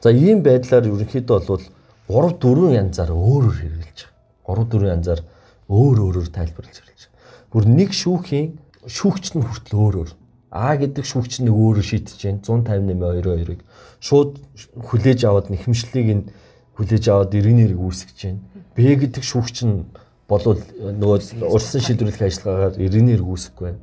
За 0.00 0.10
ийм 0.10 0.42
байдлаар 0.42 0.88
ерөнхийдөө 0.88 1.38
бол 1.48 1.64
3 2.08 2.40
4 2.40 2.72
янзаар 2.80 3.10
өөр 3.12 3.44
өөр 3.52 3.56
хэрэгжилж 3.60 4.00
байгаа. 4.46 4.64
3 4.64 4.80
4 4.80 4.94
янзаар 4.96 5.20
өөр 5.68 5.96
өөрөөр 6.08 6.28
тайлбарлаж 6.32 6.76
хэрэгжилж 6.80 7.04
байгаа. 7.12 7.52
Гүр 7.52 7.64
нэг 7.68 7.90
шүүхийн 7.92 8.48
шүүгч 8.88 9.36
нь 9.36 9.44
хүртэл 9.44 9.76
өөр 9.76 9.94
өөр. 10.00 10.10
А 10.48 10.72
гэдэг 10.80 11.04
шүүгч 11.04 11.44
нь 11.44 11.52
өөрөөр 11.52 11.84
шийдэж 11.84 12.16
байна. 12.16 12.40
158 12.40 13.28
22-ыг 13.28 13.60
шууд 14.00 14.40
хүлээж 14.88 15.20
аваад 15.28 15.52
нэхэмшлийг 15.52 16.08
нь 16.16 16.24
хүлээж 16.80 17.04
аваад 17.12 17.36
90-ийг 17.36 17.76
үүсгэж 17.76 18.18
байна. 18.24 18.40
Б 18.78 18.94
гэдэг 18.94 19.26
шүүгч 19.26 19.66
нь 19.66 19.90
болвол 20.30 20.62
нөгөө 20.78 21.42
урьдчилан 21.50 21.82
шийдвэрлэх 21.82 22.22
ажиллагаагаар 22.30 22.78
иргэний 22.78 23.18
хэрэг 23.18 23.26
үүсэхгүй 23.26 23.64
байна. 23.74 23.82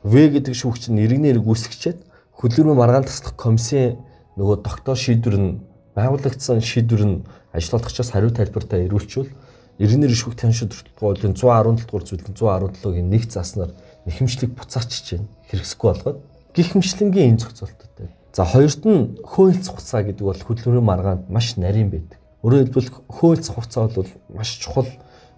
В 0.00 0.14
гэдэг 0.16 0.54
шүүгч 0.56 0.88
нь 0.88 1.02
иргэний 1.04 1.36
хэрэг 1.36 1.44
үүсгэчээд 1.44 1.98
хөдөлгөөний 2.40 2.78
маргаан 2.80 3.04
таслах 3.04 3.36
комиссийн 3.36 4.00
нөгөө 4.40 4.64
доктор 4.64 4.96
шийдвэр 4.96 5.36
нь 5.36 5.50
байгуулагдсан 5.92 6.64
шийдвэр 6.64 7.04
нь 7.04 7.16
ажилтгчаас 7.52 8.16
хариу 8.16 8.32
тайлбартаа 8.32 8.80
ирүүлчихвэл 8.88 9.28
иргэний 9.76 10.08
шүүх 10.08 10.40
таньшид 10.40 10.72
төрөлтгөөлийн 10.72 11.36
117 11.36 11.84
дугаар 11.84 12.04
зүйлэн 12.08 12.32
117-гийн 12.32 13.08
нэг 13.12 13.28
заснаар 13.28 13.76
нэхэмжлэг 14.08 14.56
буцаачиж 14.56 15.20
байна. 15.20 15.28
Хэрэгсэхгүй 15.52 15.88
болгоод 15.92 16.18
гихмшлэнгийн 16.56 17.36
энэ 17.36 17.40
зохицуулттай. 17.44 18.08
За 18.32 18.48
хоёрт 18.48 18.82
нь 18.88 19.20
хөөлц 19.20 19.68
хугацаа 19.68 20.00
гэдэг 20.08 20.24
бол 20.24 20.40
хөдөлмөрийн 20.40 20.86
маргаанд 20.88 21.22
маш 21.28 21.60
нарийн 21.60 21.90
байдаг. 21.92 22.20
Өөрөөр 22.42 22.72
хэлбэл 22.72 22.90
хөөлц 23.08 23.46
хугацаа 23.52 23.88
бол 23.92 24.10
маш 24.32 24.56
чухал 24.60 24.88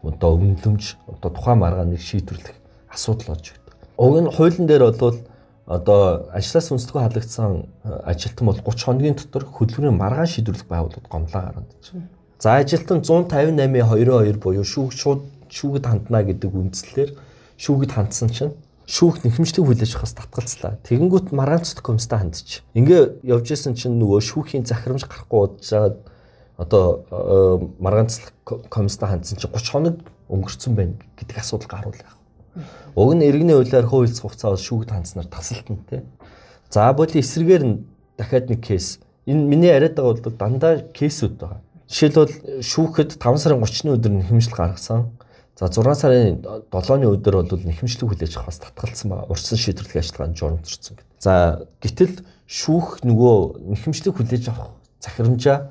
одоо 0.02 0.38
үнэлэмж 0.38 0.82
одоо 1.06 1.30
тухайн 1.30 1.58
маргааныг 1.58 2.00
шийдвэрлэх 2.00 2.56
асуудал 2.90 3.34
болж 3.34 3.46
байна. 3.50 3.62
Уг 3.98 4.14
нь 4.22 4.30
хуулийн 4.30 4.66
дээр 4.66 4.94
бол 4.94 5.18
одоо 5.66 6.30
ажлаас 6.34 6.70
үнэлтгүй 6.70 7.02
халагдсан 7.02 7.66
ажилтан 7.82 8.46
бол 8.46 8.58
30 8.58 8.86
хоногийн 8.86 9.16
дотор 9.18 9.44
хөдөлмөрийн 9.46 9.98
маргаан 9.98 10.30
шийдвэрлэх 10.30 10.66
байгууллагад 10.66 11.08
гомлоо 11.10 11.42
гаргаж 11.42 11.86
байна. 11.90 12.08
За 12.38 12.58
ажилтан 12.58 13.02
158.22 13.02 14.38
буюу 14.42 14.66
шүүх 14.66 14.90
шууд 14.90 15.22
шүүгэд 15.50 15.86
хандна 15.86 16.22
гэдэг 16.26 16.50
үндслээр 16.50 17.10
шүүгэд 17.58 17.92
хандсан 17.94 18.30
чинь 18.34 18.54
шүүх 18.86 19.22
нэхэмжлэг 19.22 19.62
хүлээж 19.62 19.94
авахаас 19.94 20.14
татгалцлаа. 20.18 20.74
Тэгэнгүүт 20.82 21.30
маргаан 21.30 21.62
цэцэг 21.62 21.86
комисстай 21.86 22.18
хандчих. 22.18 22.66
Ингээ 22.74 23.22
явж 23.22 23.46
исэн 23.54 23.78
чинь 23.78 23.94
нөгөө 24.02 24.20
шүүхийн 24.26 24.66
захирамж 24.66 25.06
гарахгүй 25.06 25.40
удажгаад 25.62 25.96
одоо 26.62 27.04
э, 27.10 27.68
маргаан 27.82 28.08
цэцэг 28.08 28.32
комисстай 28.70 29.08
хандсан 29.10 29.38
чинь 29.38 29.50
30 29.50 29.70
хоног 29.72 29.96
өнгөрцөн 30.30 30.74
байна 30.74 30.94
гэдэг 31.18 31.36
асуудал 31.38 31.68
гаруулаа. 31.68 32.14
Уг 32.94 33.14
нь 33.14 33.26
иргэний 33.26 33.56
хуулиар 33.56 33.86
хууль 33.86 34.12
хугацаа 34.12 34.56
шүүгд 34.56 34.90
хандсанаар 34.94 35.28
тасалтна 35.28 35.76
тий. 35.90 36.02
За 36.70 36.92
боли 36.92 37.18
эсрэгээр 37.20 37.64
нь 37.64 37.84
дахиад 38.16 38.48
нэг 38.48 38.60
кейс. 38.62 39.00
Энэ 39.26 39.42
миний 39.42 39.72
яриад 39.72 39.96
байгаа 39.96 40.22
бол 40.22 40.38
дандаа 40.38 40.74
кейсүүд 40.92 41.34
байгаа. 41.40 41.60
Жишээлбэл 41.88 42.62
шүүхэд 42.62 43.18
5 43.18 43.42
сарын 43.42 43.60
30-ны 43.60 43.90
өдөр 43.96 44.12
нь 44.12 44.26
хэмжил 44.28 44.56
гаргасан. 44.56 45.10
За 45.58 45.68
6 45.68 46.00
сарын 46.00 46.40
7-ны 46.72 47.06
өдөр 47.12 47.34
бол 47.44 47.60
нэхэмжлэг 47.68 48.08
хүлээж 48.08 48.36
авах 48.36 48.52
бас 48.52 48.60
татгалцсан 48.60 49.08
байгаа. 49.12 49.28
Урьдчилан 49.28 49.60
шийдвэрлэх 49.60 50.00
ажиллагаанд 50.00 50.36
журамчирсан 50.40 50.96
гэдэг. 50.96 51.08
За 51.20 51.32
гэтэл 51.84 52.14
шүүх 52.48 53.04
нөгөө 53.04 53.36
нэхэмжлэг 53.72 54.16
хүлээж 54.16 54.44
авах 54.48 54.72
захирамжаа 55.04 55.68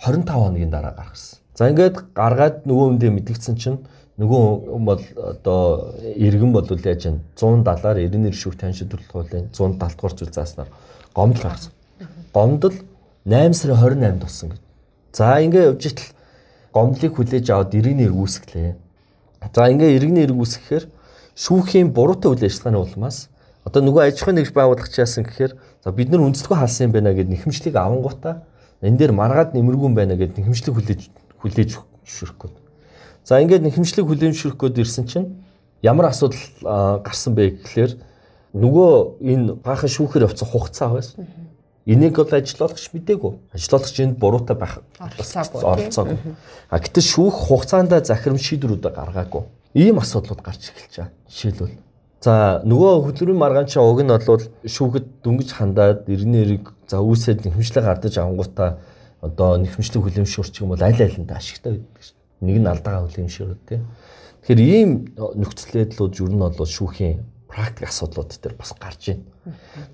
25 0.00 0.28
хоногийн 0.28 0.70
дараа 0.70 0.94
гаргасан. 0.96 1.38
За 1.54 1.68
ингээд 1.68 1.96
гаргаад 2.16 2.64
нөгөө 2.64 2.86
үндэ 2.96 3.08
мэдгдсэн 3.12 3.56
чинь 3.60 3.78
нөгөө 4.16 4.44
бол 4.80 5.02
одоо 5.20 5.92
иргэн 6.16 6.52
бол 6.52 6.64
яаж 6.64 7.04
вэ 7.04 7.20
170-аар 7.36 8.00
90 8.08 8.32
шүүх 8.32 8.56
тань 8.56 8.76
шийдвэрлэх 8.76 9.12
хуулийн 9.12 9.52
170 9.52 9.96
дугаар 9.96 10.14
зүйл 10.16 10.32
зааснаар 10.32 10.68
гомдол 11.12 11.44
гаргасан. 11.44 11.72
Гомдол 12.32 12.76
8 13.28 13.52
сарын 13.52 13.76
28-нд 13.76 14.20
болсон 14.24 14.48
гэдэг. 14.52 14.64
За 15.12 15.40
ингээд 15.40 15.68
явж 15.68 15.84
итэл 15.84 16.08
гомдлыг 16.72 17.12
хүлээж 17.16 17.46
аваад 17.50 17.74
иргэний 17.74 18.08
эргүүсгэлээ. 18.08 18.72
За 19.52 19.68
ингээ 19.68 19.96
иргэний 19.96 20.24
эрг 20.24 20.36
үүсгэхээр 20.36 20.84
шүүхийн 21.36 21.92
буруутай 21.96 22.30
үйл 22.32 22.44
ажиллагааны 22.44 22.80
улмаас 22.80 23.28
одоо 23.64 23.80
нөгөө 23.84 24.12
аж 24.12 24.20
ахуйн 24.20 24.40
нэгж 24.40 24.52
байгуулагч 24.52 24.94
яасан 25.00 25.24
гэхээр 25.24 25.52
за 25.56 25.88
бид 25.92 26.08
нар 26.12 26.24
үндэслэгүй 26.24 26.56
халсан 26.56 26.88
юм 26.88 26.92
байна 26.92 27.16
гэд 27.16 27.32
нэхэмжлийг 27.32 27.76
авангуудаа 27.76 28.44
энэ 28.82 28.96
дээр 28.96 29.12
маргаад 29.12 29.52
нэмэргүй 29.54 29.90
байна 29.94 30.16
гэд 30.16 30.40
нэхэмжлэг 30.40 30.74
хүлээж 30.74 31.02
хүлээж 31.40 31.70
зөвшөөрөхгүй. 31.76 32.50
За 33.24 33.40
ингээд 33.40 33.64
нэхэмжлэг 33.64 34.06
зөвшөөрөх 34.08 34.58
гээд 34.60 34.80
ирсэн 34.80 35.04
чинь 35.06 35.28
ямар 35.82 36.08
асуудал 36.08 36.40
гарсан 37.04 37.34
бэ 37.36 37.60
гэхээр 37.60 37.92
нөгөө 38.56 38.92
энэ 39.20 39.54
баахан 39.60 39.90
шүүхээр 39.92 40.26
явцсан 40.26 40.48
хугацаа 40.48 40.96
байсан. 40.96 41.28
Энийг 41.86 42.16
бол 42.16 42.32
ажиллуулагч 42.32 42.92
мдээгүй. 42.92 43.32
Ажиллуулагч 43.56 43.96
энд 44.00 44.16
буруутай 44.18 44.56
байх 44.56 44.80
оролцоогүй. 45.00 46.18
А 46.68 46.78
гэтэл 46.78 47.04
шүүх 47.04 47.36
хугацаанд 47.48 47.92
захирам 48.04 48.38
шийдвэрүүдэ 48.38 48.90
гаргаагүй. 48.92 49.42
Ийм 49.74 49.98
асуудлууд 49.98 50.44
гарч 50.44 50.70
эхэлж 50.70 50.94
байгаа. 50.96 51.12
Жишээлбэл 51.28 51.90
За 52.20 52.60
нөгөө 52.68 53.08
хөдөлмөрийн 53.08 53.40
маргаанчаа 53.40 53.80
уг 53.80 54.04
нь 54.04 54.12
бол 54.12 54.44
шүүхэд 54.60 55.24
дөнгөж 55.24 55.56
хандаад 55.56 56.04
иргэний 56.04 56.44
эрэг 56.44 56.68
за 56.90 56.98
үүсээд 56.98 57.46
нэхэмжлэг 57.46 57.84
гардаж 57.86 58.14
авангуудаа 58.18 58.82
одоо 59.22 59.56
нэхэмжлэг 59.62 60.02
хүлэмжшүүрч 60.02 60.54
юм 60.60 60.74
бол 60.74 60.82
аль 60.82 60.98
алиндаа 60.98 61.38
ашигтай 61.38 61.78
байдаг 61.78 62.02
шин. 62.02 62.16
Нэг 62.42 62.56
нь 62.58 62.66
алдаага 62.66 63.06
хүлэмжшүүрүүд 63.06 63.62
тийм. 63.68 63.86
Тэгэхээр 64.42 64.60
ийм 64.60 64.90
нөхцөл 65.38 65.86
байдлууд 65.86 66.14
юу 66.18 66.28
нь 66.32 66.40
бол 66.40 66.56
шүүхийн 66.56 67.22
практик 67.50 67.88
асуудлууд 67.88 68.30
дээр 68.40 68.54
бас 68.56 68.72
гарч 68.74 69.12
байна. 69.12 69.24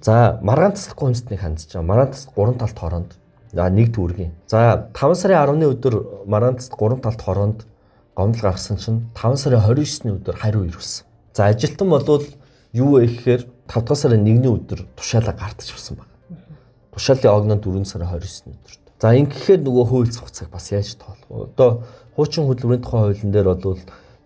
За 0.00 0.38
маргаан 0.42 0.72
таслах 0.72 0.96
гомцтныг 0.96 1.40
хандж 1.40 1.66
байгаа. 1.66 1.82
Маргаан 1.82 2.12
тас 2.12 2.28
3 2.32 2.54
талт 2.60 2.78
хороонд 2.78 3.10
за 3.52 3.68
нэг 3.70 3.92
төвөргийн. 3.92 4.32
За 4.46 4.88
5 4.94 5.14
сарын 5.20 5.42
10-ны 5.42 5.66
өдөр 5.74 5.94
маргаан 6.26 6.56
тас 6.56 6.70
3 6.70 7.00
талт 7.02 7.20
хороонд 7.20 7.66
гомдол 8.14 8.42
гаргасан 8.42 8.76
чинь 8.78 9.08
5 9.16 9.36
сарын 9.36 9.60
29-ны 9.60 10.10
өдөр 10.20 10.36
хариу 10.36 10.64
ирүүлсэн. 10.68 11.06
За 11.34 11.48
ажилтан 11.50 11.88
болвол 11.88 12.24
юу 12.72 13.00
вэ 13.00 13.06
гэхээр 13.08 13.42
5 13.66 13.84
дахь 13.84 13.98
сарын 13.98 14.22
1-ний 14.22 14.52
өдөр 14.52 14.86
тушаалаа 14.94 15.34
гартаж 15.34 15.72
авсан 15.72 15.96
баг. 15.96 16.08
Тушаалын 16.96 17.28
огноо 17.28 17.58
4 17.60 17.84
сарын 17.84 18.08
29-ны 18.08 18.56
өдөр. 18.56 18.74
За 18.96 19.12
ингэхээр 19.12 19.60
нөгөө 19.60 19.84
хууль 19.84 20.08
зохицыг 20.08 20.48
бас 20.48 20.72
яаж 20.72 20.96
тоолох 20.96 21.28
вэ? 21.28 21.52
Одоо 21.52 21.84
хуучин 22.16 22.48
хөдөлмөрийн 22.48 22.80
тухай 22.80 23.12
хуулийн 23.12 23.32
дээр 23.36 23.52
бол 23.52 23.76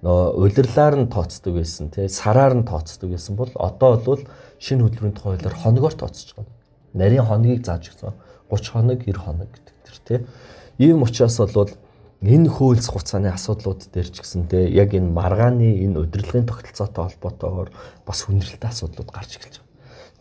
улирлаар 0.02 0.94
нь 0.94 1.10
тооцдог 1.10 1.58
байсан 1.58 1.90
тий 1.90 2.06
сараар 2.06 2.54
нь 2.54 2.62
тооцдог 2.62 3.10
байсан 3.10 3.34
бол 3.34 3.50
одоо 3.58 3.98
бол 3.98 4.22
шинэ 4.62 4.86
хөдөлмөрийн 4.86 5.16
тухай 5.18 5.34
хуулиар 5.34 5.56
хоногоор 5.58 5.94
тооцож 5.98 6.30
байгаа. 6.38 6.54
Нарийн 6.94 7.26
хоногийг 7.26 7.66
зааж 7.66 7.90
өгсөн 7.90 8.14
30 8.46 8.70
хоног 8.70 8.98
90 9.02 9.18
хоног 9.18 9.48
гэдэг 9.50 9.76
тэр 9.82 9.98
тий. 10.06 10.18
Ийм 10.78 11.02
учраас 11.02 11.42
бол 11.50 11.74
энэ 12.22 12.48
хууль 12.48 12.78
хугацааны 12.78 13.34
асуудлууд 13.34 13.90
дээр 13.90 14.08
ч 14.14 14.22
гэсэн 14.22 14.46
тий 14.46 14.70
яг 14.70 14.94
энэ 14.94 15.10
маргааны 15.10 15.82
энэ 15.82 15.98
удирдлагын 15.98 16.46
тогтолцоотой 16.46 17.10
холбоотойгоор 17.10 17.70
бас 18.06 18.22
хүндрэлтэй 18.22 18.70
асуудлууд 18.70 19.10
гарч 19.10 19.36
эхэлж 19.42 19.58
байгаа. 19.58 19.68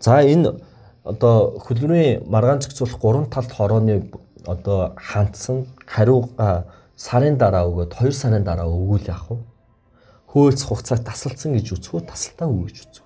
За 0.02 0.26
энэ 0.26 0.60
одоо 1.04 1.60
хөдөлмөрийн 1.60 2.24
маргаан 2.30 2.62
зохицуулах 2.62 3.00
гурван 3.00 3.30
талт 3.30 3.52
хорооны 3.52 4.12
одоо 4.46 4.94
хандсан 4.98 5.66
хариуга 5.86 6.66
сарын 6.96 7.38
дараа 7.38 7.68
өгөөд 7.70 7.96
2 7.96 8.12
сарын 8.12 8.44
дараа 8.44 8.68
өгүүл 8.68 9.08
яах 9.08 9.30
вэ? 9.30 9.38
хөөц 10.30 10.62
хугацааг 10.68 11.02
тасалдсан 11.04 11.58
гэж 11.58 11.74
үзэх 11.74 11.94
үү, 11.98 12.06
тасалтаа 12.06 12.48
үү 12.54 12.70
гэж 12.70 12.78
үзэх. 12.86 13.06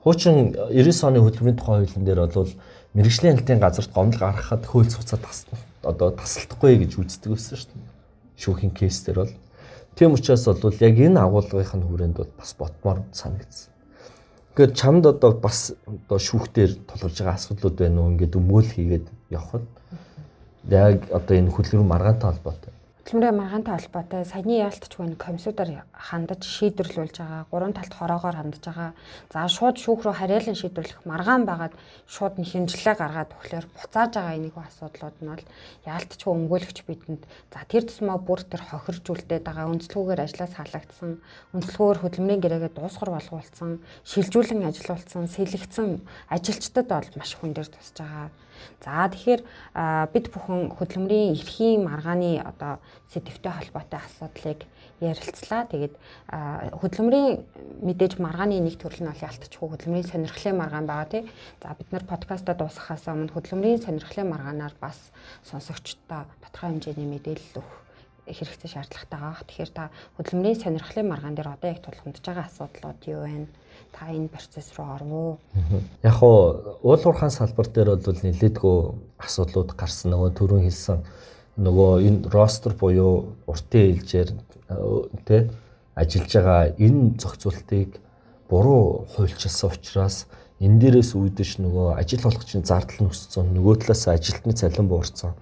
Хуучин 0.00 0.56
90 0.72 1.04
оны 1.04 1.20
хөдөлмөрийн 1.20 1.58
тухай 1.60 1.84
хуулийн 1.84 2.04
дээр 2.08 2.24
бол 2.24 2.52
мэрэгжлийн 2.96 3.36
хяналтын 3.36 3.60
газарт 3.60 3.92
гомдол 3.92 4.24
гаргахад 4.24 4.64
хөөц 4.64 4.96
хугацаа 4.96 5.20
тасна. 5.20 5.60
Одоо 5.84 6.16
тасалдахгүй 6.16 6.80
гэж 6.80 6.96
үздэг 7.04 7.36
байсан 7.36 7.56
шүү 7.60 7.68
дээ. 7.76 7.92
Шүүхийн 8.40 8.72
кейс 8.72 9.04
дээр 9.04 9.28
бол 9.28 9.34
тийм 9.92 10.16
учраас 10.16 10.48
бол 10.48 10.80
яг 10.80 10.96
энэ 10.96 11.20
агуулгын 11.20 11.84
хүрээнд 11.84 12.16
бол 12.16 12.32
бас 12.32 12.56
ботмоор 12.56 13.04
санагдсан. 13.12 13.69
Тэгэхээр 14.54 14.72
чамд 14.74 15.06
одоо 15.06 15.32
бас 15.38 15.72
одоо 15.86 16.18
шүүхтэр 16.18 16.70
тулгарч 16.88 17.16
байгаа 17.22 17.38
асуудлууд 17.38 17.76
байна 17.78 18.00
уу? 18.02 18.10
Ингээд 18.10 18.34
өмгөөл 18.34 18.70
хийгээд 18.74 19.06
явхад 19.30 19.64
яг 20.68 21.06
одоо 21.14 21.34
энэ 21.38 21.54
хөдөлгөөн 21.54 21.86
маргаантай 21.86 22.28
холбоотой 22.30 22.72
хөтөлмөрийн 23.10 23.42
маргаантай 23.42 23.74
холбоотой 23.74 24.22
саяны 24.22 24.62
яалтч 24.62 24.94
байна 24.94 25.18
компьютер 25.18 25.82
хандаж 25.90 26.46
шийдвэрлүүлж 26.46 27.18
байгаа. 27.18 27.42
Гурван 27.50 27.74
талт 27.74 27.90
хороогоор 27.90 28.36
хандаж 28.38 28.62
байгаа. 28.62 28.94
За 29.34 29.50
шууд 29.50 29.82
шүүх 29.82 30.06
рүү 30.06 30.14
харьяалан 30.14 30.54
шийдвэрлэх 30.54 31.02
маргаан 31.10 31.42
байгаад 31.42 31.74
шууд 32.06 32.38
нь 32.38 32.46
хэмжлээ 32.46 32.94
гаргаад 32.94 33.34
өглөөр 33.34 33.66
буцааж 33.66 34.14
байгаа 34.14 34.38
энийг 34.38 34.54
асуудлууд 34.54 35.16
нь 35.18 35.26
бол 35.26 35.44
яалтч 35.90 36.20
өмгөөлөгч 36.22 36.78
бидэнд 36.86 37.22
за 37.50 37.58
тэр 37.66 37.82
тусмаа 37.90 38.18
бүр 38.22 38.46
тэр 38.46 38.62
хохиржүүлдээд 38.70 39.42
байгаа 39.42 39.66
өнцлөгөөр 39.74 40.20
ажлаас 40.22 40.54
халагдсан, 40.54 41.18
өнцлөгөөр 41.50 41.98
хөдөлмөрийн 42.06 42.42
гэрээгээ 42.46 42.72
дуусгар 42.78 43.10
болгуулсан, 43.10 43.82
шилжүүлэн 44.06 44.70
ажилуулсан, 44.70 45.26
сэлэгцэн 45.26 45.98
ажилчдад 46.30 46.86
бол 46.86 47.10
маш 47.18 47.34
хүн 47.34 47.58
дээр 47.58 47.74
тусаж 47.74 47.98
байгаа 47.98 48.30
За 48.84 49.08
тэгэхээр 49.08 49.42
бид 50.12 50.26
бүхэн 50.32 50.72
хөдөлмөрийн 50.76 51.36
эрхийн 51.36 51.84
маргааны 51.84 52.40
одоо 52.40 52.80
сэдвтэй 53.12 53.52
холбоотой 53.52 54.00
асуудлыг 54.00 54.64
ярилцлаа. 55.00 55.64
Тэгээд 55.68 55.94
хөдөлмөрийн 56.80 57.44
мэдээж 57.84 58.20
маргааны 58.20 58.60
нэг 58.60 58.76
төрөл 58.76 59.04
нь 59.04 59.10
бол 59.10 59.26
ялтчихгүй 59.28 59.68
хөдөлмөрийн 59.68 60.10
сонирхлын 60.12 60.56
маргаан 60.60 60.86
байгаа 60.88 61.08
тий. 61.08 61.22
За 61.62 61.72
бид 61.76 61.88
нар 61.92 62.04
подкаста 62.04 62.52
дуусгахаас 62.54 63.08
өмнө 63.08 63.32
хөдөлмөрийн 63.32 63.84
сонирхлын 63.84 64.28
маргаанаар 64.28 64.74
бас 64.80 64.98
сонсогчдоо 65.48 66.28
тодорхой 66.44 66.68
хэмжээний 66.76 67.08
мэдээлэл 67.08 67.60
өгөх 67.60 67.78
хэрэгцээ 68.28 68.70
шаардлагатай 68.70 69.18
байгаа. 69.20 69.44
Тэгэхээр 69.48 69.72
та 69.72 69.84
хөдөлмөрийн 70.20 70.60
сонирхлын 70.60 71.08
маргаан 71.08 71.34
дээр 71.34 71.52
одоо 71.56 71.68
яг 71.72 71.80
тулгамдж 71.82 72.20
байгаа 72.20 72.46
асуудлууд 72.46 73.00
юу 73.08 73.24
вэ? 73.24 73.48
Та 73.92 74.10
энэ 74.10 74.28
процесс 74.28 74.72
руу 74.78 74.86
оров 74.94 75.10
уу? 75.12 75.38
Яг 76.02 76.22
уу 76.22 76.78
уул 76.82 77.02
уурхаан 77.04 77.30
салбар 77.30 77.68
дээр 77.68 77.96
бол 77.96 78.20
нэлээдгүй 78.22 78.78
асуудлууд 79.18 79.74
гарсан. 79.74 80.14
Нөгөө 80.14 80.30
түрүүн 80.38 80.64
хэлсэн. 80.66 80.98
Нөгөө 81.58 81.92
энэ 82.06 82.20
ростер 82.30 82.72
буюу 82.78 83.34
уртын 83.46 83.98
хэлжээр 83.98 84.30
тэ 85.26 85.50
ажиллаж 85.98 86.32
байгаа 86.32 86.62
энэ 86.78 87.18
зохицуултыг 87.18 88.00
буруу 88.48 89.06
хуульчилсан 89.12 89.70
учраас 89.70 90.26
энэ 90.60 90.78
дээрээс 90.80 91.12
үүдэж 91.16 91.50
нөгөө 91.64 91.96
ажил 92.00 92.28
олгогчийн 92.28 92.64
зардал 92.64 93.00
нь 93.04 93.10
өссөн 93.10 93.52
нөгөө 93.56 93.74
талаас 93.80 94.04
ажилтны 94.08 94.52
цалин 94.52 94.88
буурсан. 94.88 95.32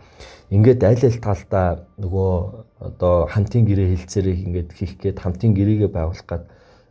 Ингээд 0.51 0.81
аль 0.87 1.05
аль 1.05 1.21
талдаа 1.21 1.69
нөгөө 2.01 2.33
одоо 2.81 3.27
хамтын 3.27 3.67
гэрээ 3.67 3.89
хилцээрийг 3.99 4.41
ингээд 4.47 4.71
хийх 4.79 4.95
гээд 5.03 5.19
хамтын 5.19 5.53
гэрээгээ 5.59 5.91
байгуулах 5.93 6.25
гээд 6.25 6.45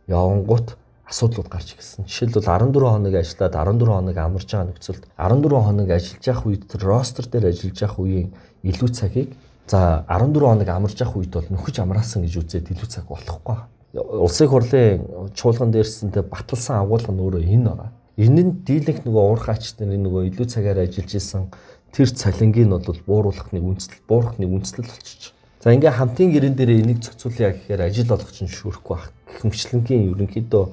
явангуут 0.06 0.68
асуудлууд 1.08 1.48
гарч 1.48 1.74
ирсэн. 1.74 2.04
Жишээлбэл 2.04 2.44
14 2.44 2.84
хоног 2.84 3.14
ажиллаад 3.16 3.54
14 3.56 3.88
хоног 3.88 4.16
амарч 4.16 4.48
байгаа 4.52 4.68
нөхцөлд 4.68 5.04
14 5.16 5.66
хоног 5.66 5.88
ажиллаж 5.88 6.24
явах 6.28 6.46
үед 6.46 6.68
ростер 6.76 7.24
дээр 7.26 7.48
ажиллаж 7.48 7.78
явах 7.80 7.98
үеийн 7.98 8.28
илүү 8.62 8.90
цагийг 8.92 9.32
За 9.68 10.04
14 10.08 10.40
хоног 10.40 10.68
амарч 10.68 11.00
явах 11.00 11.16
үед 11.16 11.28
бол 11.28 11.44
нөхөж 11.44 11.76
амраасан 11.84 12.24
гэж 12.24 12.40
үзээд 12.40 12.72
илүү 12.72 12.88
цаг 12.88 13.04
болохгүй. 13.04 13.56
Улсын 14.00 14.48
хурлын 14.48 15.04
чуулган 15.36 15.72
дээрсэнтэй 15.76 16.24
баталсан 16.24 16.80
агуулга 16.80 17.12
нь 17.12 17.20
өөрөө 17.20 17.44
энэ 17.44 17.68
байгаа. 17.68 17.92
Энэ 18.16 18.42
нь 18.48 18.52
дийлэнх 18.64 19.04
нөгөө 19.04 19.24
уурах 19.28 19.48
ач 19.52 19.76
нарын 19.76 20.08
нөгөө 20.08 20.32
илүү 20.32 20.46
цагаар 20.48 20.88
ажиллаж 20.88 21.12
исэн 21.12 21.52
тэр 21.92 22.08
цалингийн 22.08 22.72
нь 22.72 22.80
бол 22.80 23.00
бууруулах 23.04 23.52
нэг 23.52 23.60
үндэслэл, 23.60 24.08
буурах 24.08 24.40
нэг 24.40 24.48
үндэслэл 24.56 24.88
болчих. 24.88 25.36
За 25.60 25.76
ингээ 25.76 25.92
хамтын 26.00 26.32
гэрэн 26.32 26.56
дээр 26.56 26.80
энийг 26.80 27.04
зохицуулъя 27.04 27.52
гэхээр 27.52 27.84
ажил 27.92 28.08
олох 28.08 28.32
чинь 28.32 28.48
шүүрэхгүй 28.48 28.96
байх. 28.96 29.12
Гэмчлэнгийн 29.44 30.16
ерөнхийдөө 30.16 30.64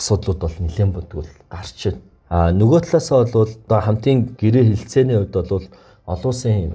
асуудлууд 0.00 0.40
бол 0.40 0.56
нэлээд 0.58 0.92
бодгол 0.96 1.30
гарч 1.52 1.78
байна. 1.84 2.00
А 2.30 2.50
нөгөө 2.56 2.80
талаасаа 2.88 3.28
бол 3.28 3.50
одоо 3.50 3.80
хамтын 3.84 4.34
гэрээ 4.40 4.64
хилцээний 4.72 5.18
хувьд 5.20 5.36
бол 5.50 5.66
олон 6.06 6.30
улсын 6.32 6.74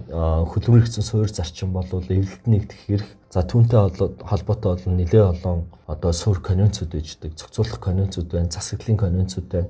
хөдөлмөр 0.51 0.83
хэрэгцээ 0.85 1.03
суурь 1.03 1.33
зарчим 1.33 1.73
бол 1.73 1.87
эвлэлт 1.89 2.45
нэгдэх 2.45 2.79
хэрэг. 2.87 3.09
За 3.31 3.43
түүнтэй 3.43 3.79
холбоотой 4.23 4.71
бол 4.75 4.95
нэлээ 4.95 5.23
олон 5.31 5.67
одоо 5.87 6.11
суурь 6.11 6.39
конвенцүүд 6.39 6.91
bijдэг 6.95 7.35
зохицуулах 7.35 7.79
конвенцүүд 7.83 8.27
байна 8.31 8.51
засаглалын 8.51 8.99
конвенцүүд 8.99 9.47
байна. 9.51 9.69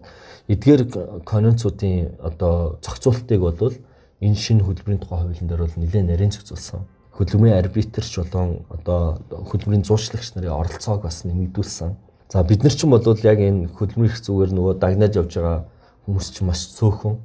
Эдгээр 0.49 0.81
конвенцүүдийн 1.25 2.21
одоо 2.21 2.77
зохицуултыг 2.85 3.41
бол 3.41 3.73
энэ 4.21 4.37
шинэ 4.37 4.65
хөдөлмөрийн 4.65 5.01
тухай 5.01 5.17
хуулийн 5.21 5.49
дээр 5.49 5.65
бол 5.65 5.79
нэлээ 5.81 6.03
нарийн 6.05 6.33
зохицуулсан. 6.33 6.85
Хөдөлмөрийн 7.17 7.57
арбитрч 7.57 8.11
болон 8.21 8.65
одоо 8.69 9.17
хөдөлмөрийн 9.29 9.85
зуурчлагч 9.85 10.37
нарын 10.37 10.53
оролцоог 10.61 11.01
бас 11.01 11.25
нэмэгдүүлсэн 11.25 12.04
за 12.29 12.43
бид 12.43 12.63
нар 12.63 12.73
ч 12.73 12.83
юм 12.83 12.95
бол 12.95 13.05
яг 13.05 13.39
энэ 13.39 13.69
хөдөлмөрийн 13.73 14.13
их 14.13 14.21
зүгээр 14.21 14.51
нөгөө 14.53 14.73
дагнаад 14.81 15.15
явж 15.15 15.31
байгаа 15.37 15.59
хүмүүс 16.05 16.27
ч 16.33 16.41
маш 16.41 16.61
цөөхөн 16.77 17.15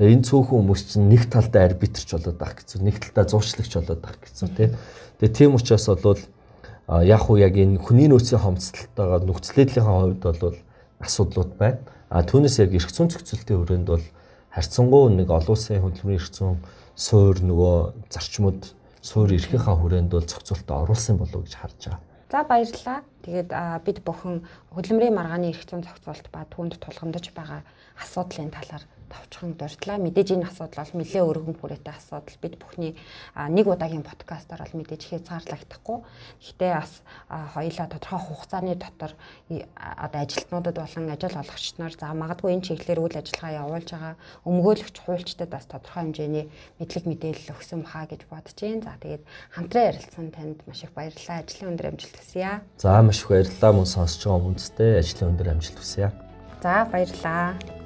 энэ 0.00 0.24
цөөхөн 0.24 0.64
хүмүүс 0.64 0.82
чинь 0.88 1.08
нэг 1.12 1.28
талдаа 1.28 1.68
арбитрч 1.68 2.16
болоод 2.16 2.38
байх 2.40 2.56
гэсэн 2.56 2.80
нэг 2.80 2.96
талдаа 2.96 3.28
зуучлагч 3.28 3.72
болоод 3.76 4.00
байх 4.00 4.16
гэсэн 4.24 4.48
тий. 4.56 4.68
Тэгээ 5.20 5.36
тийм 5.36 5.52
учраас 5.52 5.84
бол 6.00 6.16
яг 6.88 7.28
уу 7.28 7.36
яг 7.36 7.52
энэ 7.60 7.76
хүний 7.76 8.08
нөөцийн 8.08 8.40
хомцтолтойгоо 8.40 9.20
нөхцөлөдлийнхаа 9.28 9.96
хувьд 10.00 10.24
бол 10.40 10.56
асуудлууд 11.04 11.52
байна. 11.60 11.84
А 12.08 12.24
түүнээс 12.24 12.56
яг 12.64 12.72
эрх 12.72 12.88
зүйн 12.88 13.12
зохицуултын 13.12 13.56
хүрээнд 13.60 13.88
бол 13.92 14.04
харьцангуй 14.48 15.12
нэг 15.12 15.28
олон 15.28 15.52
улсын 15.52 15.84
хөдөлмөрийн 15.84 16.20
эрх 16.20 16.32
зүйн 16.32 16.56
суур 16.96 17.36
нөгөө 17.44 17.76
зарчмууд 18.08 18.60
суур 19.04 19.28
эрхийнхаа 19.28 19.76
хүрээнд 19.76 20.08
бол 20.08 20.24
зохицуултад 20.24 20.88
оруулсан 20.88 21.20
болов 21.20 21.36
уу 21.36 21.44
гэж 21.44 21.54
харж 21.60 21.80
байгаа. 21.84 22.00
За 22.32 22.48
баярлалаа. 22.48 23.04
Тэгээд 23.28 23.52
бид 23.84 23.98
бүхэн 24.08 24.40
хөдөлмөрийн 24.72 25.12
маргааны 25.12 25.52
эрх 25.52 25.68
зүйн 25.68 25.84
зохицуулалт 25.84 26.28
ба 26.32 26.48
түүнд 26.48 26.80
тулгамдж 26.80 27.28
байгаа 27.36 27.60
асуудлын 28.00 28.48
талаар 28.48 28.88
товчхон 29.12 29.52
дурдлаа. 29.60 30.00
Мэдээж 30.00 30.28
энэ 30.32 30.48
асуудал 30.48 30.88
бол 30.88 30.96
нэлээ 31.04 31.22
өргөн 31.22 31.56
хүрээтэй 31.60 31.92
асуудал. 31.92 32.40
Бид 32.40 32.56
бүхний 32.56 32.96
нэг 33.36 33.66
удаагийн 33.68 34.02
подкастаар 34.02 34.64
бол 34.64 34.80
мэдээж 34.80 35.02
хязгаарлагдахгүй. 35.12 35.98
Гэхдээ 36.40 36.72
бас 36.72 37.04
хоёулаа 37.28 37.86
тодорхой 37.92 38.20
хугацааны 38.24 38.74
дотор 38.80 39.12
одоо 39.76 40.20
ажилтнуудад 40.24 40.76
болон 40.80 41.04
ажил 41.12 41.36
олгогч 41.36 41.66
нар 41.76 41.92
за 41.92 42.08
магадгүй 42.16 42.56
энэ 42.56 42.66
чиглэлээр 42.72 43.04
үйл 43.04 43.20
ажиллагаа 43.20 43.60
явуулж 43.60 43.88
байгаа 43.92 44.14
өмгөөлөгч 44.48 44.96
хуульчдад 45.04 45.50
бас 45.52 45.68
тодорхой 45.68 46.08
хэмжээний 46.08 46.46
мэдлэг 46.80 47.04
мэдээлэл 47.04 47.52
өгсөн 47.52 47.84
баха 47.84 48.08
гэж 48.08 48.22
бодож 48.32 48.56
байна. 48.56 48.82
За 48.88 48.96
тэгээд 48.96 49.22
хамтран 49.52 49.86
ярилцсан 49.92 50.26
танд 50.32 50.58
маш 50.64 50.80
их 50.82 50.92
баярлалаа. 50.96 51.44
Ажлын 51.44 51.70
өндөр 51.76 51.90
амжилт 51.92 52.16
хүсье. 52.16 52.60
За 52.80 53.02
маш 53.02 53.20
их 53.20 53.28
баярлалаа 53.28 53.72
мөн 53.76 53.86
сонсож 53.86 54.22
байгаа 54.24 54.44
хүмүүстээ 54.46 54.90
ажлын 54.98 55.30
өндөр 55.36 55.48
амжилт 55.52 55.78
хүсье. 55.78 56.08
За 56.62 56.86
баярлалаа. 56.88 57.81